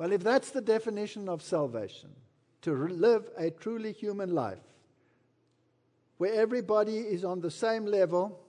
Well, 0.00 0.12
if 0.12 0.24
that's 0.24 0.50
the 0.50 0.62
definition 0.62 1.28
of 1.28 1.42
salvation, 1.42 2.08
to 2.62 2.72
live 2.74 3.28
a 3.36 3.50
truly 3.50 3.92
human 3.92 4.34
life, 4.34 4.64
where 6.16 6.32
everybody 6.32 6.96
is 6.96 7.22
on 7.22 7.42
the 7.42 7.50
same 7.50 7.84
level, 7.84 8.40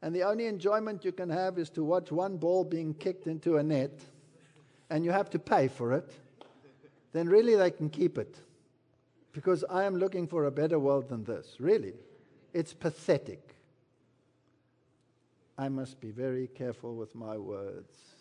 and 0.00 0.14
the 0.14 0.22
only 0.22 0.46
enjoyment 0.46 1.04
you 1.04 1.10
can 1.10 1.28
have 1.28 1.58
is 1.58 1.70
to 1.70 1.82
watch 1.82 2.12
one 2.12 2.36
ball 2.36 2.62
being 2.62 2.94
kicked 2.94 3.26
into 3.26 3.56
a 3.56 3.64
net, 3.64 3.98
and 4.88 5.04
you 5.04 5.10
have 5.10 5.28
to 5.30 5.40
pay 5.40 5.66
for 5.66 5.92
it, 5.92 6.08
then 7.12 7.28
really 7.28 7.56
they 7.56 7.72
can 7.72 7.90
keep 7.90 8.16
it 8.16 8.38
because 9.32 9.64
I 9.68 9.86
am 9.86 9.96
looking 9.96 10.28
for 10.28 10.44
a 10.44 10.52
better 10.52 10.78
world 10.78 11.08
than 11.08 11.24
this. 11.24 11.56
Really. 11.58 11.94
It's 12.54 12.72
pathetic. 12.72 13.56
I 15.58 15.68
must 15.68 16.00
be 16.00 16.12
very 16.12 16.46
careful 16.46 16.94
with 16.94 17.12
my 17.16 17.36
words. 17.36 18.15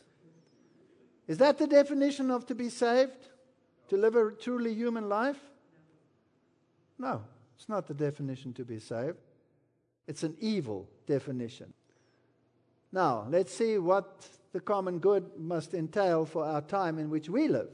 Is 1.27 1.37
that 1.39 1.57
the 1.57 1.67
definition 1.67 2.29
of 2.31 2.45
to 2.47 2.55
be 2.55 2.69
saved? 2.69 3.29
To 3.89 3.97
live 3.97 4.15
a 4.15 4.31
truly 4.31 4.73
human 4.73 5.09
life? 5.09 5.39
No, 6.97 7.21
it's 7.55 7.69
not 7.69 7.87
the 7.87 7.93
definition 7.93 8.53
to 8.53 8.65
be 8.65 8.79
saved. 8.79 9.17
It's 10.07 10.23
an 10.23 10.35
evil 10.39 10.87
definition. 11.07 11.73
Now, 12.91 13.27
let's 13.29 13.53
see 13.53 13.77
what 13.77 14.27
the 14.53 14.59
common 14.59 14.99
good 14.99 15.25
must 15.37 15.73
entail 15.73 16.25
for 16.25 16.45
our 16.45 16.61
time 16.61 16.97
in 16.97 17.09
which 17.09 17.27
we 17.27 17.47
live. 17.47 17.69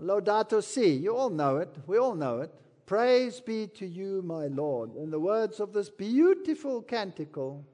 Laudato 0.00 0.62
Si, 0.62 0.94
you 0.94 1.16
all 1.16 1.30
know 1.30 1.56
it. 1.56 1.74
We 1.86 1.98
all 1.98 2.14
know 2.14 2.40
it. 2.40 2.52
Praise 2.86 3.40
be 3.40 3.66
to 3.68 3.86
you, 3.86 4.22
my 4.22 4.46
Lord. 4.46 4.94
In 4.96 5.10
the 5.10 5.18
words 5.18 5.58
of 5.58 5.72
this 5.72 5.88
beautiful 5.88 6.82
canticle, 6.82 7.64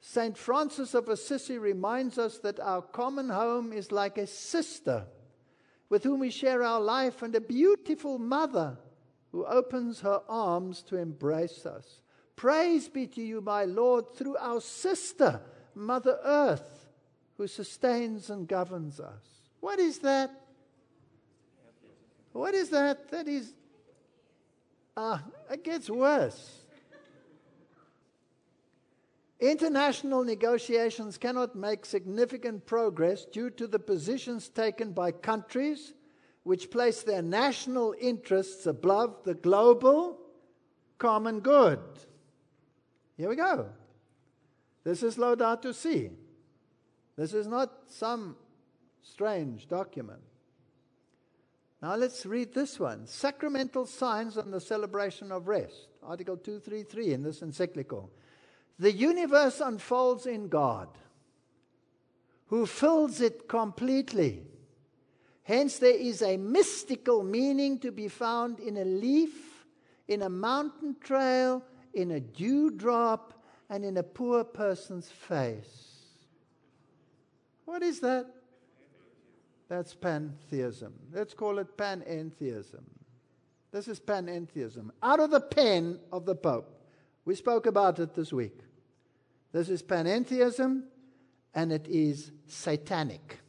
St. 0.00 0.36
Francis 0.36 0.94
of 0.94 1.08
Assisi 1.08 1.58
reminds 1.58 2.18
us 2.18 2.38
that 2.38 2.60
our 2.60 2.82
common 2.82 3.28
home 3.28 3.72
is 3.72 3.90
like 3.90 4.16
a 4.16 4.26
sister 4.26 5.06
with 5.88 6.04
whom 6.04 6.20
we 6.20 6.30
share 6.30 6.62
our 6.62 6.80
life 6.80 7.22
and 7.22 7.34
a 7.34 7.40
beautiful 7.40 8.18
mother 8.18 8.78
who 9.32 9.44
opens 9.44 10.00
her 10.00 10.20
arms 10.28 10.82
to 10.82 10.96
embrace 10.96 11.66
us. 11.66 12.02
Praise 12.36 12.88
be 12.88 13.06
to 13.08 13.22
you, 13.22 13.40
my 13.40 13.64
Lord, 13.64 14.14
through 14.14 14.36
our 14.36 14.60
sister, 14.60 15.40
Mother 15.74 16.18
Earth, 16.24 16.88
who 17.36 17.46
sustains 17.46 18.30
and 18.30 18.46
governs 18.46 19.00
us. 19.00 19.24
What 19.60 19.78
is 19.78 19.98
that? 20.00 20.30
What 22.32 22.54
is 22.54 22.70
that? 22.70 23.10
That 23.10 23.26
is, 23.26 23.52
ah, 24.96 25.24
uh, 25.24 25.54
it 25.54 25.64
gets 25.64 25.90
worse. 25.90 26.60
International 29.40 30.24
negotiations 30.24 31.16
cannot 31.16 31.54
make 31.54 31.86
significant 31.86 32.66
progress 32.66 33.24
due 33.24 33.50
to 33.50 33.68
the 33.68 33.78
positions 33.78 34.48
taken 34.48 34.92
by 34.92 35.12
countries 35.12 35.94
which 36.42 36.70
place 36.70 37.02
their 37.02 37.22
national 37.22 37.94
interests 38.00 38.66
above 38.66 39.22
the 39.24 39.34
global 39.34 40.18
common 40.98 41.38
good. 41.40 41.78
Here 43.16 43.28
we 43.28 43.36
go. 43.36 43.68
This 44.82 45.02
is 45.02 45.16
Laudato 45.16 45.72
Si. 45.72 46.10
This 47.16 47.32
is 47.34 47.46
not 47.46 47.72
some 47.86 48.36
strange 49.02 49.68
document. 49.68 50.20
Now 51.80 51.94
let's 51.94 52.26
read 52.26 52.54
this 52.54 52.80
one 52.80 53.06
Sacramental 53.06 53.86
Signs 53.86 54.36
on 54.36 54.50
the 54.50 54.60
Celebration 54.60 55.30
of 55.30 55.46
Rest, 55.46 55.88
Article 56.02 56.36
233 56.36 57.12
in 57.12 57.22
this 57.22 57.42
encyclical. 57.42 58.10
The 58.78 58.92
universe 58.92 59.60
unfolds 59.60 60.26
in 60.26 60.48
God, 60.48 60.88
who 62.46 62.64
fills 62.64 63.20
it 63.20 63.48
completely. 63.48 64.42
Hence, 65.42 65.78
there 65.78 65.96
is 65.96 66.22
a 66.22 66.36
mystical 66.36 67.22
meaning 67.22 67.78
to 67.80 67.90
be 67.90 68.08
found 68.08 68.60
in 68.60 68.76
a 68.76 68.84
leaf, 68.84 69.64
in 70.06 70.22
a 70.22 70.28
mountain 70.28 70.96
trail, 71.00 71.64
in 71.94 72.12
a 72.12 72.20
dewdrop, 72.20 73.34
and 73.68 73.84
in 73.84 73.96
a 73.96 74.02
poor 74.02 74.44
person's 74.44 75.08
face. 75.08 75.88
What 77.64 77.82
is 77.82 78.00
that? 78.00 78.26
That's 79.68 79.92
pantheism. 79.94 80.94
Let's 81.12 81.34
call 81.34 81.58
it 81.58 81.76
panentheism. 81.76 82.84
This 83.70 83.88
is 83.88 84.00
panentheism. 84.00 84.90
Out 85.02 85.20
of 85.20 85.30
the 85.30 85.40
pen 85.40 85.98
of 86.10 86.24
the 86.24 86.34
Pope. 86.34 86.74
We 87.26 87.34
spoke 87.34 87.66
about 87.66 87.98
it 87.98 88.14
this 88.14 88.32
week. 88.32 88.60
This 89.58 89.70
is 89.70 89.82
panentheism, 89.82 90.84
and 91.52 91.72
it 91.72 91.88
is 91.88 92.30
satanic. 92.46 93.40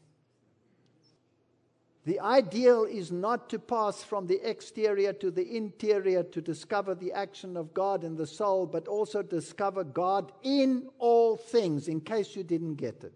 The 2.04 2.20
ideal 2.20 2.86
is 2.86 3.12
not 3.12 3.48
to 3.52 3.60
pass 3.60 4.02
from 4.02 4.26
the 4.26 4.40
exterior 4.42 5.14
to 5.14 5.30
the 5.30 5.56
interior 5.56 6.24
to 6.24 6.42
discover 6.42 6.96
the 6.96 7.12
action 7.12 7.56
of 7.56 7.76
God 7.76 8.04
in 8.04 8.16
the 8.16 8.26
soul, 8.26 8.66
but 8.66 8.88
also 8.88 9.22
discover 9.22 9.84
God 9.84 10.32
in 10.42 10.90
all 10.98 11.38
things, 11.38 11.88
in 11.88 12.02
case 12.02 12.36
you 12.36 12.42
didn't 12.42 12.78
get 12.78 13.04
it. 13.04 13.14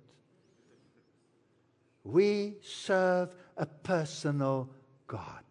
We 2.04 2.58
serve 2.62 3.36
a 3.58 3.66
personal 3.66 4.70
God. 5.08 5.42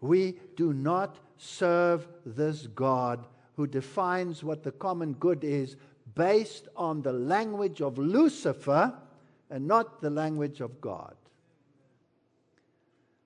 We 0.00 0.38
do 0.56 0.72
not 0.72 1.18
serve 1.36 2.08
this 2.24 2.66
God 2.66 3.26
who 3.56 3.66
defines 3.66 4.42
what 4.42 4.62
the 4.62 4.72
common 4.72 5.12
good 5.12 5.44
is 5.44 5.76
based 6.14 6.68
on 6.76 7.02
the 7.02 7.12
language 7.12 7.80
of 7.80 7.98
Lucifer 7.98 8.94
and 9.50 9.66
not 9.66 10.00
the 10.00 10.10
language 10.10 10.60
of 10.60 10.80
God. 10.80 11.14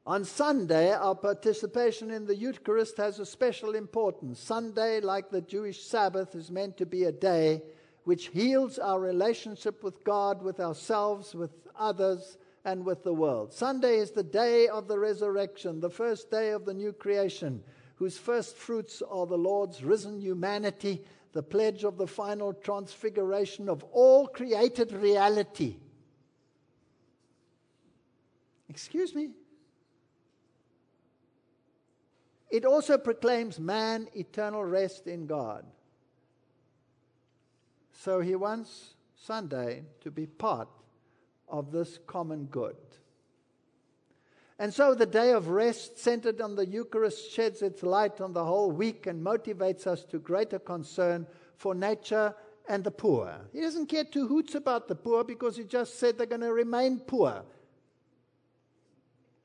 On 0.07 0.25
Sunday, 0.25 0.93
our 0.93 1.17
participation 1.17 2.13
in 2.13 2.27
the 2.27 2.37
Eucharist 2.37 2.97
has 2.99 3.19
a 3.19 3.27
special 3.27 3.75
importance. 3.75 4.39
Sunday, 4.39 5.01
like 5.01 5.31
the 5.31 5.41
Jewish 5.41 5.83
Sabbath, 5.83 6.37
is 6.37 6.49
meant 6.51 6.77
to 6.77 6.87
be 6.87 7.05
a 7.05 7.13
day 7.13 7.63
which 8.05 8.29
heals 8.29 8.79
our 8.79 9.01
relationship 9.01 9.83
with 9.83 10.05
God, 10.05 10.43
with 10.43 10.61
ourselves, 10.61 11.35
with 11.35 11.51
others, 11.77 12.39
and 12.65 12.85
with 12.85 13.03
the 13.03 13.13
world. 13.13 13.53
Sunday 13.53 13.99
is 13.99 14.13
the 14.13 14.23
day 14.23 14.69
of 14.69 14.87
the 14.87 14.99
resurrection, 14.99 15.81
the 15.81 15.91
first 15.91 16.31
day 16.31 16.51
of 16.51 16.65
the 16.65 16.75
new 16.75 16.93
creation, 16.93 17.63
whose 17.97 18.19
first 18.19 18.57
fruits 18.57 19.03
are 19.09 19.27
the 19.27 19.37
Lord's 19.37 19.83
risen 19.83 20.21
humanity, 20.21 21.03
the 21.37 21.43
pledge 21.43 21.85
of 21.85 21.99
the 21.99 22.07
final 22.07 22.55
transfiguration 22.55 23.69
of 23.69 23.85
all 23.93 24.27
created 24.27 24.91
reality. 24.91 25.77
Excuse 28.71 29.15
me? 29.15 29.29
It 32.51 32.65
also 32.65 32.97
proclaims 32.97 33.61
man 33.61 34.09
eternal 34.15 34.65
rest 34.65 35.07
in 35.07 35.27
God. 35.27 35.67
So 37.93 38.21
he 38.21 38.35
wants 38.35 38.95
Sunday 39.15 39.83
to 40.01 40.11
be 40.11 40.25
part 40.25 40.69
of 41.51 41.71
this 41.71 41.99
common 42.07 42.47
good. 42.47 42.77
And 44.59 44.73
so 44.73 44.95
the 44.95 45.07
day 45.07 45.33
of 45.33 45.49
rest, 45.49 45.99
centered 45.99 46.41
on 46.41 46.55
the 46.55 46.67
Eucharist, 46.67 47.31
sheds 47.31 47.61
its 47.61 47.83
light 47.83 48.21
on 48.21 48.33
the 48.33 48.45
whole 48.45 48.71
week 48.71 49.07
and 49.07 49.25
motivates 49.25 49.87
us 49.87 50.03
to 50.05 50.19
greater 50.19 50.59
concern 50.59 51.27
for 51.57 51.75
nature 51.75 52.35
and 52.69 52.83
the 52.83 52.91
poor. 52.91 53.35
He 53.53 53.61
doesn't 53.61 53.87
care 53.87 54.05
two 54.05 54.27
hoots 54.27 54.55
about 54.55 54.89
the 54.89 54.95
poor 54.95 55.25
because 55.25 55.57
he 55.57 55.65
just 55.65 55.99
said 55.99 56.17
they're 56.17 56.27
going 56.27 56.41
to 56.41 56.53
remain 56.53 56.99
poor. 57.01 57.45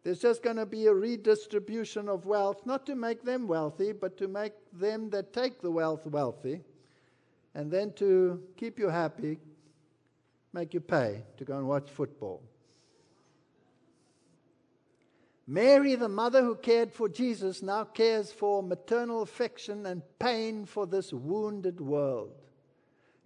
There's 0.04 0.20
just 0.20 0.42
going 0.42 0.56
to 0.56 0.66
be 0.66 0.88
a 0.88 0.94
redistribution 0.94 2.10
of 2.10 2.26
wealth, 2.26 2.66
not 2.66 2.86
to 2.88 2.96
make 2.96 3.24
them 3.24 3.48
wealthy, 3.48 3.92
but 3.92 4.18
to 4.18 4.28
make 4.28 4.54
them 4.74 5.10
that 5.12 5.34
take 5.34 5.62
the 5.62 5.70
wealth 5.70 6.08
wealthy, 6.08 6.62
and 7.54 7.70
then 7.70 7.94
to 7.94 8.42
keep 8.58 8.80
you 8.80 8.90
happy, 8.90 9.38
make 10.54 10.74
you 10.74 10.80
pay 10.80 11.24
to 11.38 11.46
go 11.46 11.58
and 11.58 11.68
watch 11.68 11.90
football. 11.90 12.42
Mary, 15.52 15.96
the 15.96 16.08
mother 16.08 16.42
who 16.42 16.56
cared 16.56 16.94
for 16.94 17.10
Jesus, 17.10 17.62
now 17.62 17.84
cares 17.84 18.32
for 18.32 18.64
maternal 18.64 19.22
affection 19.22 19.86
and 19.86 20.02
pain 20.18 20.66
for 20.66 20.88
this 20.88 21.12
wounded 21.12 21.82
world. 21.82 22.32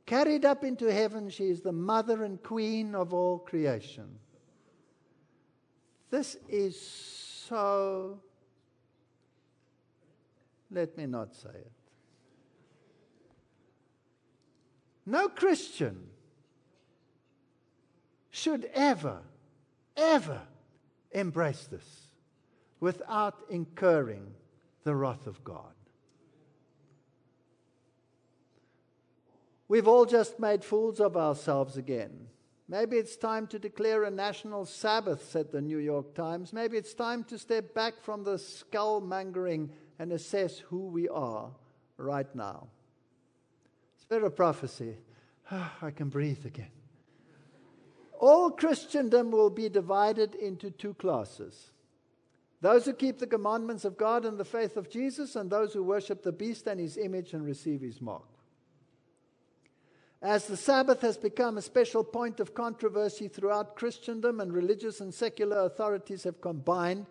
Carried 0.08 0.44
up 0.44 0.64
into 0.64 0.92
heaven, 0.92 1.30
she 1.30 1.44
is 1.44 1.62
the 1.62 1.72
mother 1.72 2.24
and 2.24 2.42
queen 2.42 2.96
of 2.96 3.14
all 3.14 3.38
creation. 3.38 4.18
This 6.10 6.36
is 6.50 6.82
so. 6.82 8.20
Let 10.72 10.98
me 10.98 11.06
not 11.06 11.36
say 11.36 11.50
it. 11.50 11.72
No 15.06 15.28
Christian 15.28 16.08
should 18.32 18.68
ever, 18.74 19.20
ever 19.96 20.42
embrace 21.12 21.68
this 21.68 22.05
without 22.86 23.42
incurring 23.50 24.28
the 24.84 24.96
wrath 24.96 25.26
of 25.26 25.44
God. 25.44 25.74
We've 29.68 29.88
all 29.88 30.06
just 30.06 30.40
made 30.40 30.64
fools 30.64 31.00
of 31.00 31.18
ourselves 31.18 31.78
again. 31.78 32.28
Maybe 32.70 32.98
it's 32.98 33.18
time 33.18 33.48
to 33.48 33.58
declare 33.58 34.04
a 34.04 34.12
national 34.12 34.66
Sabbath, 34.66 35.28
said 35.32 35.52
the 35.52 35.64
New 35.64 35.80
York 35.80 36.14
Times. 36.14 36.54
Maybe 36.54 36.78
it's 36.78 36.94
time 36.94 37.24
to 37.24 37.40
step 37.40 37.74
back 37.74 38.04
from 38.04 38.24
the 38.24 38.38
skull 38.38 39.02
mongering 39.02 39.72
and 39.98 40.12
assess 40.12 40.60
who 40.60 40.86
we 40.86 41.10
are 41.10 41.50
right 41.98 42.36
now. 42.36 42.68
Spirit 43.98 44.26
of 44.26 44.36
prophecy. 44.36 44.96
I 45.82 45.90
can 45.90 46.10
breathe 46.10 46.46
again. 46.46 46.76
All 48.20 48.52
Christendom 48.52 49.32
will 49.32 49.50
be 49.50 49.70
divided 49.70 50.36
into 50.36 50.70
two 50.70 50.94
classes 50.94 51.72
those 52.66 52.86
who 52.86 52.94
keep 52.94 53.20
the 53.20 53.28
commandments 53.28 53.86
of 53.86 53.96
God 53.96 54.26
and 54.26 54.40
the 54.40 54.44
faith 54.44 54.76
of 54.76 54.90
Jesus, 54.90 55.36
and 55.36 55.52
those 55.52 55.72
who 55.72 55.84
worship 55.84 56.24
the 56.24 56.32
beast 56.32 56.66
and 56.66 56.80
his 56.80 56.98
image 56.98 57.34
and 57.34 57.46
receive 57.46 57.80
his 57.80 58.02
mark. 58.02 58.26
As 60.20 60.48
the 60.48 60.58
Sabbath 60.58 61.02
has 61.02 61.16
become 61.16 61.60
a 61.60 61.62
special 61.62 62.04
point 62.04 62.40
of 62.40 62.56
controversy 62.56 63.28
throughout 63.28 63.76
Christendom, 63.76 64.40
and 64.40 64.52
religious 64.52 65.00
and 65.00 65.14
secular 65.14 65.60
authorities 65.60 66.24
have 66.24 66.42
combined 66.42 67.06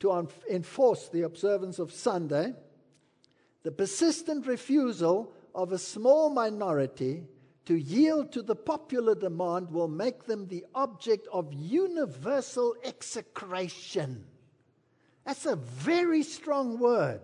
to 0.00 0.28
enforce 0.50 1.08
the 1.08 1.22
observance 1.22 1.78
of 1.78 1.92
Sunday, 1.92 2.52
the 3.62 3.70
persistent 3.70 4.44
refusal 4.44 5.32
of 5.54 5.70
a 5.70 5.78
small 5.78 6.30
minority 6.30 7.22
to 7.66 7.76
yield 7.76 8.32
to 8.32 8.42
the 8.42 8.56
popular 8.56 9.14
demand 9.14 9.70
will 9.70 9.86
make 9.86 10.24
them 10.24 10.48
the 10.48 10.64
object 10.74 11.28
of 11.32 11.52
universal 11.52 12.74
execration. 12.82 14.24
That's 15.26 15.44
a 15.44 15.56
very 15.56 16.22
strong 16.22 16.78
word. 16.78 17.20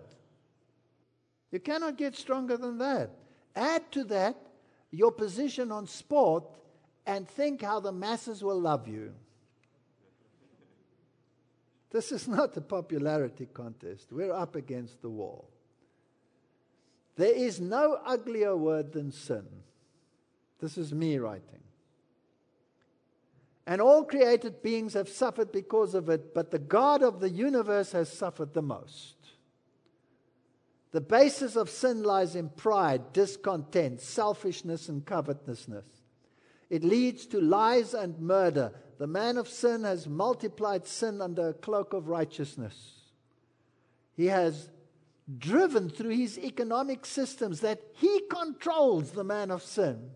You 1.51 1.59
cannot 1.59 1.97
get 1.97 2.15
stronger 2.15 2.57
than 2.57 2.77
that. 2.79 3.11
Add 3.55 3.89
to 3.93 4.03
that 4.05 4.35
your 4.91 5.11
position 5.11 5.71
on 5.71 5.87
sport 5.87 6.43
and 7.05 7.27
think 7.27 7.61
how 7.61 7.79
the 7.79 7.93
masses 7.93 8.43
will 8.43 8.59
love 8.59 8.87
you. 8.89 9.13
This 11.91 12.11
is 12.11 12.27
not 12.27 12.57
a 12.57 12.61
popularity 12.61 13.47
contest. 13.53 14.11
We're 14.11 14.33
up 14.33 14.55
against 14.55 15.01
the 15.01 15.09
wall. 15.09 15.49
There 17.15 17.33
is 17.33 17.61
no 17.61 17.99
uglier 18.05 18.57
word 18.57 18.91
than 18.91 19.11
sin. 19.11 19.45
This 20.59 20.77
is 20.77 20.93
me 20.93 21.17
writing. 21.19 21.62
And 23.65 23.81
all 23.81 24.03
created 24.03 24.61
beings 24.61 24.93
have 24.93 25.07
suffered 25.07 25.51
because 25.51 25.95
of 25.95 26.09
it, 26.09 26.33
but 26.33 26.51
the 26.51 26.59
God 26.59 27.01
of 27.01 27.19
the 27.19 27.29
universe 27.29 27.93
has 27.93 28.11
suffered 28.11 28.53
the 28.53 28.61
most. 28.61 29.15
The 30.91 31.01
basis 31.01 31.55
of 31.55 31.69
sin 31.69 32.03
lies 32.03 32.35
in 32.35 32.49
pride, 32.49 33.13
discontent, 33.13 34.01
selfishness, 34.01 34.89
and 34.89 35.05
covetousness. 35.05 35.85
It 36.69 36.83
leads 36.83 37.25
to 37.27 37.41
lies 37.41 37.93
and 37.93 38.19
murder. 38.19 38.73
The 38.99 39.07
man 39.07 39.37
of 39.37 39.47
sin 39.47 39.83
has 39.83 40.07
multiplied 40.07 40.85
sin 40.85 41.21
under 41.21 41.49
a 41.49 41.53
cloak 41.53 41.93
of 41.93 42.09
righteousness. 42.09 43.11
He 44.15 44.27
has 44.27 44.69
driven 45.37 45.89
through 45.89 46.15
his 46.15 46.37
economic 46.37 47.05
systems 47.05 47.61
that 47.61 47.81
he 47.93 48.21
controls 48.29 49.11
the 49.11 49.23
man 49.23 49.51
of 49.51 49.63
sin 49.63 50.11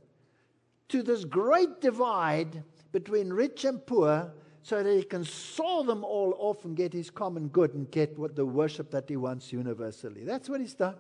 to 0.90 1.02
this 1.02 1.26
great 1.26 1.82
divide 1.82 2.64
between 2.92 3.32
rich 3.32 3.66
and 3.66 3.86
poor 3.86 4.32
so 4.64 4.84
that 4.84 4.96
he 4.96 5.04
can 5.04 5.24
saw 5.24 5.84
them 5.84 6.04
all 6.04 6.36
off 6.40 6.66
and 6.66 6.76
get 6.76 6.92
his 6.92 7.10
common 7.10 7.48
good 7.48 7.74
and 7.74 7.90
get 7.90 8.18
what 8.18 8.36
the 8.36 8.46
worship 8.46 8.92
that 8.92 9.08
he 9.08 9.16
wants 9.16 9.54
universally. 9.54 10.24
That's 10.24 10.50
what 10.50 10.60
he's 10.60 10.74
done. 10.74 10.96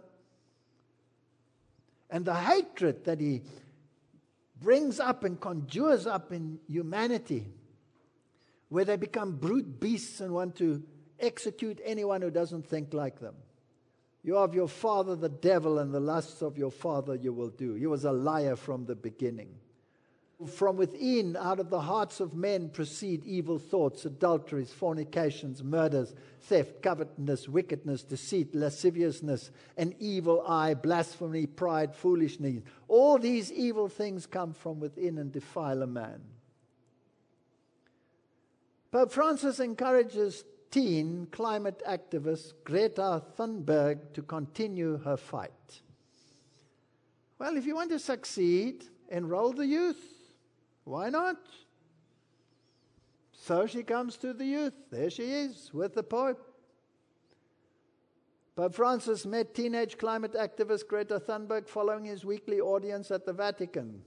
And 2.09 2.23
the 2.23 2.35
hatred 2.35 3.03
that 3.03 3.19
he 3.19 3.43
brings 4.61 4.99
up 4.99 5.23
and 5.23 5.39
conjures 5.39 6.07
up 6.07 6.31
in 6.31 6.59
humanity, 6.67 7.45
where 8.69 8.85
they 8.85 8.95
become 8.95 9.35
brute 9.35 9.79
beasts 9.79 10.21
and 10.21 10.33
want 10.33 10.55
to 10.57 10.81
execute 11.19 11.81
anyone 11.83 12.21
who 12.21 12.31
doesn't 12.31 12.65
think 12.65 12.93
like 12.93 13.19
them. 13.19 13.35
You 14.23 14.37
of 14.37 14.53
your 14.53 14.67
father 14.67 15.15
the 15.15 15.29
devil, 15.29 15.79
and 15.79 15.93
the 15.93 15.99
lusts 15.99 16.41
of 16.41 16.57
your 16.57 16.71
father 16.71 17.15
you 17.15 17.33
will 17.33 17.49
do. 17.49 17.75
He 17.75 17.87
was 17.87 18.05
a 18.05 18.11
liar 18.11 18.55
from 18.55 18.85
the 18.85 18.95
beginning. 18.95 19.55
From 20.45 20.77
within, 20.77 21.35
out 21.35 21.59
of 21.59 21.71
the 21.71 21.81
hearts 21.81 22.19
of 22.19 22.35
men, 22.35 22.69
proceed 22.69 23.25
evil 23.25 23.57
thoughts, 23.57 24.05
adulteries, 24.05 24.71
fornications, 24.71 25.63
murders, 25.63 26.13
theft, 26.41 26.83
covetousness, 26.83 27.49
wickedness, 27.49 28.03
deceit, 28.03 28.53
lasciviousness, 28.53 29.49
an 29.77 29.95
evil 29.99 30.45
eye, 30.47 30.75
blasphemy, 30.75 31.47
pride, 31.47 31.95
foolishness. 31.95 32.61
All 32.87 33.17
these 33.17 33.51
evil 33.51 33.89
things 33.89 34.27
come 34.27 34.53
from 34.53 34.79
within 34.79 35.17
and 35.17 35.31
defile 35.31 35.81
a 35.81 35.87
man. 35.87 36.21
Pope 38.91 39.11
Francis 39.11 39.59
encourages 39.59 40.43
teen 40.69 41.27
climate 41.31 41.81
activist 41.87 42.53
Greta 42.63 43.23
Thunberg 43.37 44.13
to 44.13 44.21
continue 44.21 44.97
her 44.99 45.17
fight. 45.17 45.81
Well, 47.39 47.57
if 47.57 47.65
you 47.65 47.73
want 47.73 47.89
to 47.89 47.99
succeed, 47.99 48.85
enroll 49.09 49.51
the 49.51 49.65
youth. 49.65 50.16
Why 50.87 51.09
not? 51.09 51.35
So 53.33 53.67
she 53.67 53.83
comes 53.83 54.15
to 54.17 54.31
the 54.33 54.45
youth. 54.45 54.73
There 54.89 55.09
she 55.09 55.23
is 55.23 55.69
with 55.73 55.95
the 55.95 56.01
Pope. 56.01 56.39
Pope 58.55 58.73
Francis 58.73 59.25
met 59.25 59.53
teenage 59.53 59.97
climate 59.97 60.33
activist 60.33 60.87
Greta 60.87 61.19
Thunberg 61.19 61.67
following 61.67 62.05
his 62.05 62.23
weekly 62.23 62.61
audience 62.61 63.11
at 63.11 63.25
the 63.25 63.33
Vatican. 63.33 64.01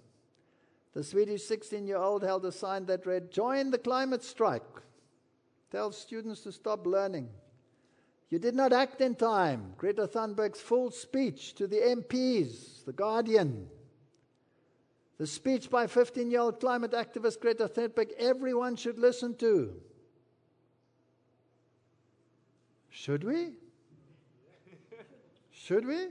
The 0.94 1.04
Swedish 1.04 1.44
16 1.44 1.86
year 1.86 1.98
old 1.98 2.22
held 2.22 2.46
a 2.46 2.52
sign 2.52 2.86
that 2.86 3.04
read, 3.04 3.30
Join 3.30 3.70
the 3.70 3.78
climate 3.78 4.24
strike. 4.24 4.80
Tell 5.70 5.92
students 5.92 6.40
to 6.40 6.52
stop 6.52 6.86
learning. 6.86 7.28
You 8.30 8.38
did 8.38 8.54
not 8.54 8.72
act 8.72 9.02
in 9.02 9.16
time. 9.16 9.74
Greta 9.76 10.06
Thunberg's 10.06 10.62
full 10.62 10.90
speech 10.90 11.54
to 11.56 11.66
the 11.66 11.76
MPs, 11.76 12.86
The 12.86 12.94
Guardian. 12.94 13.68
The 15.20 15.26
speech 15.26 15.68
by 15.68 15.86
15 15.86 16.30
year 16.30 16.40
old 16.40 16.60
climate 16.60 16.92
activist 16.92 17.40
Greta 17.40 17.68
Thunberg, 17.68 18.12
everyone 18.18 18.74
should 18.74 18.98
listen 18.98 19.34
to. 19.36 19.74
Should 22.88 23.24
we? 23.24 23.50
Should 25.52 25.84
we? 25.84 26.06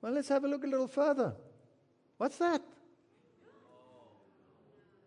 Well, 0.00 0.12
let's 0.12 0.28
have 0.28 0.44
a 0.44 0.46
look 0.46 0.62
a 0.62 0.68
little 0.68 0.86
further. 0.86 1.34
What's 2.18 2.38
that? 2.38 2.62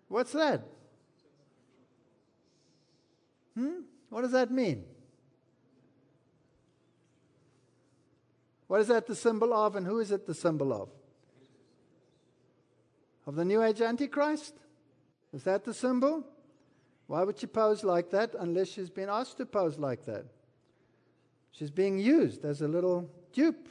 What's 0.09 0.34
that? 0.34 0.67
Hmm? 3.55 3.84
What 4.09 4.23
does 4.23 4.34
that 4.34 4.51
mean? 4.51 4.84
What 8.67 8.82
is 8.82 8.89
that 8.89 9.07
the 9.07 9.15
symbol 9.15 9.53
of, 9.53 9.78
and 9.78 9.88
who 9.88 9.99
is 9.99 10.11
it 10.11 10.28
the 10.28 10.36
symbol 10.36 10.73
of? 10.73 10.89
Of 13.26 13.36
the 13.36 13.45
New 13.45 13.63
Age 13.63 13.82
Antichrist? 13.82 14.53
Is 15.34 15.43
that 15.43 15.63
the 15.63 15.73
symbol? 15.73 16.23
Why 17.07 17.23
would 17.23 17.39
she 17.39 17.47
pose 17.47 17.84
like 17.84 18.09
that 18.11 18.36
unless 18.39 18.69
she's 18.69 18.89
been 18.89 19.09
asked 19.09 19.38
to 19.38 19.45
pose 19.45 19.78
like 19.78 20.05
that? 20.05 20.26
She's 21.51 21.71
being 21.71 21.99
used 21.99 22.43
as 22.43 22.61
a 22.61 22.67
little 22.67 23.09
dupe. 23.32 23.67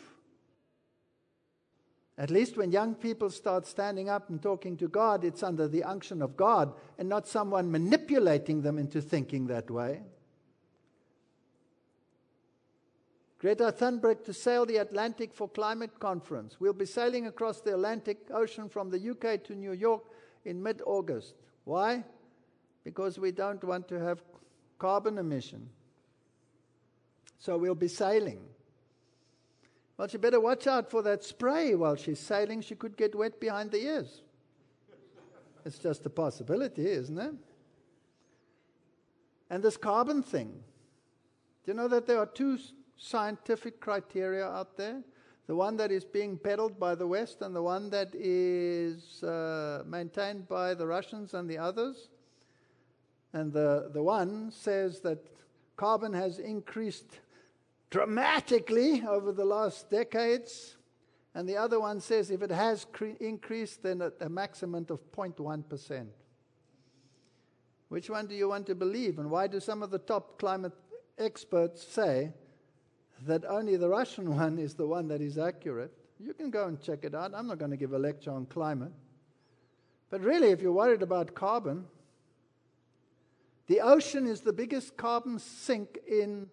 At 2.16 2.30
least 2.30 2.56
when 2.56 2.70
young 2.70 2.94
people 2.94 3.28
start 3.28 3.66
standing 3.66 4.08
up 4.08 4.30
and 4.30 4.40
talking 4.40 4.76
to 4.76 4.88
God, 4.88 5.24
it's 5.24 5.42
under 5.42 5.66
the 5.66 5.82
unction 5.82 6.22
of 6.22 6.36
God 6.36 6.72
and 6.96 7.08
not 7.08 7.26
someone 7.26 7.70
manipulating 7.70 8.62
them 8.62 8.78
into 8.78 9.00
thinking 9.00 9.48
that 9.48 9.70
way. 9.70 10.02
Greta 13.44 13.70
Thunberg 13.70 14.24
to 14.24 14.32
sail 14.32 14.64
the 14.64 14.78
Atlantic 14.78 15.34
for 15.34 15.46
climate 15.50 16.00
conference. 16.00 16.56
We'll 16.58 16.72
be 16.72 16.86
sailing 16.86 17.26
across 17.26 17.60
the 17.60 17.74
Atlantic 17.74 18.30
Ocean 18.32 18.70
from 18.70 18.88
the 18.88 19.10
UK 19.10 19.44
to 19.44 19.54
New 19.54 19.72
York 19.72 20.02
in 20.46 20.62
mid 20.62 20.80
August. 20.86 21.34
Why? 21.64 22.04
Because 22.84 23.18
we 23.18 23.32
don't 23.32 23.62
want 23.62 23.86
to 23.88 24.00
have 24.00 24.22
carbon 24.78 25.18
emission. 25.18 25.68
So 27.38 27.58
we'll 27.58 27.74
be 27.74 27.86
sailing. 27.86 28.40
Well, 29.98 30.08
she 30.08 30.16
better 30.16 30.40
watch 30.40 30.66
out 30.66 30.90
for 30.90 31.02
that 31.02 31.22
spray 31.22 31.74
while 31.74 31.96
she's 31.96 32.20
sailing. 32.20 32.62
She 32.62 32.74
could 32.74 32.96
get 32.96 33.14
wet 33.14 33.40
behind 33.40 33.72
the 33.72 33.84
ears. 33.84 34.22
It's 35.66 35.78
just 35.78 36.06
a 36.06 36.10
possibility, 36.10 36.86
isn't 36.86 37.18
it? 37.18 37.34
And 39.50 39.62
this 39.62 39.76
carbon 39.76 40.22
thing. 40.22 40.64
Do 41.66 41.72
you 41.72 41.74
know 41.74 41.88
that 41.88 42.06
there 42.06 42.20
are 42.20 42.24
two 42.24 42.56
scientific 42.96 43.80
criteria 43.80 44.46
out 44.46 44.76
there? 44.76 45.02
The 45.46 45.54
one 45.54 45.76
that 45.76 45.90
is 45.90 46.04
being 46.04 46.38
peddled 46.38 46.80
by 46.80 46.94
the 46.94 47.06
West 47.06 47.42
and 47.42 47.54
the 47.54 47.62
one 47.62 47.90
that 47.90 48.14
is 48.14 49.22
uh, 49.22 49.82
maintained 49.86 50.48
by 50.48 50.72
the 50.72 50.86
Russians 50.86 51.34
and 51.34 51.48
the 51.48 51.58
others. 51.58 52.08
And 53.34 53.52
the, 53.52 53.90
the 53.92 54.02
one 54.02 54.50
says 54.50 55.00
that 55.00 55.18
carbon 55.76 56.14
has 56.14 56.38
increased 56.38 57.20
dramatically 57.90 59.02
over 59.06 59.32
the 59.32 59.44
last 59.44 59.90
decades. 59.90 60.76
And 61.34 61.46
the 61.48 61.56
other 61.56 61.78
one 61.78 62.00
says 62.00 62.30
if 62.30 62.40
it 62.40 62.50
has 62.50 62.86
cre- 62.90 63.18
increased, 63.20 63.82
then 63.82 64.00
at 64.00 64.14
a 64.20 64.28
maximum 64.28 64.86
of 64.88 65.12
0.1%. 65.12 66.06
Which 67.88 68.08
one 68.08 68.26
do 68.26 68.34
you 68.34 68.48
want 68.48 68.66
to 68.68 68.74
believe? 68.74 69.18
And 69.18 69.30
why 69.30 69.46
do 69.46 69.60
some 69.60 69.82
of 69.82 69.90
the 69.90 69.98
top 69.98 70.38
climate 70.38 70.72
experts 71.18 71.86
say 71.86 72.32
that 73.26 73.44
only 73.44 73.76
the 73.76 73.88
Russian 73.88 74.36
one 74.36 74.58
is 74.58 74.74
the 74.74 74.86
one 74.86 75.08
that 75.08 75.20
is 75.20 75.38
accurate? 75.38 75.92
You 76.18 76.32
can 76.32 76.50
go 76.50 76.66
and 76.66 76.80
check 76.80 77.00
it 77.02 77.14
out. 77.14 77.32
I'm 77.34 77.46
not 77.46 77.58
going 77.58 77.70
to 77.70 77.76
give 77.76 77.92
a 77.92 77.98
lecture 77.98 78.30
on 78.30 78.46
climate. 78.46 78.92
But 80.10 80.20
really, 80.20 80.50
if 80.50 80.62
you're 80.62 80.72
worried 80.72 81.02
about 81.02 81.34
carbon, 81.34 81.86
the 83.66 83.80
ocean 83.80 84.26
is 84.26 84.42
the 84.42 84.52
biggest 84.52 84.96
carbon 84.96 85.38
sink 85.38 85.98
in, 86.06 86.48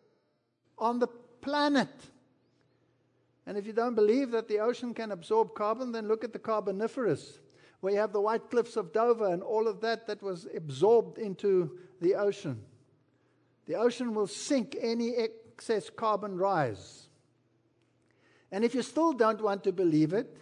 on 0.78 1.00
the 1.00 1.08
planet. 1.42 1.90
And 3.46 3.58
if 3.58 3.66
you 3.66 3.74
don't 3.74 3.96
believe 3.96 4.32
that 4.32 4.48
the 4.48 4.60
ocean 4.60 4.94
can 4.94 5.12
absorb 5.12 5.54
carbon, 5.56 5.92
then 5.92 6.08
look 6.08 6.24
at 6.24 6.32
the 6.32 6.40
Carboniferous, 6.40 7.40
where 7.82 7.94
you 7.94 8.00
have 8.00 8.14
the 8.14 8.22
White 8.22 8.50
Cliffs 8.50 8.78
of 8.78 8.94
Dover 8.94 9.28
and 9.28 9.44
all 9.44 9.68
of 9.68 9.82
that 9.82 10.08
that 10.08 10.22
was 10.22 10.48
absorbed 10.56 11.18
into 11.18 11.78
the 12.00 12.16
ocean. 12.16 12.62
The 13.66 13.76
ocean 13.76 14.14
will 14.14 14.28
sink 14.28 14.78
any 14.80 15.10
excess 15.62 15.92
carbon 15.92 16.38
rise. 16.38 17.08
And 18.52 18.66
if 18.66 18.74
you 18.74 18.82
still 18.82 19.14
don't 19.14 19.42
want 19.42 19.64
to 19.66 19.72
believe 19.72 20.12
it, 20.12 20.38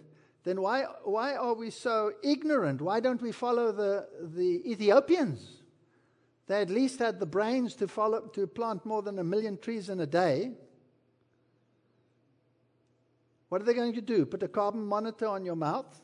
then 0.45 0.61
why, 0.61 0.85
why 1.03 1.35
are 1.35 1.53
we 1.53 1.71
so 1.71 2.13
ignorant? 2.23 2.79
Why 2.81 3.01
don't 3.01 3.21
we 3.21 3.33
follow 3.33 3.73
the, 3.73 4.07
the 4.21 4.61
Ethiopians? 4.65 5.45
They 6.47 6.61
at 6.61 6.69
least 6.69 6.99
had 6.99 7.19
the 7.19 7.25
brains 7.25 7.75
to, 7.75 7.87
follow, 7.89 8.21
to 8.27 8.47
plant 8.47 8.85
more 8.85 9.01
than 9.01 9.19
a 9.19 9.23
million 9.23 9.57
trees 9.57 9.89
in 9.89 9.99
a 9.99 10.05
day. 10.05 10.53
What 13.49 13.61
are 13.61 13.65
they 13.65 13.73
going 13.73 13.93
to 13.95 14.01
do? 14.01 14.25
Put 14.25 14.41
a 14.43 14.47
carbon 14.47 14.85
monitor 14.85 15.27
on 15.27 15.43
your 15.43 15.57
mouth 15.57 16.01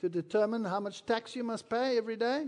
to 0.00 0.10
determine 0.10 0.66
how 0.66 0.80
much 0.80 1.06
tax 1.06 1.34
you 1.34 1.44
must 1.44 1.70
pay 1.70 1.96
every 1.96 2.16
day? 2.16 2.46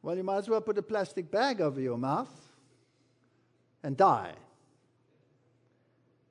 Well, 0.00 0.16
you 0.16 0.22
might 0.22 0.38
as 0.38 0.48
well 0.48 0.62
put 0.62 0.78
a 0.78 0.82
plastic 0.82 1.30
bag 1.30 1.60
over 1.60 1.78
your 1.78 1.98
mouth 1.98 2.47
and 3.82 3.96
die. 3.96 4.32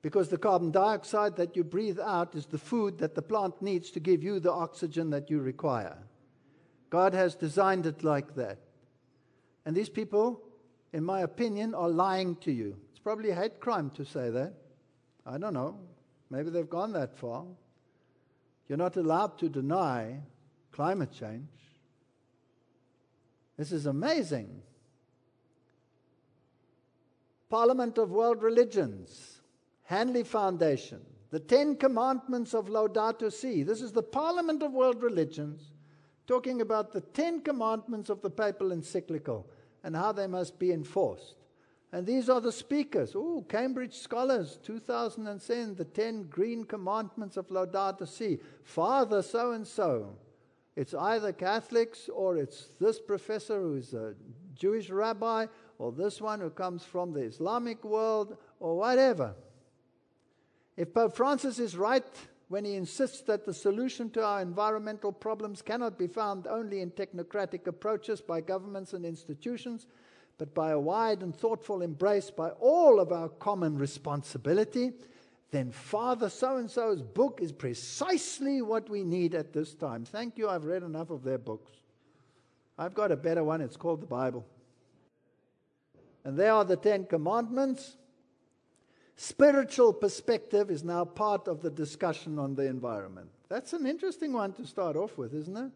Because 0.02 0.28
the 0.28 0.38
carbon 0.38 0.70
dioxide 0.70 1.36
that 1.36 1.56
you 1.56 1.64
breathe 1.64 1.98
out 1.98 2.34
is 2.34 2.46
the 2.46 2.58
food 2.58 2.98
that 2.98 3.14
the 3.14 3.22
plant 3.22 3.60
needs 3.60 3.90
to 3.90 4.00
give 4.00 4.22
you 4.22 4.38
the 4.38 4.52
oxygen 4.52 5.10
that 5.10 5.28
you 5.28 5.40
require. 5.40 5.98
God 6.90 7.14
has 7.14 7.34
designed 7.34 7.84
it 7.84 8.04
like 8.04 8.34
that. 8.36 8.58
And 9.66 9.76
these 9.76 9.88
people, 9.88 10.40
in 10.92 11.04
my 11.04 11.20
opinion, 11.20 11.74
are 11.74 11.88
lying 11.88 12.36
to 12.36 12.52
you. 12.52 12.76
It's 12.90 13.00
probably 13.00 13.30
a 13.30 13.34
hate 13.34 13.60
crime 13.60 13.90
to 13.90 14.04
say 14.04 14.30
that. 14.30 14.54
I 15.26 15.36
don't 15.36 15.52
know. 15.52 15.78
Maybe 16.30 16.50
they've 16.50 16.68
gone 16.68 16.92
that 16.92 17.18
far. 17.18 17.44
You're 18.68 18.78
not 18.78 18.96
allowed 18.96 19.38
to 19.38 19.48
deny 19.48 20.20
climate 20.72 21.12
change. 21.12 21.48
This 23.56 23.72
is 23.72 23.86
amazing. 23.86 24.62
Parliament 27.48 27.96
of 27.98 28.10
World 28.10 28.42
Religions, 28.42 29.40
Hanley 29.84 30.22
Foundation, 30.22 31.00
the 31.30 31.40
Ten 31.40 31.76
Commandments 31.76 32.54
of 32.54 32.66
Laudato 32.66 33.32
Si. 33.32 33.62
This 33.62 33.80
is 33.80 33.92
the 33.92 34.02
Parliament 34.02 34.62
of 34.62 34.72
World 34.72 35.02
Religions 35.02 35.72
talking 36.26 36.60
about 36.60 36.92
the 36.92 37.00
Ten 37.00 37.40
Commandments 37.40 38.10
of 38.10 38.20
the 38.20 38.30
papal 38.30 38.72
encyclical 38.72 39.48
and 39.82 39.96
how 39.96 40.12
they 40.12 40.26
must 40.26 40.58
be 40.58 40.72
enforced. 40.72 41.36
And 41.90 42.06
these 42.06 42.28
are 42.28 42.40
the 42.40 42.52
speakers. 42.52 43.12
Oh, 43.16 43.46
Cambridge 43.48 43.94
Scholars, 43.94 44.58
2010, 44.62 45.74
the 45.74 45.84
10 45.86 46.24
Green 46.24 46.64
Commandments 46.64 47.38
of 47.38 47.48
Laudato 47.48 48.06
Si. 48.06 48.38
Father 48.62 49.22
so 49.22 49.52
and 49.52 49.66
so. 49.66 50.18
It's 50.76 50.92
either 50.92 51.32
Catholics 51.32 52.10
or 52.12 52.36
it's 52.36 52.68
this 52.78 53.00
professor 53.00 53.60
who's 53.60 53.94
a 53.94 54.14
Jewish 54.54 54.90
rabbi 54.90 55.46
or 55.78 55.92
this 55.92 56.20
one 56.20 56.40
who 56.40 56.50
comes 56.50 56.84
from 56.84 57.12
the 57.12 57.22
Islamic 57.22 57.84
world 57.84 58.36
or 58.60 58.76
whatever. 58.76 59.34
If 60.76 60.92
Pope 60.92 61.16
Francis 61.16 61.58
is 61.58 61.76
right 61.76 62.04
when 62.48 62.64
he 62.64 62.74
insists 62.74 63.20
that 63.22 63.44
the 63.44 63.54
solution 63.54 64.10
to 64.10 64.24
our 64.24 64.40
environmental 64.40 65.12
problems 65.12 65.62
cannot 65.62 65.98
be 65.98 66.06
found 66.06 66.46
only 66.46 66.80
in 66.80 66.90
technocratic 66.90 67.66
approaches 67.66 68.20
by 68.20 68.40
governments 68.40 68.92
and 68.92 69.04
institutions, 69.04 69.86
but 70.38 70.54
by 70.54 70.70
a 70.70 70.78
wide 70.78 71.22
and 71.22 71.34
thoughtful 71.34 71.82
embrace 71.82 72.30
by 72.30 72.50
all 72.50 73.00
of 73.00 73.12
our 73.12 73.28
common 73.28 73.76
responsibility, 73.76 74.92
then 75.50 75.70
Father 75.70 76.28
so 76.28 76.56
and 76.56 76.70
so's 76.70 77.02
book 77.02 77.40
is 77.42 77.52
precisely 77.52 78.62
what 78.62 78.88
we 78.88 79.02
need 79.02 79.34
at 79.34 79.52
this 79.52 79.74
time. 79.74 80.04
Thank 80.04 80.38
you, 80.38 80.48
I've 80.48 80.64
read 80.64 80.82
enough 80.82 81.10
of 81.10 81.24
their 81.24 81.38
books. 81.38 81.72
I've 82.78 82.94
got 82.94 83.10
a 83.10 83.16
better 83.16 83.42
one, 83.42 83.60
it's 83.60 83.76
called 83.76 84.00
the 84.00 84.06
Bible. 84.06 84.46
And 86.28 86.36
there 86.36 86.52
are 86.52 86.64
the 86.66 86.76
Ten 86.76 87.06
Commandments. 87.06 87.96
Spiritual 89.16 89.94
perspective 89.94 90.70
is 90.70 90.84
now 90.84 91.06
part 91.06 91.48
of 91.48 91.62
the 91.62 91.70
discussion 91.70 92.38
on 92.38 92.54
the 92.54 92.66
environment. 92.66 93.30
That's 93.48 93.72
an 93.72 93.86
interesting 93.86 94.34
one 94.34 94.52
to 94.52 94.66
start 94.66 94.94
off 94.94 95.16
with, 95.16 95.32
isn't 95.32 95.56
it? 95.56 95.72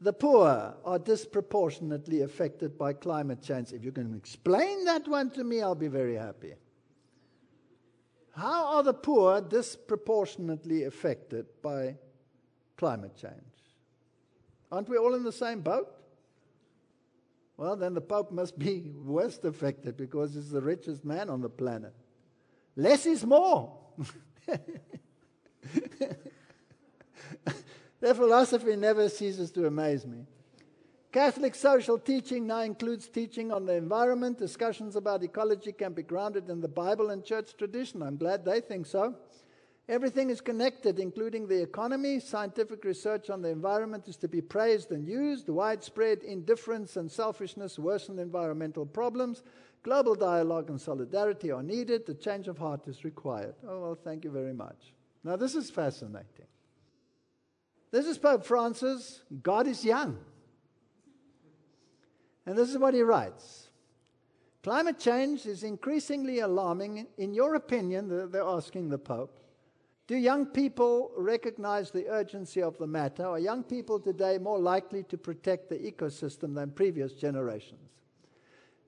The 0.00 0.12
poor 0.12 0.74
are 0.84 0.98
disproportionately 0.98 2.22
affected 2.22 2.76
by 2.76 2.94
climate 2.94 3.42
change. 3.42 3.72
If 3.72 3.84
you 3.84 3.92
can 3.92 4.16
explain 4.16 4.86
that 4.86 5.06
one 5.06 5.30
to 5.30 5.44
me, 5.44 5.62
I'll 5.62 5.76
be 5.76 5.86
very 5.86 6.16
happy. 6.16 6.54
How 8.32 8.74
are 8.74 8.82
the 8.82 8.92
poor 8.92 9.40
disproportionately 9.40 10.82
affected 10.82 11.46
by 11.62 11.94
climate 12.76 13.14
change? 13.14 13.54
Aren't 14.72 14.88
we 14.88 14.96
all 14.96 15.14
in 15.14 15.22
the 15.22 15.30
same 15.30 15.60
boat? 15.60 15.94
Well, 17.56 17.76
then 17.76 17.94
the 17.94 18.00
Pope 18.00 18.32
must 18.32 18.58
be 18.58 18.92
worst 19.04 19.44
affected 19.44 19.96
because 19.96 20.34
he's 20.34 20.50
the 20.50 20.60
richest 20.60 21.04
man 21.04 21.30
on 21.30 21.40
the 21.40 21.48
planet. 21.48 21.94
Less 22.76 23.06
is 23.06 23.24
more. 23.24 23.78
Their 28.00 28.14
philosophy 28.14 28.74
never 28.76 29.08
ceases 29.08 29.50
to 29.52 29.66
amaze 29.66 30.04
me. 30.04 30.26
Catholic 31.12 31.54
social 31.54 31.96
teaching 31.96 32.46
now 32.48 32.62
includes 32.62 33.08
teaching 33.08 33.52
on 33.52 33.66
the 33.66 33.74
environment. 33.74 34.36
Discussions 34.36 34.96
about 34.96 35.22
ecology 35.22 35.70
can 35.70 35.92
be 35.92 36.02
grounded 36.02 36.50
in 36.50 36.60
the 36.60 36.66
Bible 36.66 37.10
and 37.10 37.24
church 37.24 37.56
tradition. 37.56 38.02
I'm 38.02 38.16
glad 38.16 38.44
they 38.44 38.60
think 38.60 38.84
so. 38.86 39.14
Everything 39.88 40.30
is 40.30 40.40
connected, 40.40 40.98
including 40.98 41.46
the 41.46 41.60
economy. 41.60 42.18
Scientific 42.18 42.84
research 42.84 43.28
on 43.28 43.42
the 43.42 43.50
environment 43.50 44.08
is 44.08 44.16
to 44.16 44.28
be 44.28 44.40
praised 44.40 44.92
and 44.92 45.06
used. 45.06 45.48
Widespread 45.48 46.22
indifference 46.22 46.96
and 46.96 47.10
selfishness 47.10 47.78
worsen 47.78 48.18
environmental 48.18 48.86
problems. 48.86 49.42
Global 49.82 50.14
dialogue 50.14 50.70
and 50.70 50.80
solidarity 50.80 51.50
are 51.50 51.62
needed. 51.62 52.06
The 52.06 52.14
change 52.14 52.48
of 52.48 52.56
heart 52.56 52.88
is 52.88 53.04
required. 53.04 53.54
Oh, 53.68 53.80
well, 53.80 53.98
thank 54.02 54.24
you 54.24 54.30
very 54.30 54.54
much. 54.54 54.94
Now, 55.22 55.36
this 55.36 55.54
is 55.54 55.70
fascinating. 55.70 56.46
This 57.90 58.06
is 58.06 58.16
Pope 58.16 58.44
Francis. 58.46 59.20
God 59.42 59.66
is 59.66 59.84
young. 59.84 60.18
And 62.46 62.56
this 62.56 62.70
is 62.70 62.78
what 62.78 62.94
he 62.94 63.02
writes 63.02 63.68
Climate 64.62 64.98
change 64.98 65.44
is 65.44 65.62
increasingly 65.62 66.38
alarming. 66.38 67.06
In 67.18 67.34
your 67.34 67.54
opinion, 67.54 68.30
they're 68.30 68.42
asking 68.42 68.88
the 68.88 68.98
Pope, 68.98 69.38
do 70.06 70.16
young 70.16 70.44
people 70.46 71.10
recognize 71.16 71.90
the 71.90 72.08
urgency 72.08 72.62
of 72.62 72.76
the 72.76 72.86
matter? 72.86 73.24
Are 73.24 73.38
young 73.38 73.62
people 73.62 73.98
today 73.98 74.36
more 74.36 74.58
likely 74.58 75.02
to 75.04 75.16
protect 75.16 75.70
the 75.70 75.76
ecosystem 75.76 76.54
than 76.54 76.72
previous 76.72 77.14
generations? 77.14 77.80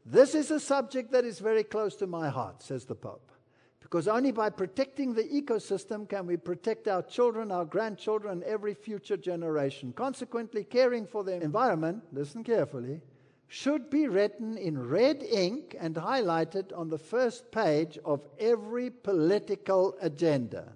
This 0.05 0.35
is 0.35 0.51
a 0.51 0.61
subject 0.61 1.11
that 1.13 1.25
is 1.25 1.39
very 1.39 1.65
close 1.65 1.97
to 1.97 2.07
my 2.07 2.29
heart, 2.29 2.63
says 2.63 2.85
the 2.85 2.95
Pope, 2.95 3.33
because 3.81 4.07
only 4.07 4.31
by 4.31 4.51
protecting 4.51 5.15
the 5.15 5.25
ecosystem 5.25 6.07
can 6.07 6.27
we 6.27 6.37
protect 6.37 6.87
our 6.87 7.03
children, 7.03 7.51
our 7.51 7.65
grandchildren, 7.65 8.35
and 8.35 8.43
every 8.45 8.75
future 8.75 9.17
generation. 9.17 9.95
Consequently, 9.95 10.65
caring 10.65 11.07
for 11.07 11.25
the 11.25 11.43
environment, 11.43 12.05
listen 12.13 12.45
carefully, 12.45 13.01
should 13.49 13.89
be 13.89 14.07
written 14.07 14.59
in 14.59 14.87
red 14.87 15.23
ink 15.23 15.75
and 15.81 15.95
highlighted 15.95 16.77
on 16.77 16.91
the 16.91 16.99
first 16.99 17.51
page 17.51 17.99
of 18.05 18.21
every 18.39 18.91
political 18.91 19.97
agenda. 20.01 20.73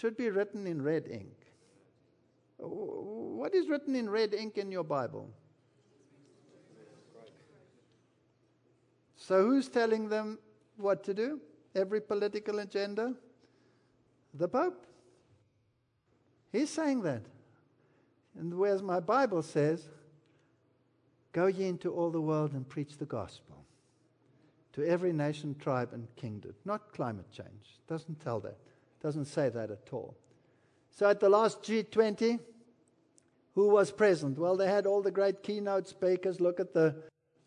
Should 0.00 0.16
be 0.16 0.30
written 0.30 0.66
in 0.66 0.80
red 0.80 1.08
ink. 1.08 1.36
What 2.56 3.54
is 3.54 3.68
written 3.68 3.94
in 3.94 4.08
red 4.08 4.32
ink 4.32 4.56
in 4.56 4.72
your 4.72 4.84
Bible? 4.84 5.28
So, 9.16 9.44
who's 9.44 9.68
telling 9.68 10.08
them 10.08 10.38
what 10.78 11.04
to 11.04 11.12
do? 11.12 11.38
Every 11.74 12.00
political 12.00 12.60
agenda? 12.60 13.14
The 14.32 14.48
Pope. 14.48 14.86
He's 16.50 16.70
saying 16.70 17.02
that. 17.02 17.22
And 18.38 18.54
whereas 18.54 18.82
my 18.82 19.00
Bible 19.00 19.42
says, 19.42 19.86
Go 21.32 21.46
ye 21.46 21.68
into 21.68 21.92
all 21.92 22.10
the 22.10 22.22
world 22.22 22.54
and 22.54 22.66
preach 22.66 22.96
the 22.96 23.04
gospel 23.04 23.64
to 24.72 24.82
every 24.82 25.12
nation, 25.12 25.54
tribe, 25.58 25.90
and 25.92 26.08
kingdom. 26.16 26.54
Not 26.64 26.90
climate 26.94 27.30
change. 27.30 27.78
Doesn't 27.86 28.18
tell 28.20 28.40
that. 28.40 28.56
Doesn't 29.02 29.26
say 29.26 29.48
that 29.48 29.70
at 29.70 29.88
all. 29.92 30.16
So 30.90 31.08
at 31.08 31.20
the 31.20 31.28
last 31.28 31.62
G20, 31.62 32.38
who 33.54 33.68
was 33.68 33.90
present? 33.90 34.38
Well, 34.38 34.56
they 34.56 34.66
had 34.66 34.86
all 34.86 35.02
the 35.02 35.10
great 35.10 35.42
keynote 35.42 35.88
speakers. 35.88 36.40
Look 36.40 36.60
at 36.60 36.72
the, 36.72 36.96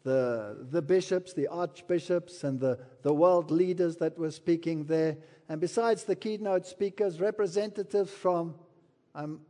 the, 0.03 0.67
the 0.71 0.81
bishops, 0.81 1.33
the 1.33 1.47
archbishops, 1.47 2.43
and 2.43 2.59
the, 2.59 2.79
the 3.03 3.13
world 3.13 3.51
leaders 3.51 3.97
that 3.97 4.17
were 4.17 4.31
speaking 4.31 4.85
there. 4.85 5.17
And 5.47 5.61
besides 5.61 6.03
the 6.03 6.15
keynote 6.15 6.65
speakers, 6.65 7.19
representatives 7.19 8.11
from, 8.11 8.55
um, 9.13 9.41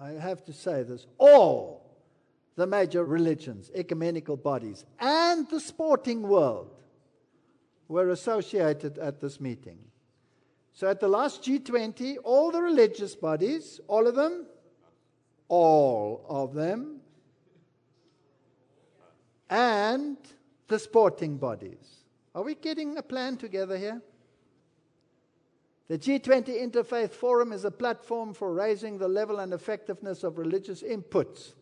I 0.00 0.10
have 0.10 0.44
to 0.46 0.52
say 0.52 0.82
this, 0.82 1.06
all 1.18 1.84
the 2.56 2.66
major 2.66 3.04
religions, 3.04 3.70
ecumenical 3.74 4.36
bodies, 4.36 4.84
and 5.00 5.48
the 5.48 5.60
sporting 5.60 6.22
world 6.22 6.82
were 7.88 8.10
associated 8.10 8.98
at 8.98 9.20
this 9.20 9.40
meeting. 9.40 9.78
So 10.74 10.88
at 10.88 10.98
the 10.98 11.08
last 11.08 11.42
G20, 11.44 12.16
all 12.24 12.50
the 12.50 12.60
religious 12.60 13.14
bodies, 13.14 13.80
all 13.86 14.08
of 14.08 14.16
them, 14.16 14.46
all 15.48 16.26
of 16.28 16.52
them, 16.52 17.00
and 19.48 20.16
the 20.66 20.78
sporting 20.80 21.36
bodies. 21.36 22.04
Are 22.34 22.42
we 22.42 22.56
getting 22.56 22.96
a 22.96 23.02
plan 23.02 23.36
together 23.36 23.78
here? 23.78 24.02
The 25.86 25.96
G20 25.96 26.48
Interfaith 26.60 27.12
Forum 27.12 27.52
is 27.52 27.64
a 27.64 27.70
platform 27.70 28.34
for 28.34 28.52
raising 28.52 28.98
the 28.98 29.06
level 29.06 29.38
and 29.38 29.52
effectiveness 29.52 30.24
of 30.24 30.38
religious 30.38 30.82
inputs 30.82 31.52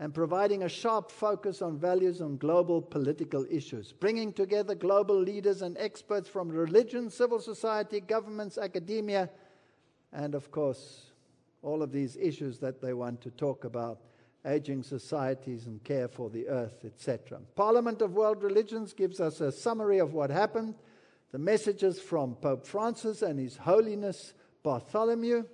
and 0.00 0.14
providing 0.14 0.62
a 0.62 0.68
sharp 0.68 1.10
focus 1.10 1.60
on 1.60 1.76
values 1.76 2.20
on 2.20 2.36
global 2.36 2.80
political 2.80 3.44
issues, 3.50 3.92
bringing 3.92 4.32
together 4.32 4.74
global 4.74 5.20
leaders 5.20 5.62
and 5.62 5.76
experts 5.78 6.28
from 6.28 6.48
religion, 6.48 7.10
civil 7.10 7.40
society, 7.40 8.00
governments, 8.00 8.58
academia, 8.58 9.28
and 10.12 10.34
of 10.34 10.50
course, 10.52 11.10
all 11.62 11.82
of 11.82 11.90
these 11.90 12.16
issues 12.16 12.58
that 12.60 12.80
they 12.80 12.94
want 12.94 13.20
to 13.20 13.30
talk 13.32 13.64
about 13.64 13.98
aging 14.46 14.84
societies 14.84 15.66
and 15.66 15.82
care 15.82 16.06
for 16.06 16.30
the 16.30 16.46
earth, 16.48 16.84
etc. 16.84 17.40
Parliament 17.56 18.00
of 18.00 18.14
World 18.14 18.42
Religions 18.42 18.92
gives 18.92 19.20
us 19.20 19.40
a 19.40 19.50
summary 19.50 19.98
of 19.98 20.14
what 20.14 20.30
happened, 20.30 20.76
the 21.32 21.38
messages 21.38 22.00
from 22.00 22.36
Pope 22.36 22.64
Francis 22.66 23.22
and 23.22 23.38
His 23.38 23.56
Holiness 23.56 24.32
Bartholomew. 24.62 25.44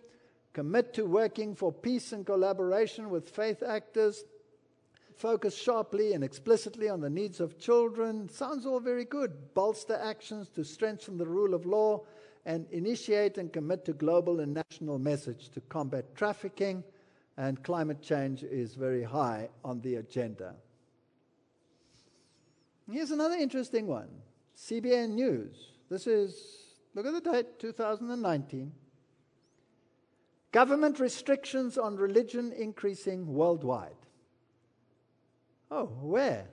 Commit 0.53 0.95
to 0.95 1.05
working 1.05 1.57
for 1.57 1.73
peace 1.73 2.13
and 2.13 2.25
collaboration 2.25 3.11
with 3.11 3.29
faith 3.29 3.61
actors, 3.61 4.25
focus 5.17 5.57
sharply 5.57 6.13
and 6.13 6.25
explicitly 6.25 6.89
on 6.89 7.01
the 7.01 7.11
needs 7.11 7.41
of 7.41 7.59
children. 7.59 8.29
Sounds 8.29 8.67
all 8.67 8.81
very 8.81 9.05
good. 9.05 9.55
Bolster 9.55 9.99
actions 10.03 10.49
to 10.51 10.65
strengthen 10.65 11.17
the 11.17 11.27
rule 11.27 11.55
of 11.55 11.67
law 11.67 12.03
and 12.47 12.67
initiate 12.71 13.39
and 13.39 13.53
commit 13.53 13.85
to 13.85 13.93
global 13.93 14.41
and 14.41 14.55
national 14.55 14.99
message 14.99 15.49
to 15.51 15.61
combat 15.63 16.15
trafficking 16.15 16.85
and 17.37 17.63
climate 17.63 18.03
change 18.03 18.43
is 18.43 18.75
very 18.75 19.03
high 19.03 19.49
on 19.65 19.81
the 19.81 19.97
agenda. 19.97 20.55
Here's 22.91 23.11
another 23.11 23.37
interesting 23.37 23.87
one. 23.87 24.09
CBN 24.57 25.11
News. 25.11 25.73
This 25.89 26.07
is 26.07 26.59
look 26.95 27.07
at 27.07 27.13
the 27.13 27.33
date 27.33 27.59
2019. 27.59 28.73
Government 30.53 31.01
restrictions 31.01 31.77
on 31.77 31.97
religion 31.97 32.53
increasing 32.53 33.27
worldwide. 33.27 34.04
Oh, 35.77 35.87
where? 36.03 36.47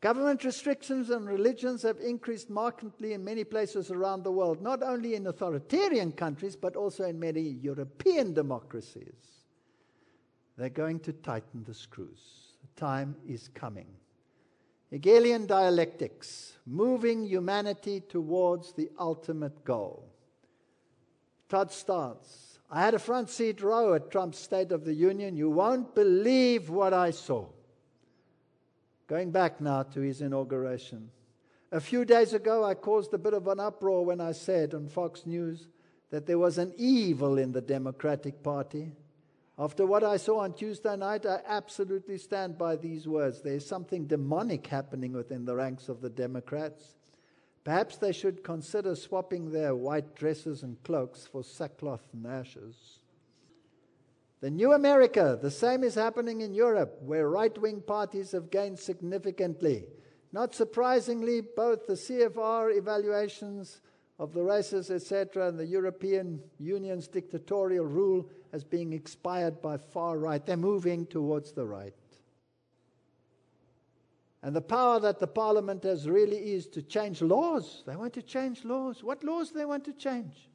Government 0.00 0.42
restrictions 0.42 1.10
on 1.10 1.26
religions 1.26 1.82
have 1.82 1.98
increased 2.00 2.48
markedly 2.48 3.12
in 3.12 3.22
many 3.22 3.44
places 3.44 3.90
around 3.90 4.22
the 4.22 4.32
world, 4.32 4.62
not 4.62 4.82
only 4.82 5.14
in 5.14 5.26
authoritarian 5.26 6.12
countries, 6.12 6.56
but 6.56 6.74
also 6.74 7.04
in 7.04 7.20
many 7.20 7.42
European 7.42 8.32
democracies. 8.32 9.44
They're 10.56 10.70
going 10.70 11.00
to 11.00 11.12
tighten 11.12 11.64
the 11.64 11.74
screws. 11.74 12.54
The 12.62 12.80
time 12.80 13.14
is 13.28 13.48
coming. 13.48 13.88
Hegelian 14.90 15.44
dialectics, 15.44 16.54
moving 16.64 17.26
humanity 17.26 18.00
towards 18.00 18.72
the 18.72 18.88
ultimate 18.98 19.66
goal. 19.66 20.08
Todd 21.50 21.68
Starnes. 21.68 22.58
I 22.70 22.80
had 22.80 22.94
a 22.94 22.98
front 22.98 23.28
seat 23.28 23.60
row 23.60 23.92
at 23.92 24.10
Trump's 24.10 24.38
State 24.38 24.72
of 24.72 24.86
the 24.86 24.94
Union. 24.94 25.36
You 25.36 25.50
won't 25.50 25.94
believe 25.94 26.70
what 26.70 26.94
I 26.94 27.10
saw. 27.10 27.48
Going 29.08 29.30
back 29.30 29.60
now 29.60 29.84
to 29.84 30.00
his 30.00 30.20
inauguration. 30.20 31.10
A 31.72 31.80
few 31.80 32.04
days 32.04 32.34
ago, 32.34 32.62
I 32.62 32.74
caused 32.74 33.12
a 33.14 33.18
bit 33.18 33.32
of 33.32 33.48
an 33.48 33.58
uproar 33.58 34.04
when 34.04 34.20
I 34.20 34.32
said 34.32 34.74
on 34.74 34.86
Fox 34.86 35.24
News 35.24 35.66
that 36.10 36.26
there 36.26 36.38
was 36.38 36.58
an 36.58 36.74
evil 36.76 37.38
in 37.38 37.52
the 37.52 37.62
Democratic 37.62 38.42
Party. 38.42 38.92
After 39.58 39.86
what 39.86 40.04
I 40.04 40.18
saw 40.18 40.40
on 40.40 40.52
Tuesday 40.52 40.94
night, 40.94 41.24
I 41.24 41.40
absolutely 41.46 42.18
stand 42.18 42.58
by 42.58 42.76
these 42.76 43.08
words. 43.08 43.40
There 43.40 43.54
is 43.54 43.66
something 43.66 44.06
demonic 44.06 44.66
happening 44.66 45.14
within 45.14 45.46
the 45.46 45.56
ranks 45.56 45.88
of 45.88 46.02
the 46.02 46.10
Democrats. 46.10 46.98
Perhaps 47.64 47.96
they 47.96 48.12
should 48.12 48.44
consider 48.44 48.94
swapping 48.94 49.50
their 49.50 49.74
white 49.74 50.14
dresses 50.14 50.62
and 50.62 50.82
cloaks 50.84 51.26
for 51.26 51.42
sackcloth 51.42 52.04
and 52.12 52.26
ashes. 52.26 52.97
The 54.40 54.50
new 54.50 54.72
America, 54.72 55.36
the 55.40 55.50
same 55.50 55.82
is 55.82 55.96
happening 55.96 56.42
in 56.42 56.54
Europe, 56.54 56.98
where 57.02 57.28
right 57.28 57.56
wing 57.58 57.80
parties 57.80 58.32
have 58.32 58.50
gained 58.50 58.78
significantly. 58.78 59.86
Not 60.32 60.54
surprisingly, 60.54 61.40
both 61.40 61.86
the 61.86 61.94
CFR 61.94 62.76
evaluations 62.76 63.80
of 64.18 64.32
the 64.32 64.42
races, 64.42 64.90
etc., 64.90 65.48
and 65.48 65.58
the 65.58 65.66
European 65.66 66.40
Union's 66.58 67.08
dictatorial 67.08 67.84
rule 67.86 68.28
as 68.52 68.62
being 68.62 68.92
expired 68.92 69.60
by 69.60 69.76
far 69.76 70.18
right. 70.18 70.44
They're 70.44 70.56
moving 70.56 71.06
towards 71.06 71.52
the 71.52 71.66
right. 71.66 71.94
And 74.42 74.54
the 74.54 74.60
power 74.60 75.00
that 75.00 75.18
the 75.18 75.26
parliament 75.26 75.82
has 75.82 76.08
really 76.08 76.52
is 76.52 76.68
to 76.68 76.82
change 76.82 77.22
laws. 77.22 77.82
They 77.86 77.96
want 77.96 78.12
to 78.14 78.22
change 78.22 78.64
laws. 78.64 79.02
What 79.02 79.24
laws 79.24 79.50
do 79.50 79.58
they 79.58 79.64
want 79.64 79.84
to 79.86 79.92
change? 79.92 80.48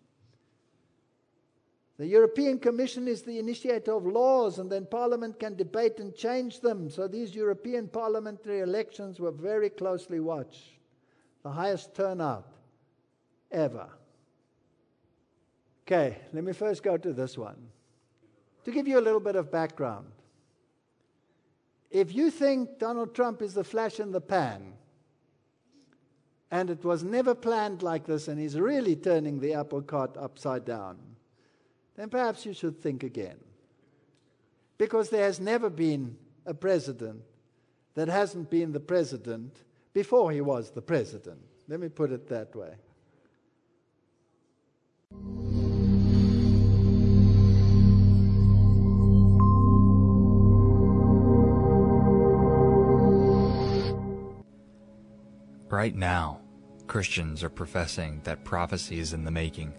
The 1.97 2.07
European 2.07 2.57
Commission 2.57 3.07
is 3.07 3.21
the 3.21 3.37
initiator 3.37 3.93
of 3.93 4.05
laws, 4.05 4.57
and 4.57 4.71
then 4.71 4.87
Parliament 4.87 5.39
can 5.39 5.55
debate 5.55 5.99
and 5.99 6.15
change 6.15 6.59
them. 6.59 6.89
So 6.89 7.07
these 7.07 7.35
European 7.35 7.87
parliamentary 7.87 8.61
elections 8.61 9.19
were 9.19 9.31
very 9.31 9.69
closely 9.69 10.19
watched. 10.19 10.79
The 11.43 11.51
highest 11.51 11.93
turnout 11.93 12.47
ever. 13.51 13.87
Okay, 15.85 16.17
let 16.31 16.43
me 16.43 16.53
first 16.53 16.81
go 16.81 16.97
to 16.97 17.13
this 17.13 17.37
one. 17.37 17.57
To 18.65 18.71
give 18.71 18.87
you 18.87 18.97
a 18.97 19.01
little 19.01 19.19
bit 19.19 19.35
of 19.35 19.51
background, 19.51 20.07
if 21.91 22.15
you 22.15 22.31
think 22.31 22.79
Donald 22.79 23.13
Trump 23.13 23.41
is 23.43 23.53
the 23.53 23.63
flash 23.63 23.99
in 23.99 24.11
the 24.11 24.21
pan, 24.21 24.73
and 26.49 26.71
it 26.71 26.83
was 26.83 27.03
never 27.03 27.35
planned 27.35 27.83
like 27.83 28.07
this, 28.07 28.27
and 28.27 28.39
he's 28.39 28.59
really 28.59 28.95
turning 28.95 29.39
the 29.39 29.53
apple 29.53 29.81
cart 29.81 30.15
upside 30.17 30.65
down 30.65 30.97
then 31.95 32.09
perhaps 32.09 32.45
you 32.45 32.53
should 32.53 32.81
think 32.81 33.03
again. 33.03 33.37
Because 34.77 35.09
there 35.09 35.25
has 35.25 35.39
never 35.39 35.69
been 35.69 36.17
a 36.45 36.53
president 36.53 37.21
that 37.95 38.07
hasn't 38.07 38.49
been 38.49 38.71
the 38.71 38.79
president 38.79 39.63
before 39.93 40.31
he 40.31 40.41
was 40.41 40.71
the 40.71 40.81
president. 40.81 41.39
Let 41.67 41.79
me 41.79 41.89
put 41.89 42.11
it 42.11 42.27
that 42.29 42.55
way. 42.55 42.73
Right 55.69 55.95
now, 55.95 56.39
Christians 56.85 57.43
are 57.43 57.49
professing 57.49 58.21
that 58.25 58.43
prophecy 58.43 58.99
is 58.99 59.13
in 59.13 59.23
the 59.23 59.31
making 59.31 59.73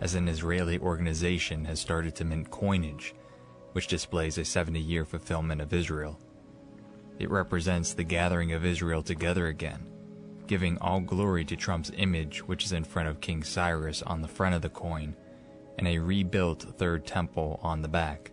as 0.00 0.14
an 0.14 0.28
Israeli 0.28 0.78
organization 0.78 1.64
has 1.64 1.80
started 1.80 2.14
to 2.16 2.24
mint 2.24 2.50
coinage 2.50 3.14
which 3.72 3.86
displays 3.86 4.38
a 4.38 4.44
70 4.44 4.80
year 4.80 5.04
fulfillment 5.04 5.60
of 5.60 5.72
Israel. 5.72 6.18
It 7.18 7.30
represents 7.30 7.94
the 7.94 8.04
gathering 8.04 8.52
of 8.52 8.64
Israel 8.64 9.02
together 9.02 9.46
again, 9.46 9.86
giving 10.46 10.78
all 10.78 11.00
glory 11.00 11.44
to 11.44 11.56
Trump's 11.56 11.92
image, 11.96 12.46
which 12.46 12.64
is 12.64 12.72
in 12.72 12.84
front 12.84 13.08
of 13.08 13.20
King 13.20 13.42
Cyrus 13.42 14.02
on 14.02 14.20
the 14.20 14.28
front 14.28 14.54
of 14.54 14.62
the 14.62 14.68
coin, 14.68 15.16
and 15.78 15.86
a 15.86 15.98
rebuilt 15.98 16.62
third 16.76 17.06
temple 17.06 17.60
on 17.62 17.82
the 17.82 17.88
back. 17.88 18.32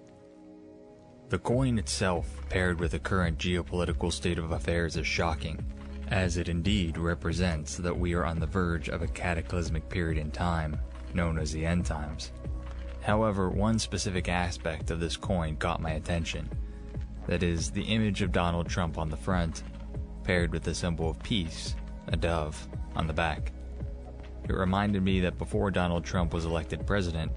The 1.29 1.39
coin 1.39 1.79
itself, 1.79 2.41
paired 2.49 2.79
with 2.79 2.91
the 2.91 2.99
current 2.99 3.37
geopolitical 3.37 4.11
state 4.11 4.37
of 4.37 4.51
affairs, 4.51 4.95
is 4.95 5.07
shocking, 5.07 5.65
as 6.09 6.37
it 6.37 6.49
indeed 6.49 6.97
represents 6.97 7.77
that 7.77 7.97
we 7.97 8.13
are 8.13 8.25
on 8.25 8.39
the 8.39 8.45
verge 8.45 8.89
of 8.89 9.01
a 9.01 9.07
cataclysmic 9.07 9.89
period 9.89 10.19
in 10.19 10.29
time, 10.29 10.79
known 11.15 11.39
as 11.39 11.51
the 11.51 11.65
end 11.65 11.85
times. 11.85 12.31
However, 13.01 13.49
one 13.49 13.79
specific 13.79 14.29
aspect 14.29 14.91
of 14.91 14.99
this 14.99 15.15
coin 15.15 15.57
caught 15.57 15.81
my 15.81 15.91
attention. 15.91 16.49
That 17.27 17.43
is, 17.43 17.71
the 17.71 17.83
image 17.83 18.21
of 18.21 18.31
Donald 18.31 18.67
Trump 18.67 18.97
on 18.97 19.09
the 19.09 19.17
front, 19.17 19.63
paired 20.23 20.51
with 20.51 20.63
the 20.63 20.75
symbol 20.75 21.09
of 21.09 21.23
peace, 21.23 21.75
a 22.07 22.17
dove, 22.17 22.67
on 22.95 23.07
the 23.07 23.13
back. 23.13 23.51
It 24.47 24.53
reminded 24.53 25.03
me 25.03 25.21
that 25.21 25.37
before 25.37 25.71
Donald 25.71 26.03
Trump 26.03 26.33
was 26.33 26.45
elected 26.45 26.85
president, 26.85 27.31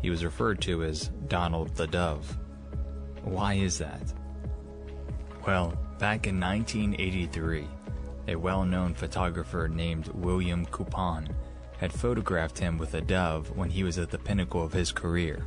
he 0.00 0.10
was 0.10 0.24
referred 0.24 0.60
to 0.62 0.82
as 0.84 1.08
Donald 1.28 1.74
the 1.76 1.86
Dove. 1.86 2.38
Why 3.24 3.54
is 3.54 3.78
that? 3.78 4.12
Well, 5.46 5.78
back 5.98 6.26
in 6.26 6.40
1983, 6.40 7.66
a 8.28 8.36
well 8.36 8.64
known 8.64 8.94
photographer 8.94 9.68
named 9.68 10.08
William 10.08 10.66
Coupon 10.66 11.28
had 11.82 11.92
photographed 11.92 12.60
him 12.60 12.78
with 12.78 12.94
a 12.94 13.00
dove 13.00 13.50
when 13.56 13.68
he 13.68 13.82
was 13.82 13.98
at 13.98 14.08
the 14.08 14.16
pinnacle 14.16 14.62
of 14.62 14.72
his 14.72 14.92
career. 14.92 15.44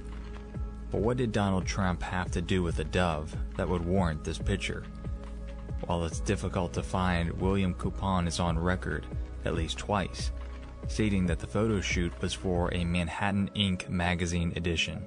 But 0.92 1.00
what 1.00 1.16
did 1.16 1.32
Donald 1.32 1.66
Trump 1.66 2.04
have 2.04 2.30
to 2.32 2.42
do 2.42 2.62
with 2.62 2.78
a 2.80 2.84
dove 2.84 3.34
that 3.56 3.70
would 3.70 3.86
warrant 3.86 4.26
this 4.26 4.38
picture? 4.38 4.84
While 5.86 6.04
it's 6.04 6.20
difficult 6.20 6.74
to 6.74 6.84
find, 6.84 7.32
William 7.40 7.74
Coupon 7.74 8.28
is 8.28 8.42
on 8.42 8.60
record, 8.60 9.06
at 9.46 9.56
least 9.56 9.78
twice, 9.78 10.34
stating 10.90 11.26
that 11.28 11.40
the 11.40 11.48
photo 11.48 11.80
shoot 11.80 12.12
was 12.22 12.34
for 12.34 12.70
a 12.74 12.84
Manhattan 12.84 13.50
Inc. 13.56 13.88
magazine 13.88 14.52
edition. 14.58 15.06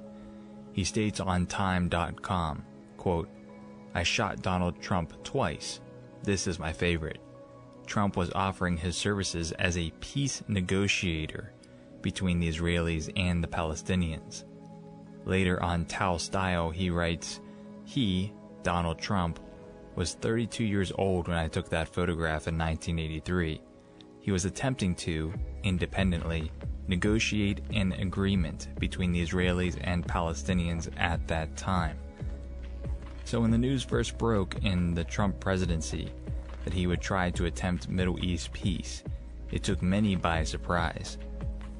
He 0.73 0.83
states 0.83 1.19
on 1.19 1.45
Time.com, 1.45 2.65
quote, 2.97 3.29
I 3.93 4.01
shot 4.01 4.41
Donald 4.41 4.81
Trump 4.81 5.23
twice. 5.23 5.79
This 6.23 6.47
is 6.47 6.57
my 6.57 6.73
favorite. 6.73 7.19
Trump 7.89 8.15
was 8.15 8.31
offering 8.33 8.77
his 8.77 8.95
services 8.95 9.51
as 9.53 9.77
a 9.77 9.91
peace 9.99 10.43
negotiator 10.47 11.51
between 12.01 12.39
the 12.39 12.47
Israelis 12.47 13.11
and 13.17 13.43
the 13.43 13.47
Palestinians. 13.47 14.45
Later 15.25 15.61
on 15.61 15.85
Tao 15.85 16.17
Style, 16.17 16.69
he 16.69 16.89
writes, 16.89 17.41
He, 17.83 18.31
Donald 18.63 18.99
Trump, 18.99 19.39
was 19.95 20.13
32 20.13 20.63
years 20.63 20.91
old 20.97 21.27
when 21.27 21.37
I 21.37 21.47
took 21.47 21.67
that 21.69 21.89
photograph 21.89 22.47
in 22.47 22.57
1983. 22.57 23.61
He 24.21 24.31
was 24.31 24.45
attempting 24.45 24.95
to, 24.95 25.33
independently, 25.63 26.51
negotiate 26.87 27.61
an 27.73 27.93
agreement 27.93 28.69
between 28.79 29.11
the 29.11 29.25
Israelis 29.25 29.77
and 29.81 30.07
Palestinians 30.07 30.89
at 30.97 31.27
that 31.27 31.57
time. 31.57 31.97
So 33.25 33.41
when 33.41 33.51
the 33.51 33.57
news 33.57 33.83
first 33.83 34.17
broke 34.17 34.63
in 34.63 34.93
the 34.93 35.03
Trump 35.03 35.39
presidency, 35.39 36.11
that 36.63 36.73
he 36.73 36.87
would 36.87 37.01
try 37.01 37.29
to 37.31 37.45
attempt 37.45 37.89
Middle 37.89 38.23
East 38.23 38.51
peace. 38.53 39.03
It 39.51 39.63
took 39.63 39.81
many 39.81 40.15
by 40.15 40.43
surprise. 40.43 41.17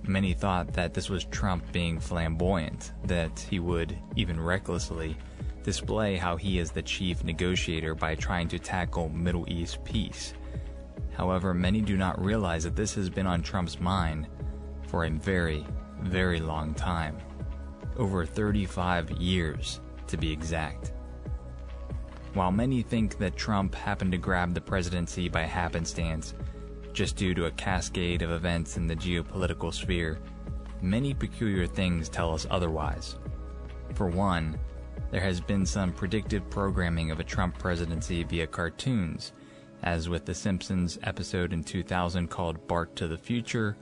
Many 0.04 0.34
thought 0.34 0.74
that 0.74 0.94
this 0.94 1.10
was 1.10 1.26
Trump 1.26 1.72
being 1.72 2.00
flamboyant, 2.00 2.94
that 3.04 3.40
he 3.40 3.60
would, 3.60 3.98
even 4.16 4.40
recklessly, 4.40 5.16
display 5.64 6.16
how 6.18 6.36
he 6.36 6.58
is 6.58 6.72
the 6.72 6.82
chief 6.82 7.24
negotiator 7.24 7.94
by 7.94 8.16
trying 8.16 8.48
to 8.48 8.60
tackle 8.60 9.10
Middle 9.10 9.46
East 9.48 9.84
peace. 9.84 10.34
However, 11.14 11.54
many 11.54 11.82
do 11.82 11.98
not 11.98 12.24
realize 12.24 12.64
that 12.64 12.76
this 12.76 12.96
has 12.96 13.10
been 13.10 13.28
on 13.28 13.44
Trump's 13.44 13.80
mind 13.80 14.28
for 14.88 15.06
a 15.06 15.10
very, 15.10 15.66
very 16.02 16.40
long 16.40 16.74
time. 16.74 17.18
Over 17.98 18.26
35 18.26 19.12
years, 19.12 19.82
to 20.08 20.18
be 20.18 20.32
exact. 20.32 20.94
While 22.40 22.54
many 22.54 22.84
think 22.84 23.18
that 23.18 23.36
Trump 23.36 23.76
happened 23.76 24.14
to 24.14 24.18
grab 24.18 24.54
the 24.54 24.62
presidency 24.62 25.28
by 25.28 25.42
happenstance, 25.42 26.36
just 26.94 27.18
due 27.18 27.34
to 27.34 27.48
a 27.48 27.52
cascade 27.52 28.22
of 28.22 28.32
events 28.32 28.78
in 28.78 28.88
the 28.88 28.96
geopolitical 28.96 29.74
sphere, 29.74 30.20
many 30.82 31.14
peculiar 31.14 31.68
things 31.68 32.08
tell 32.08 32.34
us 32.34 32.48
otherwise. 32.50 33.18
For 33.94 34.08
one, 34.08 34.58
there 35.12 35.20
has 35.20 35.42
been 35.42 35.66
some 35.66 35.92
predictive 35.92 36.50
programming 36.50 37.12
of 37.12 37.20
a 37.20 37.26
Trump 37.26 37.60
presidency 37.60 38.24
via 38.24 38.48
cartoons, 38.48 39.34
as 39.84 40.08
with 40.08 40.24
The 40.24 40.34
Simpsons 40.34 40.98
episode 41.04 41.52
in 41.52 41.62
2000 41.62 42.30
called 42.30 42.66
Bart 42.70 42.96
to 42.96 43.10
the 43.10 43.18
Future, 43.18 43.76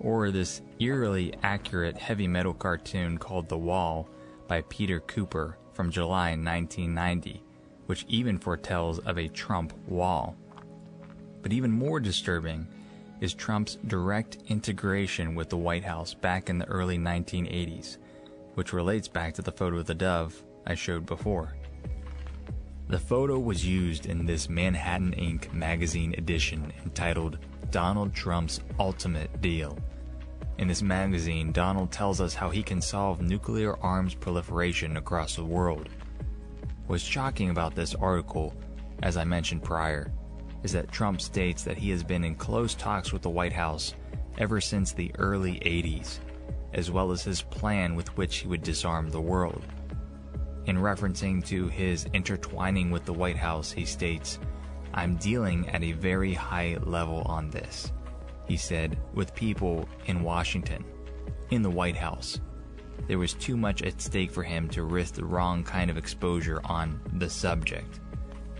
or 0.00 0.32
this 0.32 0.62
eerily 0.80 1.32
accurate 1.44 1.96
heavy 1.96 2.26
metal 2.26 2.54
cartoon 2.54 3.18
called 3.18 3.48
The 3.48 3.58
Wall 3.58 4.08
by 4.48 4.62
Peter 4.62 4.98
Cooper 4.98 5.58
from 5.74 5.92
July 5.92 6.30
1990 6.30 7.44
which 7.90 8.06
even 8.06 8.38
foretells 8.38 9.00
of 9.00 9.18
a 9.18 9.26
Trump 9.26 9.72
wall. 9.88 10.36
But 11.42 11.52
even 11.52 11.72
more 11.72 11.98
disturbing 11.98 12.68
is 13.20 13.34
Trump's 13.34 13.78
direct 13.84 14.38
integration 14.46 15.34
with 15.34 15.48
the 15.48 15.56
White 15.56 15.82
House 15.82 16.14
back 16.14 16.48
in 16.48 16.58
the 16.58 16.68
early 16.68 16.98
1980s, 16.98 17.96
which 18.54 18.72
relates 18.72 19.08
back 19.08 19.34
to 19.34 19.42
the 19.42 19.50
photo 19.50 19.78
of 19.78 19.86
the 19.86 19.94
dove 19.96 20.40
I 20.64 20.76
showed 20.76 21.04
before. 21.04 21.56
The 22.86 23.00
photo 23.00 23.40
was 23.40 23.66
used 23.66 24.06
in 24.06 24.24
this 24.24 24.48
Manhattan 24.48 25.12
Inc. 25.18 25.52
magazine 25.52 26.14
edition 26.16 26.72
entitled 26.84 27.38
Donald 27.72 28.14
Trump's 28.14 28.60
Ultimate 28.78 29.40
Deal. 29.40 29.76
In 30.58 30.68
this 30.68 30.80
magazine, 30.80 31.50
Donald 31.50 31.90
tells 31.90 32.20
us 32.20 32.34
how 32.34 32.50
he 32.50 32.62
can 32.62 32.80
solve 32.80 33.20
nuclear 33.20 33.76
arms 33.82 34.14
proliferation 34.14 34.96
across 34.96 35.34
the 35.34 35.44
world 35.44 35.88
What's 36.90 37.04
shocking 37.04 37.50
about 37.50 37.76
this 37.76 37.94
article, 37.94 38.52
as 39.04 39.16
I 39.16 39.22
mentioned 39.22 39.62
prior, 39.62 40.12
is 40.64 40.72
that 40.72 40.90
Trump 40.90 41.20
states 41.20 41.62
that 41.62 41.78
he 41.78 41.88
has 41.90 42.02
been 42.02 42.24
in 42.24 42.34
close 42.34 42.74
talks 42.74 43.12
with 43.12 43.22
the 43.22 43.30
White 43.30 43.52
House 43.52 43.94
ever 44.38 44.60
since 44.60 44.90
the 44.90 45.12
early 45.16 45.60
80s, 45.60 46.18
as 46.74 46.90
well 46.90 47.12
as 47.12 47.22
his 47.22 47.42
plan 47.42 47.94
with 47.94 48.08
which 48.16 48.38
he 48.38 48.48
would 48.48 48.64
disarm 48.64 49.08
the 49.08 49.20
world. 49.20 49.64
In 50.66 50.78
referencing 50.78 51.46
to 51.46 51.68
his 51.68 52.06
intertwining 52.12 52.90
with 52.90 53.04
the 53.04 53.14
White 53.14 53.36
House, 53.36 53.70
he 53.70 53.84
states, 53.84 54.40
I'm 54.92 55.14
dealing 55.14 55.68
at 55.68 55.84
a 55.84 55.92
very 55.92 56.34
high 56.34 56.76
level 56.82 57.22
on 57.22 57.50
this, 57.50 57.92
he 58.48 58.56
said, 58.56 58.98
with 59.14 59.32
people 59.36 59.88
in 60.06 60.24
Washington, 60.24 60.84
in 61.50 61.62
the 61.62 61.70
White 61.70 61.94
House, 61.94 62.40
there 63.06 63.18
was 63.18 63.34
too 63.34 63.56
much 63.56 63.82
at 63.82 64.00
stake 64.00 64.30
for 64.30 64.42
him 64.42 64.68
to 64.70 64.82
risk 64.82 65.14
the 65.14 65.24
wrong 65.24 65.64
kind 65.64 65.90
of 65.90 65.96
exposure 65.96 66.60
on 66.64 67.00
the 67.14 67.28
subject, 67.28 68.00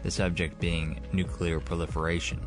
the 0.02 0.10
subject 0.10 0.60
being 0.60 1.00
nuclear 1.12 1.60
proliferation. 1.60 2.40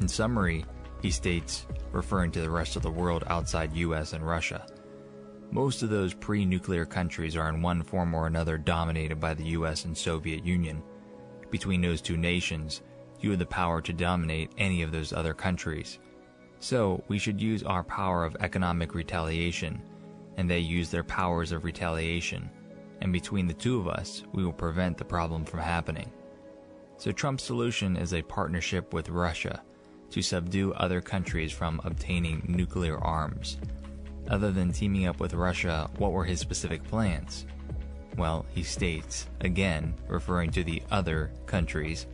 In 0.00 0.08
summary, 0.08 0.64
he 1.02 1.10
states, 1.10 1.66
referring 1.92 2.30
to 2.32 2.40
the 2.40 2.50
rest 2.50 2.76
of 2.76 2.82
the 2.82 2.90
world 2.90 3.24
outside 3.26 3.74
US 3.74 4.12
and 4.12 4.26
Russia, 4.26 4.66
most 5.50 5.82
of 5.82 5.88
those 5.88 6.14
pre 6.14 6.44
nuclear 6.44 6.84
countries 6.84 7.36
are 7.36 7.48
in 7.48 7.62
one 7.62 7.82
form 7.82 8.14
or 8.14 8.26
another 8.26 8.58
dominated 8.58 9.18
by 9.18 9.34
the 9.34 9.44
US 9.44 9.84
and 9.84 9.96
Soviet 9.96 10.44
Union. 10.44 10.82
Between 11.50 11.80
those 11.80 12.02
two 12.02 12.16
nations, 12.16 12.82
you 13.20 13.30
have 13.30 13.38
the 13.38 13.46
power 13.46 13.80
to 13.80 13.92
dominate 13.92 14.52
any 14.58 14.82
of 14.82 14.92
those 14.92 15.12
other 15.12 15.34
countries. 15.34 15.98
So, 16.60 17.02
we 17.08 17.18
should 17.18 17.40
use 17.40 17.62
our 17.62 17.84
power 17.84 18.24
of 18.24 18.36
economic 18.40 18.94
retaliation 18.94 19.80
and 20.38 20.48
they 20.48 20.60
use 20.60 20.88
their 20.88 21.04
powers 21.04 21.50
of 21.50 21.64
retaliation, 21.64 22.48
and 23.02 23.12
between 23.12 23.48
the 23.48 23.52
two 23.52 23.78
of 23.80 23.88
us, 23.88 24.22
we 24.32 24.44
will 24.44 24.52
prevent 24.52 24.96
the 24.96 25.04
problem 25.04 25.44
from 25.44 25.60
happening. 25.60 26.10
So 26.96 27.10
Trump's 27.12 27.42
solution 27.42 27.96
is 27.96 28.14
a 28.14 28.22
partnership 28.22 28.94
with 28.94 29.08
Russia 29.08 29.62
to 30.10 30.22
subdue 30.22 30.72
other 30.74 31.00
countries 31.00 31.52
from 31.52 31.80
obtaining 31.84 32.44
nuclear 32.48 32.98
arms. 32.98 33.58
Other 34.30 34.52
than 34.52 34.72
teaming 34.72 35.06
up 35.06 35.18
with 35.18 35.34
Russia, 35.34 35.90
what 35.98 36.12
were 36.12 36.24
his 36.24 36.38
specific 36.38 36.84
plans? 36.84 37.44
Well, 38.16 38.46
he 38.54 38.62
states, 38.62 39.26
again, 39.40 39.94
referring 40.06 40.52
to 40.52 40.62
the 40.62 40.82
other 40.90 41.32
countries, 41.46 42.06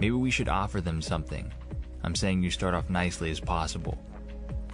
maybe 0.00 0.12
we 0.12 0.30
should 0.30 0.48
offer 0.48 0.80
them 0.80 1.00
something. 1.00 1.52
I'm 2.02 2.16
saying 2.16 2.42
you 2.42 2.50
start 2.50 2.74
off 2.74 2.90
nicely 2.90 3.30
as 3.30 3.40
possible. 3.40 3.96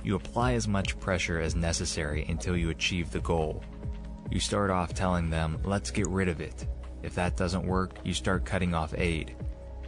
You 0.03 0.17
apply 0.17 0.55
as 0.55 0.67
much 0.67 0.99
pressure 0.99 1.41
as 1.41 1.55
necessary 1.55 2.25
until 2.29 2.57
you 2.57 2.71
achieve 2.71 3.11
the 3.11 3.21
goal. 3.21 3.63
You 4.31 4.41
start 4.41 4.71
off 4.71 4.95
telling 4.95 5.29
them, 5.29 5.59
let's 5.65 5.91
get 5.91 6.07
rid 6.07 6.29
of 6.29 6.41
it. 6.41 6.67
If 7.03 7.15
that 7.15 7.37
doesn't 7.37 7.67
work, 7.67 7.99
you 8.05 8.15
start 8.15 8.45
cutting 8.45 8.75
off 8.75 8.95
aid, 8.97 9.37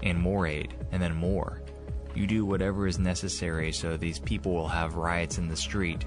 and 0.02 0.18
more 0.18 0.46
aid, 0.46 0.74
and 0.90 1.00
then 1.02 1.14
more. 1.14 1.62
You 2.14 2.26
do 2.26 2.44
whatever 2.44 2.86
is 2.86 2.98
necessary 2.98 3.72
so 3.72 3.96
these 3.96 4.18
people 4.18 4.52
will 4.52 4.68
have 4.68 4.96
riots 4.96 5.38
in 5.38 5.48
the 5.48 5.56
street, 5.56 6.04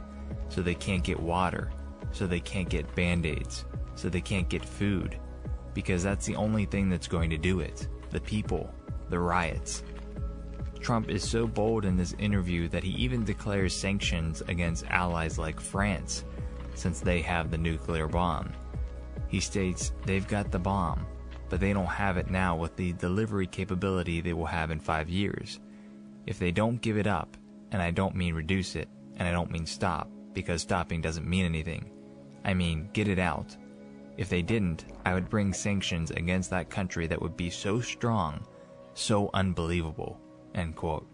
so 0.49 0.61
they 0.61 0.75
can't 0.75 1.03
get 1.03 1.19
water, 1.19 1.71
so 2.11 2.27
they 2.27 2.39
can't 2.39 2.69
get 2.69 2.93
band 2.95 3.25
aids, 3.25 3.65
so 3.95 4.09
they 4.09 4.21
can't 4.21 4.49
get 4.49 4.63
food, 4.63 5.17
because 5.73 6.03
that's 6.03 6.25
the 6.25 6.35
only 6.35 6.65
thing 6.65 6.89
that's 6.89 7.07
going 7.07 7.29
to 7.29 7.37
do 7.37 7.59
it 7.59 7.87
the 8.11 8.21
people, 8.21 8.73
the 9.09 9.19
riots. 9.19 9.83
Trump 10.85 11.09
is 11.09 11.27
so 11.27 11.47
bold 11.47 11.83
in 11.83 11.97
this 11.97 12.13
interview 12.19 12.67
that 12.67 12.83
he 12.83 12.91
even 12.91 13.23
declares 13.23 13.73
sanctions 13.73 14.43
against 14.47 14.85
allies 14.85 15.39
like 15.39 15.59
France, 15.59 16.25
since 16.75 16.99
they 16.99 17.21
have 17.21 17.49
the 17.49 17.57
nuclear 17.57 18.07
bomb. 18.07 18.53
He 19.27 19.39
states 19.39 19.93
they've 20.05 20.27
got 20.27 20.51
the 20.51 20.59
bomb, 20.59 21.07
but 21.49 21.59
they 21.59 21.73
don't 21.73 21.87
have 21.87 22.17
it 22.17 22.29
now 22.29 22.55
with 22.55 22.75
the 22.75 22.93
delivery 22.93 23.47
capability 23.47 24.21
they 24.21 24.33
will 24.33 24.45
have 24.45 24.69
in 24.69 24.79
five 24.79 25.09
years. 25.09 25.59
If 26.27 26.37
they 26.37 26.51
don't 26.51 26.79
give 26.79 26.99
it 26.99 27.07
up, 27.07 27.35
and 27.71 27.81
I 27.81 27.89
don't 27.89 28.15
mean 28.15 28.35
reduce 28.35 28.75
it, 28.75 28.87
and 29.15 29.27
I 29.27 29.31
don't 29.31 29.49
mean 29.49 29.65
stop, 29.65 30.07
because 30.33 30.61
stopping 30.61 31.01
doesn't 31.01 31.27
mean 31.27 31.45
anything, 31.45 31.89
I 32.43 32.53
mean 32.53 32.91
get 32.93 33.07
it 33.07 33.17
out. 33.17 33.57
If 34.17 34.29
they 34.29 34.43
didn't, 34.43 34.85
I 35.03 35.15
would 35.15 35.31
bring 35.31 35.51
sanctions 35.51 36.11
against 36.11 36.51
that 36.51 36.69
country 36.69 37.07
that 37.07 37.19
would 37.23 37.35
be 37.35 37.49
so 37.49 37.81
strong, 37.81 38.45
so 38.93 39.31
unbelievable. 39.33 40.19
End 40.55 40.75
quote. 40.75 41.05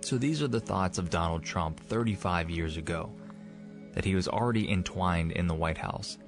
So 0.00 0.16
these 0.16 0.42
are 0.42 0.48
the 0.48 0.60
thoughts 0.60 0.98
of 0.98 1.10
Donald 1.10 1.44
Trump 1.44 1.78
35 1.78 2.50
years 2.50 2.76
ago. 2.76 3.12
That 3.92 4.04
he 4.04 4.14
was 4.14 4.28
already 4.28 4.70
entwined 4.70 5.32
in 5.32 5.46
the 5.46 5.54
White 5.54 5.78
House, 5.78 6.18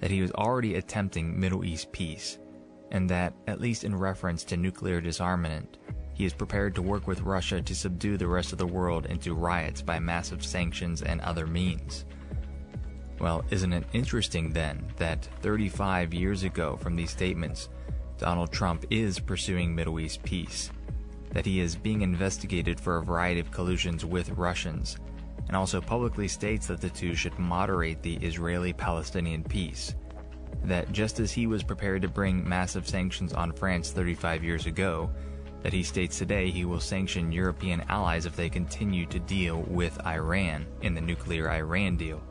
that 0.00 0.10
he 0.10 0.22
was 0.22 0.30
already 0.32 0.76
attempting 0.76 1.38
Middle 1.38 1.64
East 1.64 1.90
peace, 1.90 2.38
and 2.92 3.10
that, 3.10 3.34
at 3.46 3.60
least 3.60 3.84
in 3.84 3.96
reference 3.96 4.44
to 4.44 4.56
nuclear 4.56 5.00
disarmament, 5.00 5.78
he 6.14 6.24
is 6.24 6.32
prepared 6.32 6.74
to 6.74 6.82
work 6.82 7.06
with 7.06 7.20
Russia 7.22 7.60
to 7.60 7.74
subdue 7.74 8.16
the 8.16 8.26
rest 8.26 8.52
of 8.52 8.58
the 8.58 8.66
world 8.66 9.06
into 9.06 9.34
riots 9.34 9.82
by 9.82 9.98
massive 9.98 10.44
sanctions 10.44 11.02
and 11.02 11.20
other 11.20 11.46
means. 11.46 12.04
Well, 13.18 13.44
isn't 13.50 13.72
it 13.72 13.84
interesting 13.92 14.52
then 14.52 14.86
that 14.96 15.28
35 15.42 16.14
years 16.14 16.42
ago 16.42 16.76
from 16.76 16.96
these 16.96 17.10
statements, 17.10 17.70
Donald 18.18 18.52
Trump 18.52 18.84
is 18.90 19.18
pursuing 19.18 19.74
Middle 19.74 20.00
East 20.00 20.22
peace, 20.22 20.70
that 21.36 21.44
he 21.44 21.60
is 21.60 21.76
being 21.76 22.00
investigated 22.00 22.80
for 22.80 22.96
a 22.96 23.04
variety 23.04 23.38
of 23.38 23.50
collusions 23.50 24.06
with 24.06 24.30
Russians, 24.30 24.96
and 25.48 25.54
also 25.54 25.82
publicly 25.82 26.26
states 26.26 26.66
that 26.66 26.80
the 26.80 26.88
two 26.88 27.14
should 27.14 27.38
moderate 27.38 28.00
the 28.00 28.16
Israeli 28.22 28.72
Palestinian 28.72 29.44
peace. 29.44 29.94
That 30.64 30.90
just 30.92 31.20
as 31.20 31.30
he 31.30 31.46
was 31.46 31.62
prepared 31.62 32.00
to 32.00 32.08
bring 32.08 32.48
massive 32.48 32.88
sanctions 32.88 33.34
on 33.34 33.52
France 33.52 33.90
35 33.90 34.44
years 34.44 34.64
ago, 34.64 35.10
that 35.62 35.74
he 35.74 35.82
states 35.82 36.16
today 36.16 36.50
he 36.50 36.64
will 36.64 36.80
sanction 36.80 37.30
European 37.30 37.82
allies 37.90 38.24
if 38.24 38.34
they 38.34 38.48
continue 38.48 39.04
to 39.04 39.18
deal 39.18 39.60
with 39.68 40.06
Iran 40.06 40.64
in 40.80 40.94
the 40.94 41.02
nuclear 41.02 41.50
Iran 41.50 41.98
deal. 41.98 42.22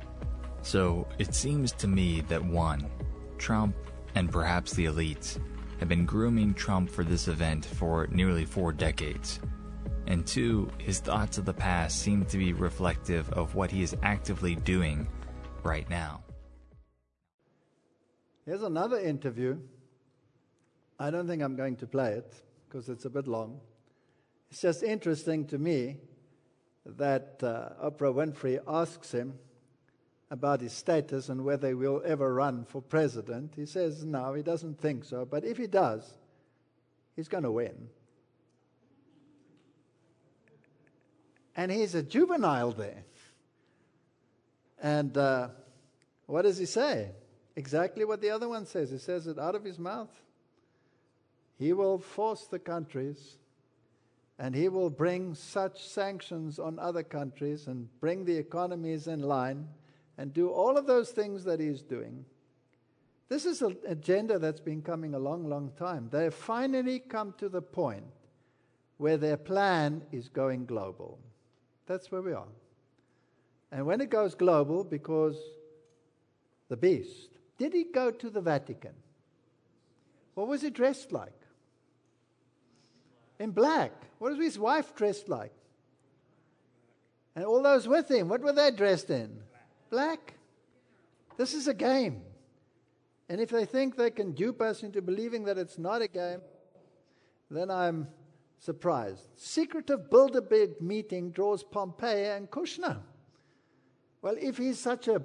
So 0.64 1.08
it 1.20 1.36
seems 1.36 1.74
to 1.74 1.88
me 1.88 2.22
that 2.22 2.44
one, 2.44 2.90
Trump 3.38 3.76
and 4.16 4.32
perhaps 4.32 4.74
the 4.74 4.86
elites 4.86 5.38
have 5.80 5.90
been 5.90 6.06
grooming 6.06 6.54
Trump 6.54 6.90
for 6.90 7.04
this 7.04 7.28
event 7.28 7.66
for 7.66 8.08
nearly 8.08 8.46
four 8.46 8.72
decades. 8.72 9.40
And 10.08 10.26
two, 10.26 10.70
his 10.78 11.00
thoughts 11.00 11.38
of 11.38 11.46
the 11.46 11.54
past 11.54 12.00
seem 12.00 12.26
to 12.26 12.38
be 12.38 12.54
reflective 12.54 13.30
of 13.34 13.56
what 13.56 13.72
he 13.72 13.82
is 13.84 13.96
actively 14.04 14.56
doing 14.56 15.08
right 15.64 15.90
now. 15.90 16.24
Here's 18.46 18.64
another 18.64 19.00
interview. 19.00 19.58
I 21.00 21.10
don't 21.10 21.28
think 21.28 21.42
I'm 21.42 21.56
going 21.56 21.76
to 21.78 21.88
play 21.88 22.14
it 22.14 22.36
because 22.68 22.88
it's 22.90 23.06
a 23.06 23.10
bit 23.10 23.28
long. 23.28 23.60
It's 24.52 24.62
just 24.62 24.84
interesting 24.84 25.46
to 25.48 25.58
me 25.58 25.98
that 26.86 27.40
uh, 27.42 27.70
Oprah 27.84 28.14
Winfrey 28.14 28.60
asks 28.68 29.12
him, 29.12 29.40
about 30.36 30.60
his 30.60 30.74
status 30.74 31.30
and 31.30 31.46
whether 31.46 31.70
he 31.70 31.74
will 31.74 32.02
ever 32.06 32.34
run 32.34 32.66
for 32.66 32.82
president. 32.82 33.54
He 33.56 33.66
says 33.66 34.04
no, 34.04 34.34
he 34.34 34.44
doesn't 34.44 34.82
think 34.82 35.06
so. 35.06 35.26
But 35.26 35.46
if 35.46 35.58
he 35.58 35.66
does, 35.66 36.04
he's 37.16 37.30
going 37.30 37.46
to 37.46 37.52
win. 37.52 37.88
And 41.56 41.72
he's 41.72 41.96
a 41.96 42.04
juvenile 42.04 42.74
there. 42.74 43.06
And 44.82 45.18
uh, 45.18 45.48
what 46.26 46.42
does 46.42 46.58
he 46.58 46.66
say? 46.66 47.12
Exactly 47.56 48.04
what 48.04 48.22
the 48.22 48.32
other 48.32 48.50
one 48.50 48.66
says. 48.66 48.92
He 48.92 48.98
says 48.98 49.28
it 49.28 49.40
out 49.40 49.56
of 49.56 49.64
his 49.64 49.80
mouth. 49.80 50.12
He 51.58 51.72
will 51.72 51.98
force 52.00 52.46
the 52.48 52.60
countries 52.60 53.38
and 54.38 54.54
he 54.54 54.68
will 54.68 54.90
bring 54.90 55.34
such 55.34 55.88
sanctions 55.88 56.60
on 56.60 56.78
other 56.78 57.04
countries 57.04 57.68
and 57.68 57.88
bring 58.02 58.26
the 58.26 58.36
economies 58.36 59.08
in 59.08 59.22
line 59.22 59.70
and 60.18 60.34
do 60.34 60.50
all 60.50 60.78
of 60.78 60.88
those 60.88 61.12
things 61.12 61.44
that 61.44 61.60
he's 61.60 61.82
doing. 61.82 62.26
This 63.28 63.46
is 63.46 63.62
an 63.62 63.78
agenda 63.88 64.40
that's 64.40 64.60
been 64.60 64.82
coming 64.82 65.14
a 65.14 65.20
long, 65.20 65.50
long 65.50 65.72
time. 65.78 66.10
They 66.12 66.26
have 66.26 66.36
finally 66.36 67.00
come 67.00 67.34
to 67.38 67.50
the 67.50 67.62
point 67.62 68.06
where 68.98 69.18
their 69.18 69.38
plan 69.38 70.04
is 70.12 70.30
going 70.30 70.66
global. 70.66 71.20
That's 71.88 72.12
where 72.12 72.22
we 72.22 72.34
are. 72.34 72.48
And 73.72 73.86
when 73.86 74.00
it 74.00 74.10
goes 74.10 74.36
global, 74.36 74.84
because 74.84 75.38
the 76.70 76.78
beast, 76.78 77.30
did 77.58 77.74
he 77.74 77.86
go 77.86 78.12
to 78.12 78.30
the 78.30 78.42
Vatican? 78.42 78.94
What 80.36 80.48
was 80.48 80.62
he 80.62 80.70
dressed 80.70 81.12
like? 81.12 81.34
In 83.40 83.52
black. 83.52 83.92
What 84.20 84.32
was 84.32 84.46
his 84.46 84.60
wife 84.60 84.96
dressed 84.96 85.28
like? 85.28 85.52
And 87.36 87.44
all 87.44 87.62
those 87.62 87.88
with 87.88 88.10
him, 88.10 88.30
what 88.30 88.42
were 88.42 88.54
they 88.54 88.72
dressed 88.72 89.10
in? 89.10 89.42
Black. 89.90 90.34
This 91.38 91.54
is 91.54 91.68
a 91.68 91.74
game. 91.74 92.22
And 93.28 93.42
if 93.42 93.50
they 93.50 93.66
think 93.66 93.96
they 93.96 94.12
can 94.12 94.34
dupe 94.34 94.62
us 94.62 94.84
into 94.84 95.02
believing 95.02 95.46
that 95.46 95.58
it's 95.58 95.78
not 95.78 96.02
a 96.02 96.08
game, 96.08 96.42
then 97.50 97.72
I'm 97.72 98.08
surprised. 98.60 99.28
Secretive 99.36 100.10
Bilderberg 100.10 100.80
meeting 100.82 101.32
draws 101.32 101.64
Pompeo 101.64 102.36
and 102.36 102.50
Kushner. 102.50 103.00
Well, 104.22 104.36
if 104.40 104.58
he's 104.58 104.80
such 104.80 105.08
a 105.08 105.22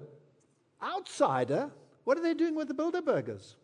outsider, 0.82 1.70
what 2.04 2.18
are 2.18 2.22
they 2.22 2.34
doing 2.34 2.54
with 2.54 2.68
the 2.68 2.74
Bilderbergers? 2.74 3.54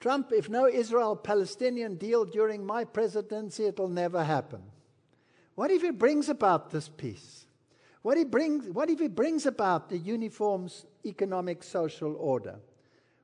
Trump, 0.00 0.32
if 0.32 0.48
no 0.48 0.66
Israel 0.66 1.14
Palestinian 1.14 1.96
deal 1.96 2.24
during 2.24 2.64
my 2.64 2.84
presidency, 2.84 3.66
it'll 3.66 3.88
never 3.88 4.24
happen. 4.24 4.62
What 5.54 5.70
if 5.70 5.82
he 5.82 5.90
brings 5.90 6.28
about 6.28 6.70
this 6.70 6.88
peace? 6.88 7.46
What, 8.02 8.30
brings, 8.30 8.68
what 8.68 8.88
if 8.88 8.98
he 8.98 9.08
brings 9.08 9.46
about 9.46 9.88
the 9.88 9.98
uniform 9.98 10.68
economic 11.04 11.62
social 11.62 12.16
order? 12.16 12.56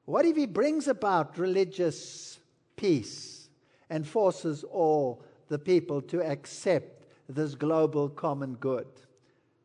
What 0.05 0.25
if 0.25 0.37
he 0.37 0.47
brings 0.47 0.87
about 0.87 1.39
religious 1.39 2.39
peace 2.77 3.49
and 3.89 4.07
forces 4.07 4.65
all 4.65 5.23
the 5.49 5.59
people 5.59 6.03
to 6.03 6.23
accept 6.23 7.05
this 7.29 7.55
global 7.55 8.09
common 8.09 8.55
good? 8.57 8.87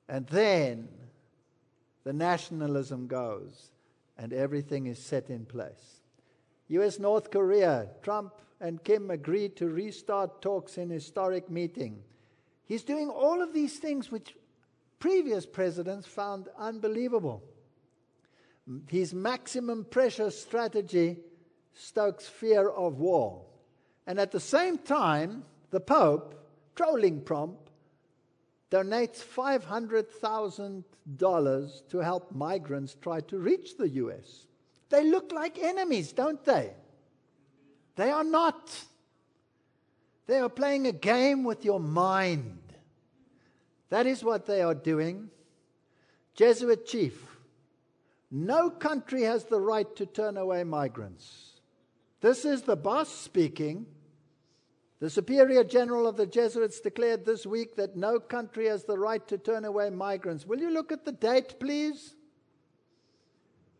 And 0.08 0.26
then 0.28 0.88
the 2.04 2.14
nationalism 2.14 3.08
goes 3.08 3.72
and 4.18 4.34
everything 4.34 4.88
is 4.88 5.00
set 5.00 5.30
in 5.30 5.46
place. 5.46 6.02
US 6.70 7.00
North 7.00 7.32
Korea, 7.32 7.90
Trump 8.02 8.34
and 8.62 8.84
Kim 8.84 9.12
agreed 9.12 9.58
to 9.58 9.68
restart 9.68 10.42
talks 10.42 10.78
in 10.78 10.90
historic 10.90 11.50
meeting. 11.50 12.02
He's 12.66 12.84
doing 12.84 13.10
all 13.10 13.42
of 13.42 13.54
these 13.54 13.78
things 13.78 14.10
which 14.12 14.36
previous 15.02 15.46
presidents 15.46 16.08
found 16.08 16.48
unbelievable. 16.58 17.44
His 18.88 19.14
maximum 19.14 19.84
pressure 19.84 20.32
strategy 20.32 21.18
stokes 21.74 22.26
fear 22.28 22.70
of 22.70 23.00
war. 23.00 23.42
And 24.08 24.18
at 24.20 24.32
the 24.32 24.40
same 24.40 24.78
time, 24.78 25.44
the 25.72 25.82
Pope, 25.82 26.36
trolling 26.76 27.26
Trump, 27.26 27.58
donates 28.70 29.22
$500,000 29.22 31.90
to 31.90 31.98
help 31.98 32.32
migrants 32.32 32.96
try 33.02 33.20
to 33.22 33.40
reach 33.40 33.78
the 33.78 33.90
US. 33.90 34.46
They 34.90 35.04
look 35.04 35.32
like 35.34 35.58
enemies, 35.58 36.14
don't 36.14 36.46
they? 36.46 36.76
They 37.96 38.12
are 38.12 38.24
not. 38.24 38.86
They 40.28 40.38
are 40.40 40.50
playing 40.50 40.86
a 40.88 40.92
game 40.92 41.44
with 41.44 41.66
your 41.66 41.80
mind. 41.80 42.61
That 43.92 44.08
is 44.08 44.24
what 44.24 44.46
they 44.46 44.62
are 44.62 44.74
doing. 44.74 45.30
Jesuit 46.34 46.86
chief. 46.86 47.26
No 48.32 48.70
country 48.70 49.24
has 49.24 49.44
the 49.44 49.60
right 49.60 49.94
to 49.98 50.06
turn 50.06 50.38
away 50.38 50.64
migrants. 50.64 51.60
This 52.22 52.46
is 52.46 52.62
the 52.62 52.78
boss 52.78 53.10
speaking. 53.10 53.86
The 55.02 55.10
Superior 55.10 55.66
General 55.66 56.08
of 56.08 56.16
the 56.16 56.26
Jesuits 56.26 56.80
declared 56.80 57.26
this 57.26 57.46
week 57.46 57.76
that 57.76 57.98
no 57.98 58.18
country 58.18 58.68
has 58.68 58.86
the 58.86 58.98
right 58.98 59.28
to 59.28 59.38
turn 59.38 59.66
away 59.66 59.90
migrants. 59.90 60.48
Will 60.48 60.60
you 60.60 60.72
look 60.72 60.94
at 60.94 61.04
the 61.04 61.12
date, 61.12 61.60
please? 61.60 62.16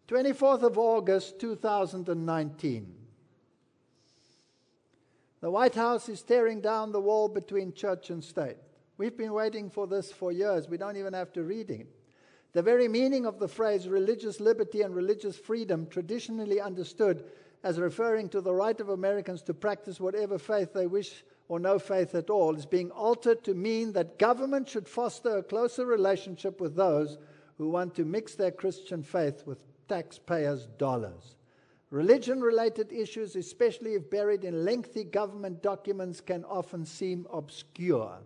24th 0.10 0.64
of 0.64 0.78
August 0.78 1.40
2019. 1.40 2.96
The 5.40 5.52
White 5.52 5.76
House 5.76 6.10
is 6.10 6.22
tearing 6.22 6.60
down 6.60 6.92
the 6.92 7.00
wall 7.00 7.30
between 7.30 7.72
church 7.72 8.10
and 8.10 8.22
state. 8.22 8.58
We've 9.02 9.18
been 9.18 9.34
waiting 9.34 9.72
for 9.72 9.88
this 9.88 10.12
for 10.12 10.32
years. 10.32 10.70
We 10.70 10.78
don't 10.78 10.96
even 10.96 11.14
have 11.14 11.34
to 11.34 11.42
read 11.42 11.72
it. 11.72 11.88
The 12.54 12.62
very 12.62 12.88
meaning 12.88 13.26
of 13.26 13.40
the 13.40 13.48
phrase 13.48 13.88
religious 13.88 14.40
liberty 14.40 14.84
and 14.84 14.94
religious 14.94 15.36
freedom, 15.36 15.88
traditionally 15.88 16.62
understood 16.62 17.24
as 17.64 17.80
referring 17.80 18.30
to 18.30 18.42
the 18.42 18.54
right 18.54 18.80
of 18.80 18.90
Americans 18.90 19.42
to 19.42 19.56
practice 19.56 20.00
whatever 20.00 20.38
faith 20.38 20.72
they 20.72 20.86
wish 20.86 21.24
or 21.48 21.60
no 21.60 21.80
faith 21.80 22.14
at 22.14 22.30
all, 22.30 22.56
is 22.56 22.68
being 22.68 22.92
altered 22.92 23.44
to 23.46 23.56
mean 23.56 23.92
that 23.94 24.20
government 24.20 24.70
should 24.70 24.88
foster 24.88 25.38
a 25.38 25.44
closer 25.44 25.88
relationship 25.88 26.62
with 26.62 26.76
those 26.76 27.18
who 27.58 27.70
want 27.70 27.96
to 27.96 28.06
mix 28.06 28.36
their 28.36 28.52
Christian 28.52 29.02
faith 29.02 29.48
with 29.48 29.64
taxpayers' 29.88 30.68
dollars. 30.78 31.38
Religion 31.90 32.40
related 32.40 32.94
issues, 32.94 33.36
especially 33.36 33.96
if 33.96 34.12
buried 34.12 34.44
in 34.44 34.64
lengthy 34.64 35.04
government 35.04 35.64
documents, 35.64 36.22
can 36.22 36.46
often 36.46 36.86
seem 36.86 37.26
obscure. 37.34 38.20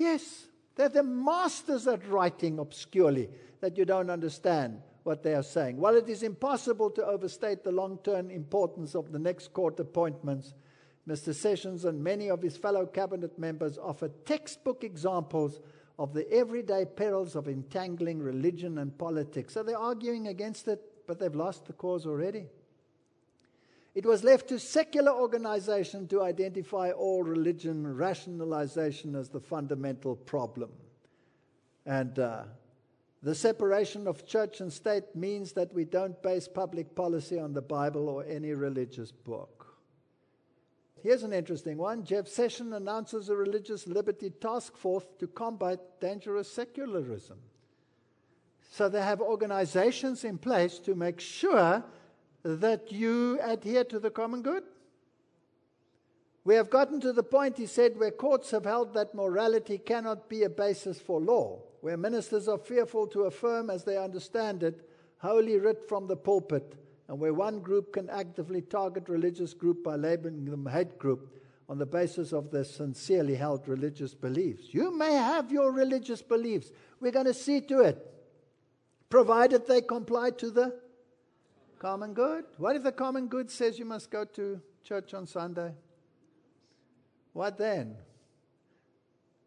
Yes, 0.00 0.46
they're 0.76 0.88
the 0.88 1.02
masters 1.02 1.86
at 1.86 2.08
writing 2.08 2.58
obscurely 2.58 3.28
that 3.60 3.76
you 3.76 3.84
don't 3.84 4.08
understand 4.08 4.80
what 5.02 5.22
they 5.22 5.34
are 5.34 5.42
saying. 5.42 5.76
While 5.76 5.94
it 5.94 6.08
is 6.08 6.22
impossible 6.22 6.88
to 6.92 7.04
overstate 7.04 7.62
the 7.62 7.70
long 7.70 7.98
term 8.02 8.30
importance 8.30 8.94
of 8.94 9.12
the 9.12 9.18
next 9.18 9.52
court 9.52 9.78
appointments, 9.78 10.54
Mr. 11.06 11.34
Sessions 11.34 11.84
and 11.84 12.02
many 12.02 12.30
of 12.30 12.40
his 12.40 12.56
fellow 12.56 12.86
cabinet 12.86 13.38
members 13.38 13.76
offer 13.76 14.08
textbook 14.24 14.84
examples 14.84 15.60
of 15.98 16.14
the 16.14 16.26
everyday 16.32 16.86
perils 16.86 17.36
of 17.36 17.46
entangling 17.46 18.20
religion 18.20 18.78
and 18.78 18.96
politics. 18.96 19.52
So 19.52 19.62
they're 19.62 19.76
arguing 19.76 20.28
against 20.28 20.66
it, 20.66 20.80
but 21.06 21.18
they've 21.18 21.34
lost 21.34 21.66
the 21.66 21.74
cause 21.74 22.06
already. 22.06 22.46
It 23.94 24.06
was 24.06 24.22
left 24.22 24.48
to 24.48 24.58
secular 24.58 25.12
organization 25.12 26.06
to 26.08 26.22
identify 26.22 26.90
all 26.92 27.22
religion 27.22 27.96
rationalization 27.96 29.16
as 29.16 29.28
the 29.28 29.40
fundamental 29.40 30.14
problem. 30.14 30.70
And 31.86 32.18
uh, 32.18 32.44
the 33.22 33.34
separation 33.34 34.06
of 34.06 34.26
church 34.26 34.60
and 34.60 34.72
state 34.72 35.14
means 35.14 35.52
that 35.52 35.74
we 35.74 35.84
don't 35.84 36.22
base 36.22 36.46
public 36.46 36.94
policy 36.94 37.38
on 37.38 37.52
the 37.52 37.62
Bible 37.62 38.08
or 38.08 38.24
any 38.24 38.52
religious 38.52 39.10
book. 39.10 39.66
Here's 41.02 41.22
an 41.22 41.32
interesting 41.32 41.76
one. 41.76 42.04
Jeff 42.04 42.28
Sessions 42.28 42.74
announces 42.74 43.28
a 43.28 43.34
religious 43.34 43.86
liberty 43.86 44.30
task 44.30 44.76
force 44.76 45.04
to 45.18 45.26
combat 45.26 45.80
dangerous 46.00 46.50
secularism. 46.52 47.38
So 48.70 48.88
they 48.88 49.02
have 49.02 49.20
organizations 49.20 50.24
in 50.24 50.38
place 50.38 50.78
to 50.80 50.94
make 50.94 51.18
sure 51.18 51.82
that 52.42 52.90
you 52.90 53.38
adhere 53.42 53.84
to 53.84 53.98
the 53.98 54.10
common 54.10 54.42
good. 54.42 54.62
We 56.44 56.54
have 56.54 56.70
gotten 56.70 57.00
to 57.02 57.12
the 57.12 57.22
point, 57.22 57.58
he 57.58 57.66
said, 57.66 57.98
where 57.98 58.10
courts 58.10 58.50
have 58.50 58.64
held 58.64 58.94
that 58.94 59.14
morality 59.14 59.78
cannot 59.78 60.28
be 60.28 60.42
a 60.42 60.50
basis 60.50 60.98
for 60.98 61.20
law, 61.20 61.60
where 61.80 61.96
ministers 61.96 62.48
are 62.48 62.58
fearful 62.58 63.06
to 63.08 63.24
affirm, 63.24 63.68
as 63.68 63.84
they 63.84 63.98
understand 63.98 64.62
it, 64.62 64.88
holy 65.18 65.58
writ 65.58 65.86
from 65.86 66.06
the 66.06 66.16
pulpit, 66.16 66.76
and 67.08 67.18
where 67.18 67.34
one 67.34 67.60
group 67.60 67.92
can 67.92 68.08
actively 68.08 68.62
target 68.62 69.08
religious 69.08 69.52
group 69.52 69.84
by 69.84 69.96
labeling 69.96 70.46
them 70.46 70.66
hate 70.66 70.98
group 70.98 71.36
on 71.68 71.78
the 71.78 71.86
basis 71.86 72.32
of 72.32 72.50
their 72.50 72.64
sincerely 72.64 73.34
held 73.34 73.68
religious 73.68 74.14
beliefs. 74.14 74.72
You 74.72 74.96
may 74.96 75.12
have 75.12 75.52
your 75.52 75.70
religious 75.72 76.22
beliefs. 76.22 76.72
We're 77.00 77.12
going 77.12 77.26
to 77.26 77.34
see 77.34 77.60
to 77.60 77.80
it, 77.80 78.12
provided 79.08 79.66
they 79.66 79.82
comply 79.82 80.30
to 80.30 80.50
the 80.50 80.80
Common 81.80 82.12
good. 82.12 82.44
What 82.58 82.76
if 82.76 82.82
the 82.82 82.92
common 82.92 83.26
good 83.26 83.50
says 83.50 83.78
you 83.78 83.86
must 83.86 84.10
go 84.10 84.26
to 84.26 84.60
church 84.84 85.14
on 85.14 85.26
Sunday? 85.26 85.72
What 87.32 87.56
then? 87.56 87.96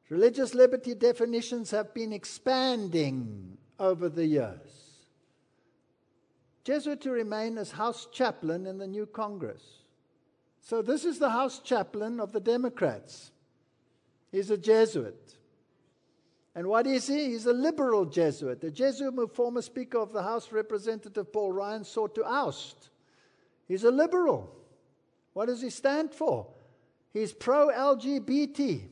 Religious 0.10 0.55
liberty 0.55 0.95
definitions 0.95 1.69
have 1.69 1.93
been 1.93 2.11
expanding 2.11 3.60
over 3.80 4.10
the 4.10 4.26
years. 4.26 5.03
Jesuit 6.64 7.01
to 7.01 7.11
remain 7.11 7.60
as 7.60 7.72
House 7.72 8.07
chaplain 8.11 8.65
in 8.65 8.80
the 8.80 8.88
new 8.88 9.05
Congress. 9.05 9.81
So, 10.60 10.81
this 10.81 11.05
is 11.05 11.19
the 11.19 11.30
House 11.30 11.60
chaplain 11.60 12.19
of 12.19 12.31
the 12.31 12.39
Democrats. 12.39 13.31
He's 14.31 14.49
a 14.49 14.57
Jesuit. 14.57 15.23
And 16.55 16.67
what 16.67 16.85
is 16.85 17.07
he? 17.07 17.31
He's 17.31 17.45
a 17.45 17.53
liberal 17.53 18.05
Jesuit. 18.05 18.61
The 18.61 18.69
Jesuit 18.69 19.13
who 19.15 19.27
former 19.27 19.61
Speaker 19.61 19.97
of 19.97 20.13
the 20.13 20.21
House, 20.21 20.51
Representative 20.51 21.34
Paul 21.34 21.51
Ryan, 21.51 21.84
sought 21.84 22.15
to 22.15 22.23
oust. 22.23 22.89
He's 23.67 23.84
a 23.84 23.91
liberal. 23.91 24.53
What 25.34 25.47
does 25.47 25.61
he 25.61 25.71
stand 25.71 26.13
for? 26.13 26.47
He's 27.11 27.34
pro 27.34 27.69
LGBT. 27.69 28.84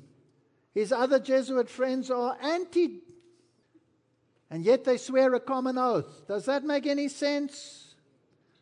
His 0.74 0.92
other 0.92 1.20
Jesuit 1.20 1.70
friends 1.70 2.10
are 2.10 2.38
anti. 2.42 3.02
And 4.50 4.66
yet 4.66 4.84
they 4.84 4.98
swear 4.98 5.34
a 5.34 5.40
common 5.40 5.78
oath. 5.78 6.28
Does 6.28 6.46
that 6.46 6.64
make 6.64 6.88
any 6.88 7.08
sense? 7.08 7.96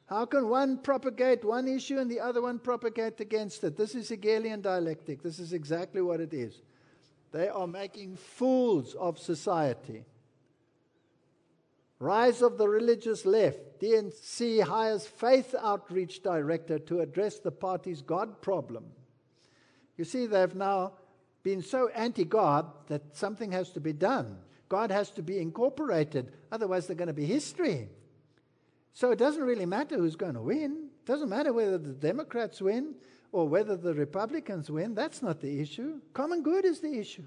How 0.07 0.25
can 0.25 0.49
one 0.49 0.79
propagate 0.79 1.45
one 1.45 1.67
issue 1.67 1.99
and 1.99 2.09
the 2.09 2.19
other 2.19 2.41
one 2.41 2.59
propagate 2.59 3.19
against 3.19 3.63
it? 3.63 3.77
This 3.77 3.95
is 3.95 4.09
Hegelian 4.09 4.61
dialectic. 4.61 5.21
This 5.21 5.39
is 5.39 5.53
exactly 5.53 6.01
what 6.01 6.19
it 6.19 6.33
is. 6.33 6.61
They 7.31 7.47
are 7.47 7.67
making 7.67 8.15
fools 8.15 8.95
of 8.95 9.19
society. 9.19 10.05
Rise 11.99 12.41
of 12.41 12.57
the 12.57 12.67
religious 12.67 13.25
left. 13.25 13.81
DNC 13.81 14.63
hires 14.63 15.05
faith 15.05 15.53
outreach 15.59 16.23
director 16.23 16.79
to 16.79 17.01
address 17.01 17.39
the 17.39 17.51
party's 17.51 18.01
God 18.01 18.41
problem. 18.41 18.85
You 19.97 20.05
see, 20.05 20.25
they've 20.25 20.55
now 20.55 20.93
been 21.43 21.61
so 21.61 21.89
anti 21.89 22.23
God 22.23 22.67
that 22.87 23.15
something 23.15 23.51
has 23.51 23.71
to 23.71 23.81
be 23.81 23.93
done. 23.93 24.37
God 24.69 24.91
has 24.91 25.09
to 25.11 25.21
be 25.21 25.39
incorporated, 25.39 26.31
otherwise, 26.51 26.87
they're 26.87 26.95
going 26.95 27.07
to 27.07 27.13
be 27.13 27.25
history. 27.25 27.89
So 28.93 29.11
it 29.11 29.17
doesn't 29.17 29.43
really 29.43 29.65
matter 29.65 29.97
who's 29.97 30.15
going 30.15 30.35
to 30.35 30.41
win. 30.41 30.89
It 31.03 31.05
doesn't 31.05 31.29
matter 31.29 31.51
whether 31.51 31.77
the 31.77 31.93
Democrats 31.93 32.61
win 32.61 32.95
or 33.31 33.47
whether 33.47 33.75
the 33.75 33.93
Republicans 33.93 34.69
win, 34.69 34.95
that's 34.95 35.21
not 35.21 35.41
the 35.41 35.59
issue. 35.59 35.99
Common 36.13 36.41
good 36.41 36.65
is 36.65 36.79
the 36.79 36.99
issue. 36.99 37.25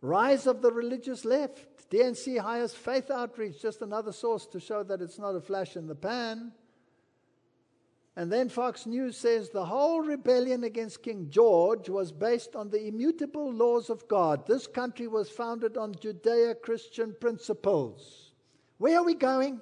Rise 0.00 0.46
of 0.46 0.62
the 0.62 0.72
religious 0.72 1.24
left. 1.24 1.90
DNC 1.90 2.38
hires 2.38 2.72
faith 2.72 3.10
outreach, 3.10 3.60
just 3.60 3.82
another 3.82 4.12
source 4.12 4.46
to 4.46 4.60
show 4.60 4.82
that 4.84 5.02
it's 5.02 5.18
not 5.18 5.34
a 5.34 5.40
flash 5.40 5.76
in 5.76 5.86
the 5.86 5.94
pan. 5.94 6.52
And 8.16 8.30
then 8.30 8.48
Fox 8.48 8.86
News 8.86 9.16
says 9.16 9.50
the 9.50 9.64
whole 9.64 10.00
rebellion 10.00 10.64
against 10.64 11.02
King 11.02 11.28
George 11.30 11.88
was 11.88 12.12
based 12.12 12.56
on 12.56 12.70
the 12.70 12.86
immutable 12.86 13.52
laws 13.52 13.88
of 13.88 14.06
God. 14.08 14.46
This 14.46 14.66
country 14.66 15.06
was 15.06 15.30
founded 15.30 15.76
on 15.76 15.94
Judeo 15.94 16.60
Christian 16.60 17.14
principles. 17.20 18.32
Where 18.78 18.98
are 18.98 19.04
we 19.04 19.14
going? 19.14 19.60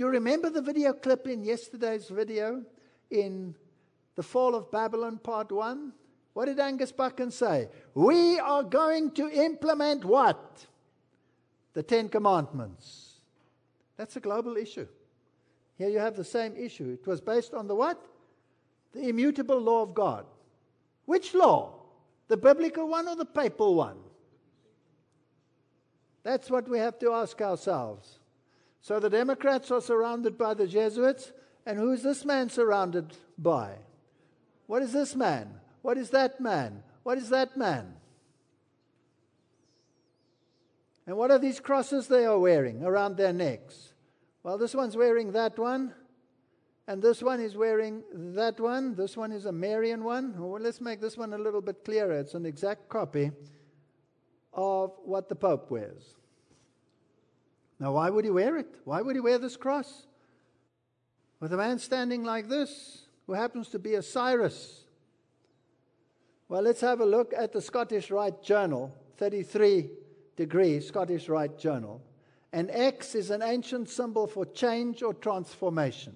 Do 0.00 0.06
you 0.06 0.12
remember 0.12 0.48
the 0.48 0.62
video 0.62 0.94
clip 0.94 1.26
in 1.26 1.44
yesterday's 1.44 2.08
video 2.08 2.62
in 3.10 3.54
The 4.16 4.22
Fall 4.22 4.54
of 4.54 4.70
Babylon, 4.70 5.18
Part 5.18 5.52
1? 5.52 5.92
What 6.32 6.46
did 6.46 6.58
Angus 6.58 6.90
Buchan 6.90 7.30
say? 7.30 7.68
We 7.92 8.38
are 8.38 8.62
going 8.62 9.10
to 9.10 9.28
implement 9.28 10.06
what? 10.06 10.64
The 11.74 11.82
Ten 11.82 12.08
Commandments. 12.08 13.16
That's 13.98 14.16
a 14.16 14.20
global 14.20 14.56
issue. 14.56 14.88
Here 15.76 15.90
you 15.90 15.98
have 15.98 16.16
the 16.16 16.24
same 16.24 16.56
issue. 16.56 16.96
It 16.98 17.06
was 17.06 17.20
based 17.20 17.52
on 17.52 17.68
the 17.68 17.74
what? 17.74 18.02
The 18.94 19.06
immutable 19.06 19.60
law 19.60 19.82
of 19.82 19.92
God. 19.92 20.24
Which 21.04 21.34
law? 21.34 21.74
The 22.28 22.38
biblical 22.38 22.88
one 22.88 23.06
or 23.06 23.16
the 23.16 23.26
papal 23.26 23.74
one? 23.74 23.98
That's 26.22 26.48
what 26.48 26.70
we 26.70 26.78
have 26.78 26.98
to 27.00 27.12
ask 27.12 27.38
ourselves. 27.42 28.19
So 28.80 28.98
the 28.98 29.10
Democrats 29.10 29.70
are 29.70 29.80
surrounded 29.80 30.38
by 30.38 30.54
the 30.54 30.66
Jesuits, 30.66 31.32
and 31.66 31.78
who 31.78 31.92
is 31.92 32.02
this 32.02 32.24
man 32.24 32.48
surrounded 32.48 33.14
by? 33.36 33.76
What 34.66 34.82
is 34.82 34.92
this 34.92 35.14
man? 35.14 35.60
What 35.82 35.98
is 35.98 36.10
that 36.10 36.40
man? 36.40 36.82
What 37.02 37.18
is 37.18 37.28
that 37.30 37.56
man? 37.56 37.94
And 41.06 41.16
what 41.16 41.30
are 41.30 41.38
these 41.38 41.60
crosses 41.60 42.06
they 42.06 42.24
are 42.24 42.38
wearing 42.38 42.84
around 42.84 43.16
their 43.16 43.32
necks? 43.32 43.92
Well, 44.42 44.56
this 44.56 44.74
one's 44.74 44.96
wearing 44.96 45.32
that 45.32 45.58
one, 45.58 45.92
and 46.86 47.02
this 47.02 47.22
one 47.22 47.40
is 47.40 47.56
wearing 47.56 48.02
that 48.12 48.58
one. 48.58 48.94
This 48.94 49.16
one 49.16 49.32
is 49.32 49.44
a 49.44 49.52
Marian 49.52 50.04
one. 50.04 50.34
Well, 50.38 50.60
let's 50.60 50.80
make 50.80 51.00
this 51.00 51.16
one 51.16 51.32
a 51.34 51.38
little 51.38 51.60
bit 51.60 51.84
clearer. 51.84 52.18
It's 52.18 52.34
an 52.34 52.46
exact 52.46 52.88
copy 52.88 53.32
of 54.52 54.92
what 55.04 55.28
the 55.28 55.34
Pope 55.34 55.70
wears. 55.70 56.16
Now, 57.80 57.92
why 57.92 58.10
would 58.10 58.26
he 58.26 58.30
wear 58.30 58.58
it? 58.58 58.76
Why 58.84 59.00
would 59.00 59.16
he 59.16 59.20
wear 59.20 59.38
this 59.38 59.56
cross? 59.56 60.06
With 61.40 61.52
a 61.54 61.56
man 61.56 61.78
standing 61.78 62.22
like 62.22 62.48
this, 62.48 63.06
who 63.26 63.32
happens 63.32 63.70
to 63.70 63.78
be 63.78 63.94
a 63.94 64.02
Cyrus. 64.02 64.84
Well, 66.48 66.62
let's 66.62 66.82
have 66.82 67.00
a 67.00 67.06
look 67.06 67.32
at 67.34 67.52
the 67.52 67.62
Scottish 67.62 68.10
Rite 68.10 68.42
Journal, 68.42 68.94
33 69.16 69.90
degree 70.36 70.80
Scottish 70.80 71.28
Rite 71.28 71.58
Journal. 71.58 72.02
An 72.52 72.68
X 72.70 73.14
is 73.14 73.30
an 73.30 73.42
ancient 73.42 73.88
symbol 73.88 74.26
for 74.26 74.44
change 74.44 75.02
or 75.02 75.14
transformation. 75.14 76.14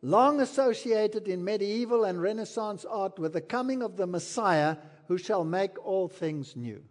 Long 0.00 0.40
associated 0.40 1.28
in 1.28 1.44
medieval 1.44 2.04
and 2.04 2.22
Renaissance 2.22 2.84
art 2.84 3.18
with 3.18 3.32
the 3.32 3.40
coming 3.40 3.82
of 3.82 3.96
the 3.96 4.06
Messiah 4.06 4.76
who 5.08 5.18
shall 5.18 5.44
make 5.44 5.84
all 5.84 6.08
things 6.08 6.54
new. 6.56 6.82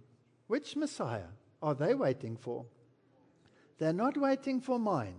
Which 0.48 0.76
Messiah? 0.76 1.30
are 1.66 1.74
they 1.74 1.96
waiting 1.96 2.38
for? 2.38 2.66
They're 3.78 3.94
not 3.94 4.18
waiting 4.18 4.62
for 4.62 4.80
mine. 4.80 5.16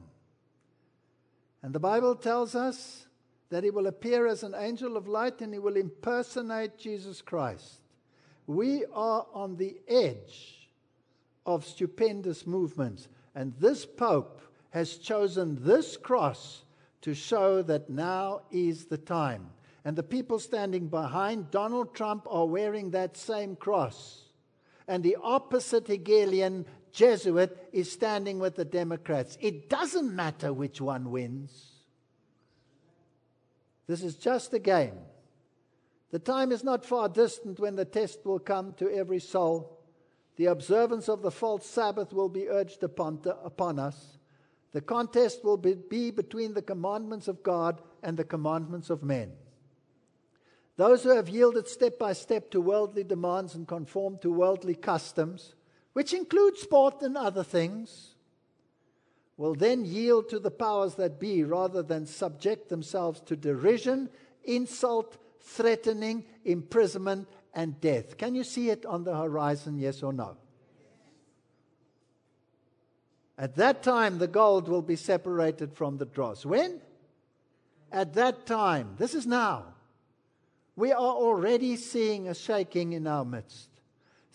And 1.63 1.75
the 1.75 1.81
Bible 1.81 2.15
tells 2.15 2.55
us 2.55 3.07
that 3.51 3.65
he 3.65 3.71
will 3.71 3.87
appear 3.87 4.27
as 4.27 4.43
an 4.43 4.55
angel 4.57 4.97
of 4.97 5.09
light 5.09 5.41
and 5.41 5.53
he 5.53 5.59
will 5.59 5.77
impersonate 5.77 6.79
Jesus 6.79 7.23
Christ. 7.23 7.81
We 8.47 8.85
are 8.93 9.27
on 9.33 9.57
the 9.57 9.77
edge 9.89 10.69
of 11.45 11.65
stupendous 11.65 12.47
movements, 12.47 13.09
and 13.35 13.55
this 13.59 13.85
Pope 13.85 14.41
has 14.71 14.99
chosen 14.99 15.59
this 15.65 15.97
cross 15.97 16.65
to 17.03 17.15
show 17.15 17.63
that 17.63 17.89
now 17.89 18.43
is 18.51 18.87
the 18.87 18.99
time. 18.99 19.51
And 19.85 19.97
the 19.97 20.03
people 20.03 20.39
standing 20.39 20.89
behind 20.89 21.51
Donald 21.51 21.95
Trump 21.95 22.27
are 22.29 22.47
wearing 22.47 22.91
that 22.91 23.17
same 23.17 23.55
cross. 23.55 24.25
And 24.89 25.03
the 25.03 25.17
opposite 25.23 25.87
Hegelian 25.87 26.67
Jesuit 26.97 27.69
is 27.75 27.93
standing 27.93 28.39
with 28.39 28.57
the 28.57 28.65
Democrats. 28.65 29.37
It 29.43 29.69
doesn't 29.69 30.17
matter 30.17 30.51
which 30.51 30.81
one 30.81 31.11
wins. 31.11 31.75
This 33.87 34.03
is 34.03 34.17
just 34.17 34.55
a 34.55 34.59
game. 34.59 34.95
The 36.11 36.19
time 36.19 36.53
is 36.53 36.65
not 36.65 36.87
far 36.87 37.11
distant 37.11 37.61
when 37.61 37.77
the 37.77 37.85
test 37.85 38.25
will 38.25 38.39
come 38.39 38.73
to 38.79 38.91
every 38.91 39.21
soul. 39.21 39.79
The 40.37 40.47
observance 40.47 41.11
of 41.11 41.21
the 41.21 41.31
false 41.31 41.67
Sabbath 41.67 42.15
will 42.15 42.31
be 42.31 42.49
urged 42.49 42.83
upon, 42.83 43.21
to, 43.25 43.37
upon 43.45 43.79
us. 43.79 44.17
The 44.73 44.81
contest 44.81 45.45
will 45.45 45.59
be, 45.59 45.75
be 45.75 46.11
between 46.11 46.55
the 46.55 46.63
commandments 46.63 47.29
of 47.29 47.43
God 47.43 47.83
and 48.03 48.17
the 48.17 48.25
commandments 48.25 48.89
of 48.89 49.03
men. 49.03 49.33
Those 50.79 51.03
who 51.03 51.11
have 51.11 51.29
yielded 51.29 51.69
step 51.69 51.99
by 51.99 52.15
step 52.15 52.51
to 52.53 52.61
worldly 52.63 53.05
demands 53.05 53.55
and 53.55 53.69
conformed 53.69 54.23
to 54.23 54.31
worldly 54.33 54.75
customs, 54.75 55.56
which 55.97 56.13
include 56.13 56.59
sport 56.59 57.01
and 57.01 57.17
other 57.17 57.43
things, 57.43 58.17
will 59.39 59.55
then 59.55 59.83
yield 59.83 60.29
to 60.29 60.39
the 60.39 60.51
powers 60.51 60.97
that 60.97 61.19
be 61.19 61.43
rather 61.43 61.83
than 61.83 62.05
subject 62.05 62.69
themselves 62.69 63.19
to 63.23 63.35
derision, 63.35 64.11
insult, 64.45 65.17
threatening, 65.41 66.23
imprisonment, 66.45 67.27
and 67.55 67.81
death. 67.81 68.19
Can 68.19 68.35
you 68.35 68.45
see 68.45 68.69
it 68.69 68.85
on 68.85 69.05
the 69.05 69.17
horizon, 69.17 69.79
yes 69.79 70.03
or 70.03 70.13
no? 70.13 70.37
At 73.39 73.57
that 73.57 73.83
time, 73.83 74.19
the 74.19 74.29
gold 74.29 74.69
will 74.69 74.83
be 74.83 74.97
separated 74.97 75.73
from 75.73 75.97
the 75.97 76.05
dross. 76.05 76.45
When? 76.45 76.83
At 77.91 78.13
that 78.13 78.45
time. 78.45 78.97
This 78.99 79.15
is 79.15 79.27
now. 79.27 79.65
We 80.77 80.93
are 80.93 80.99
already 80.99 81.75
seeing 81.77 82.29
a 82.29 82.35
shaking 82.35 82.93
in 82.93 83.07
our 83.07 83.25
midst. 83.25 83.76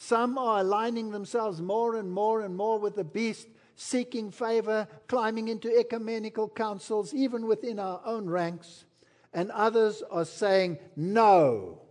Some 0.01 0.39
are 0.39 0.61
aligning 0.61 1.11
themselves 1.11 1.61
more 1.61 1.95
and 1.95 2.11
more 2.11 2.41
and 2.41 2.57
more 2.57 2.79
with 2.79 2.95
the 2.95 3.03
beast, 3.03 3.47
seeking 3.75 4.31
favor, 4.31 4.87
climbing 5.07 5.47
into 5.47 5.69
ecumenical 5.77 6.49
councils, 6.49 7.13
even 7.13 7.45
within 7.45 7.77
our 7.77 8.01
own 8.03 8.27
ranks. 8.27 8.85
And 9.31 9.51
others 9.51 10.01
are 10.09 10.25
saying, 10.25 10.79
No, 10.95 11.83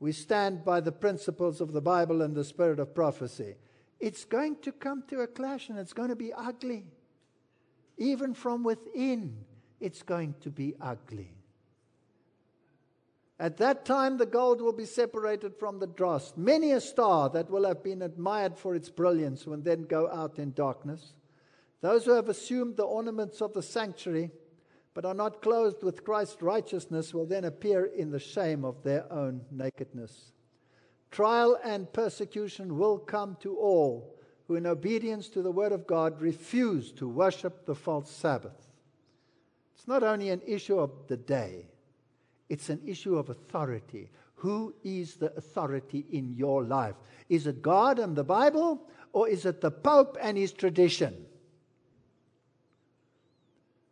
we 0.00 0.12
stand 0.12 0.64
by 0.64 0.80
the 0.80 0.92
principles 0.92 1.60
of 1.60 1.72
the 1.72 1.82
Bible 1.82 2.22
and 2.22 2.34
the 2.34 2.42
spirit 2.42 2.80
of 2.80 2.94
prophecy. 2.94 3.56
It's 4.00 4.24
going 4.24 4.56
to 4.62 4.72
come 4.72 5.04
to 5.08 5.20
a 5.20 5.26
clash 5.26 5.68
and 5.68 5.78
it's 5.78 5.92
going 5.92 6.08
to 6.08 6.16
be 6.16 6.32
ugly. 6.32 6.86
Even 7.98 8.32
from 8.32 8.64
within, 8.64 9.44
it's 9.78 10.02
going 10.02 10.36
to 10.40 10.48
be 10.48 10.74
ugly. 10.80 11.37
At 13.40 13.58
that 13.58 13.84
time, 13.84 14.16
the 14.16 14.26
gold 14.26 14.60
will 14.60 14.72
be 14.72 14.84
separated 14.84 15.54
from 15.54 15.78
the 15.78 15.86
dross. 15.86 16.32
Many 16.36 16.72
a 16.72 16.80
star 16.80 17.30
that 17.30 17.48
will 17.48 17.64
have 17.66 17.84
been 17.84 18.02
admired 18.02 18.58
for 18.58 18.74
its 18.74 18.90
brilliance 18.90 19.46
will 19.46 19.58
then 19.58 19.82
go 19.82 20.10
out 20.10 20.38
in 20.38 20.52
darkness. 20.52 21.14
Those 21.80 22.04
who 22.04 22.12
have 22.12 22.28
assumed 22.28 22.76
the 22.76 22.82
ornaments 22.82 23.40
of 23.40 23.52
the 23.52 23.62
sanctuary 23.62 24.32
but 24.92 25.04
are 25.04 25.14
not 25.14 25.42
clothed 25.42 25.84
with 25.84 26.02
Christ's 26.02 26.42
righteousness 26.42 27.14
will 27.14 27.26
then 27.26 27.44
appear 27.44 27.84
in 27.84 28.10
the 28.10 28.18
shame 28.18 28.64
of 28.64 28.82
their 28.82 29.10
own 29.12 29.42
nakedness. 29.52 30.32
Trial 31.12 31.56
and 31.62 31.92
persecution 31.92 32.76
will 32.76 32.98
come 32.98 33.36
to 33.40 33.56
all 33.56 34.16
who, 34.48 34.56
in 34.56 34.66
obedience 34.66 35.28
to 35.28 35.42
the 35.42 35.52
word 35.52 35.70
of 35.70 35.86
God, 35.86 36.20
refuse 36.20 36.90
to 36.92 37.08
worship 37.08 37.64
the 37.64 37.76
false 37.76 38.10
Sabbath. 38.10 38.66
It's 39.76 39.86
not 39.86 40.02
only 40.02 40.30
an 40.30 40.42
issue 40.44 40.80
of 40.80 40.90
the 41.06 41.16
day, 41.16 41.68
it's 42.48 42.70
an 42.70 42.80
issue 42.86 43.16
of 43.16 43.28
authority. 43.28 44.10
Who 44.36 44.74
is 44.84 45.16
the 45.16 45.34
authority 45.36 46.06
in 46.10 46.34
your 46.34 46.64
life? 46.64 46.94
Is 47.28 47.46
it 47.46 47.60
God 47.60 47.98
and 47.98 48.14
the 48.16 48.24
Bible, 48.24 48.88
or 49.12 49.28
is 49.28 49.44
it 49.44 49.60
the 49.60 49.70
Pope 49.70 50.16
and 50.20 50.36
his 50.36 50.52
tradition? 50.52 51.26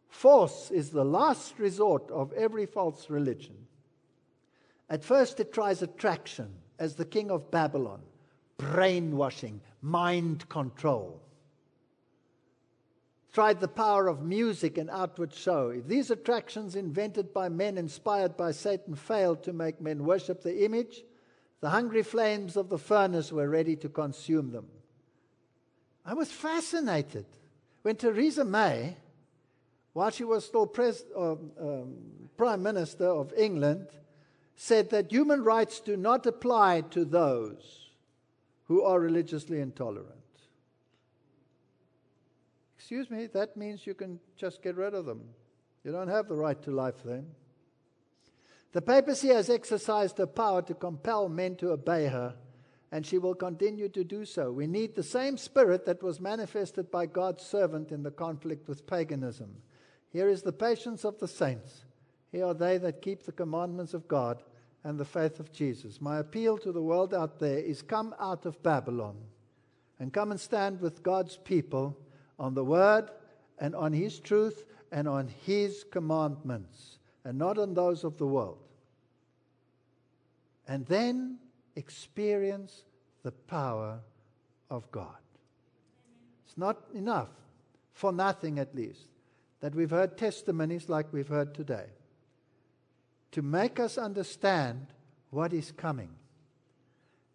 Force 0.09 0.70
is 0.70 0.91
the 0.91 1.05
last 1.05 1.59
resort 1.59 2.11
of 2.11 2.33
every 2.33 2.65
false 2.65 3.11
religion. 3.11 3.57
At 4.89 5.05
first, 5.05 5.41
it 5.41 5.53
tries 5.53 5.83
attraction 5.83 6.49
as 6.78 6.95
the 6.95 7.05
king 7.05 7.31
of 7.31 7.51
Babylon, 7.51 8.01
brainwashing, 8.57 9.61
mind 9.83 10.49
control. 10.49 11.20
Tried 13.37 13.61
the 13.61 13.69
power 13.69 14.09
of 14.09 14.23
music 14.23 14.79
and 14.79 14.89
outward 14.89 15.31
show. 15.31 15.69
If 15.69 15.87
these 15.87 16.11
attractions 16.11 16.75
invented 16.75 17.35
by 17.35 17.51
men 17.51 17.77
inspired 17.77 18.35
by 18.35 18.53
Satan 18.53 18.95
failed 18.95 19.43
to 19.43 19.53
make 19.53 19.79
men 19.79 20.07
worship 20.07 20.43
the 20.43 20.65
image, 20.65 21.05
the 21.61 21.69
hungry 21.69 22.03
flames 22.03 22.57
of 22.57 22.71
the 22.71 22.79
furnace 22.79 23.31
were 23.31 23.51
ready 23.51 23.77
to 23.77 23.91
consume 23.91 24.53
them. 24.53 24.65
I 26.03 26.15
was 26.15 26.33
fascinated 26.33 27.27
when 27.83 27.97
Theresa 27.97 28.43
May, 28.43 28.97
while 29.93 30.09
she 30.09 30.25
was 30.25 30.47
still 30.47 30.67
pres- 30.67 31.05
uh, 31.15 31.33
um, 31.33 31.95
Prime 32.39 32.63
Minister 32.63 33.05
of 33.07 33.35
England, 33.37 33.89
said 34.55 34.89
that 34.89 35.13
human 35.13 35.45
rights 35.45 35.81
do 35.81 35.99
not 35.99 36.25
apply 36.25 36.85
to 36.93 37.05
those 37.05 37.91
who 38.65 38.83
are 38.83 38.99
religiously 38.99 39.61
intolerant. 39.61 40.15
Excuse 42.87 43.11
me, 43.11 43.27
that 43.27 43.57
means 43.57 43.85
you 43.85 43.95
can 43.95 44.21
just 44.37 44.63
get 44.63 44.77
rid 44.77 44.95
of 44.95 45.07
them. 45.07 45.23
You 45.83 45.91
don't 45.91 46.07
have 46.07 46.29
the 46.29 46.37
right 46.37 46.63
to 46.63 46.71
life 46.71 47.03
then. 47.05 47.27
The 48.71 48.81
papacy 48.81 49.27
has 49.27 49.51
exercised 49.51 50.19
her 50.19 50.27
power 50.29 50.63
to 50.63 50.73
compel 50.73 51.29
men 51.29 51.57
to 51.57 51.73
obey 51.73 52.07
her, 52.07 52.37
and 52.93 53.05
she 53.05 53.19
will 53.19 53.35
continue 53.35 53.89
to 53.89 54.05
do 54.05 54.25
so. 54.25 54.53
We 54.53 54.69
need 54.69 54.95
the 54.95 55.03
same 55.03 55.37
spirit 55.37 55.85
that 55.87 56.01
was 56.01 56.21
manifested 56.21 56.89
by 56.89 57.07
God's 57.07 57.43
servant 57.43 57.91
in 57.91 58.05
the 58.05 58.13
conflict 58.13 58.69
with 58.69 58.87
paganism. 58.87 59.57
Here 60.13 60.29
is 60.29 60.43
the 60.43 60.53
patience 60.53 61.05
of 61.05 61.19
the 61.19 61.27
saints 61.27 61.87
here 62.31 62.45
are 62.45 62.55
they 62.55 62.79
that 62.79 63.03
keep 63.03 63.25
the 63.25 63.33
commandments 63.33 63.95
of 63.95 64.07
God 64.07 64.45
and 64.85 64.97
the 64.97 65.05
faith 65.05 65.41
of 65.41 65.51
Jesus. 65.51 66.01
My 66.01 66.19
appeal 66.19 66.57
to 66.59 66.71
the 66.71 66.83
world 66.83 67.13
out 67.13 67.41
there 67.41 67.59
is 67.59 67.83
come 67.83 68.15
out 68.21 68.47
of 68.47 68.63
Babylon 68.63 69.17
and 69.99 70.13
come 70.13 70.31
and 70.31 70.39
stand 70.39 70.81
with 70.81 71.03
God's 71.03 71.37
people 71.37 71.99
on 72.39 72.55
the 72.55 72.65
word 72.65 73.11
and 73.59 73.75
on 73.75 73.93
his 73.93 74.19
truth 74.19 74.65
and 74.93 75.09
on 75.09 75.29
his 75.45 75.85
commandments 75.91 76.99
and 77.25 77.39
not 77.39 77.59
on 77.59 77.75
those 77.75 78.05
of 78.05 78.19
the 78.19 78.27
world. 78.27 78.59
And 80.69 80.87
then 80.87 81.39
experience 81.75 82.85
the 83.23 83.33
power 83.33 84.01
of 84.71 84.91
God. 84.91 85.17
It's 86.47 86.57
not 86.57 86.79
enough, 86.95 87.29
for 87.93 88.13
nothing 88.13 88.59
at 88.59 88.75
least, 88.75 89.09
that 89.61 89.75
we've 89.75 89.91
heard 89.91 90.17
testimonies 90.17 90.89
like 90.89 91.13
we've 91.13 91.29
heard 91.29 91.55
today 91.55 91.87
to 93.33 93.43
make 93.43 93.79
us 93.79 93.99
understand 93.99 94.87
what 95.31 95.53
is 95.53 95.73
coming. 95.73 96.11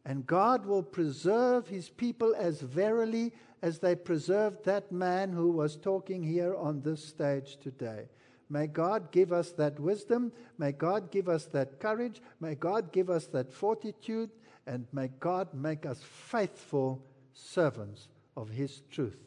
And 0.05 0.25
God 0.25 0.65
will 0.65 0.83
preserve 0.83 1.67
his 1.67 1.89
people 1.89 2.33
as 2.35 2.61
verily 2.61 3.33
as 3.61 3.79
they 3.79 3.95
preserved 3.95 4.65
that 4.65 4.91
man 4.91 5.31
who 5.31 5.51
was 5.51 5.75
talking 5.75 6.23
here 6.23 6.55
on 6.55 6.81
this 6.81 7.03
stage 7.03 7.57
today. 7.57 8.07
May 8.49 8.67
God 8.67 9.11
give 9.11 9.31
us 9.31 9.51
that 9.53 9.79
wisdom. 9.79 10.31
May 10.57 10.73
God 10.73 11.09
give 11.11 11.29
us 11.29 11.45
that 11.47 11.79
courage. 11.79 12.21
May 12.39 12.55
God 12.55 12.91
give 12.91 13.09
us 13.09 13.27
that 13.27 13.53
fortitude. 13.53 14.29
And 14.67 14.87
may 14.91 15.09
God 15.19 15.53
make 15.53 15.85
us 15.85 16.01
faithful 16.03 17.01
servants 17.33 18.09
of 18.35 18.49
his 18.49 18.81
truth. 18.91 19.17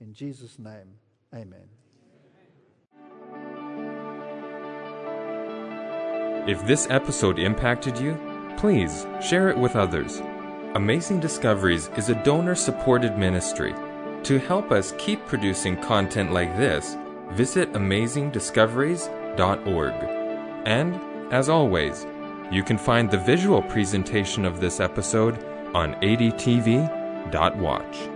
In 0.00 0.14
Jesus' 0.14 0.58
name, 0.58 0.94
amen. 1.34 1.68
If 6.46 6.64
this 6.66 6.86
episode 6.88 7.38
impacted 7.38 7.98
you, 7.98 8.16
please 8.56 9.06
share 9.20 9.48
it 9.48 9.58
with 9.58 9.76
others. 9.76 10.22
Amazing 10.78 11.18
Discoveries 11.18 11.90
is 11.96 12.08
a 12.08 12.22
donor 12.22 12.54
supported 12.54 13.18
ministry. 13.18 13.74
To 14.22 14.38
help 14.38 14.70
us 14.70 14.94
keep 14.96 15.26
producing 15.26 15.76
content 15.82 16.32
like 16.32 16.56
this, 16.56 16.96
visit 17.32 17.72
amazingdiscoveries.org. 17.72 19.94
And, 20.66 21.00
as 21.32 21.48
always, 21.48 22.06
you 22.52 22.62
can 22.62 22.78
find 22.78 23.10
the 23.10 23.18
visual 23.18 23.60
presentation 23.60 24.44
of 24.44 24.60
this 24.60 24.78
episode 24.78 25.42
on 25.74 25.96
adtv.watch. 25.96 28.08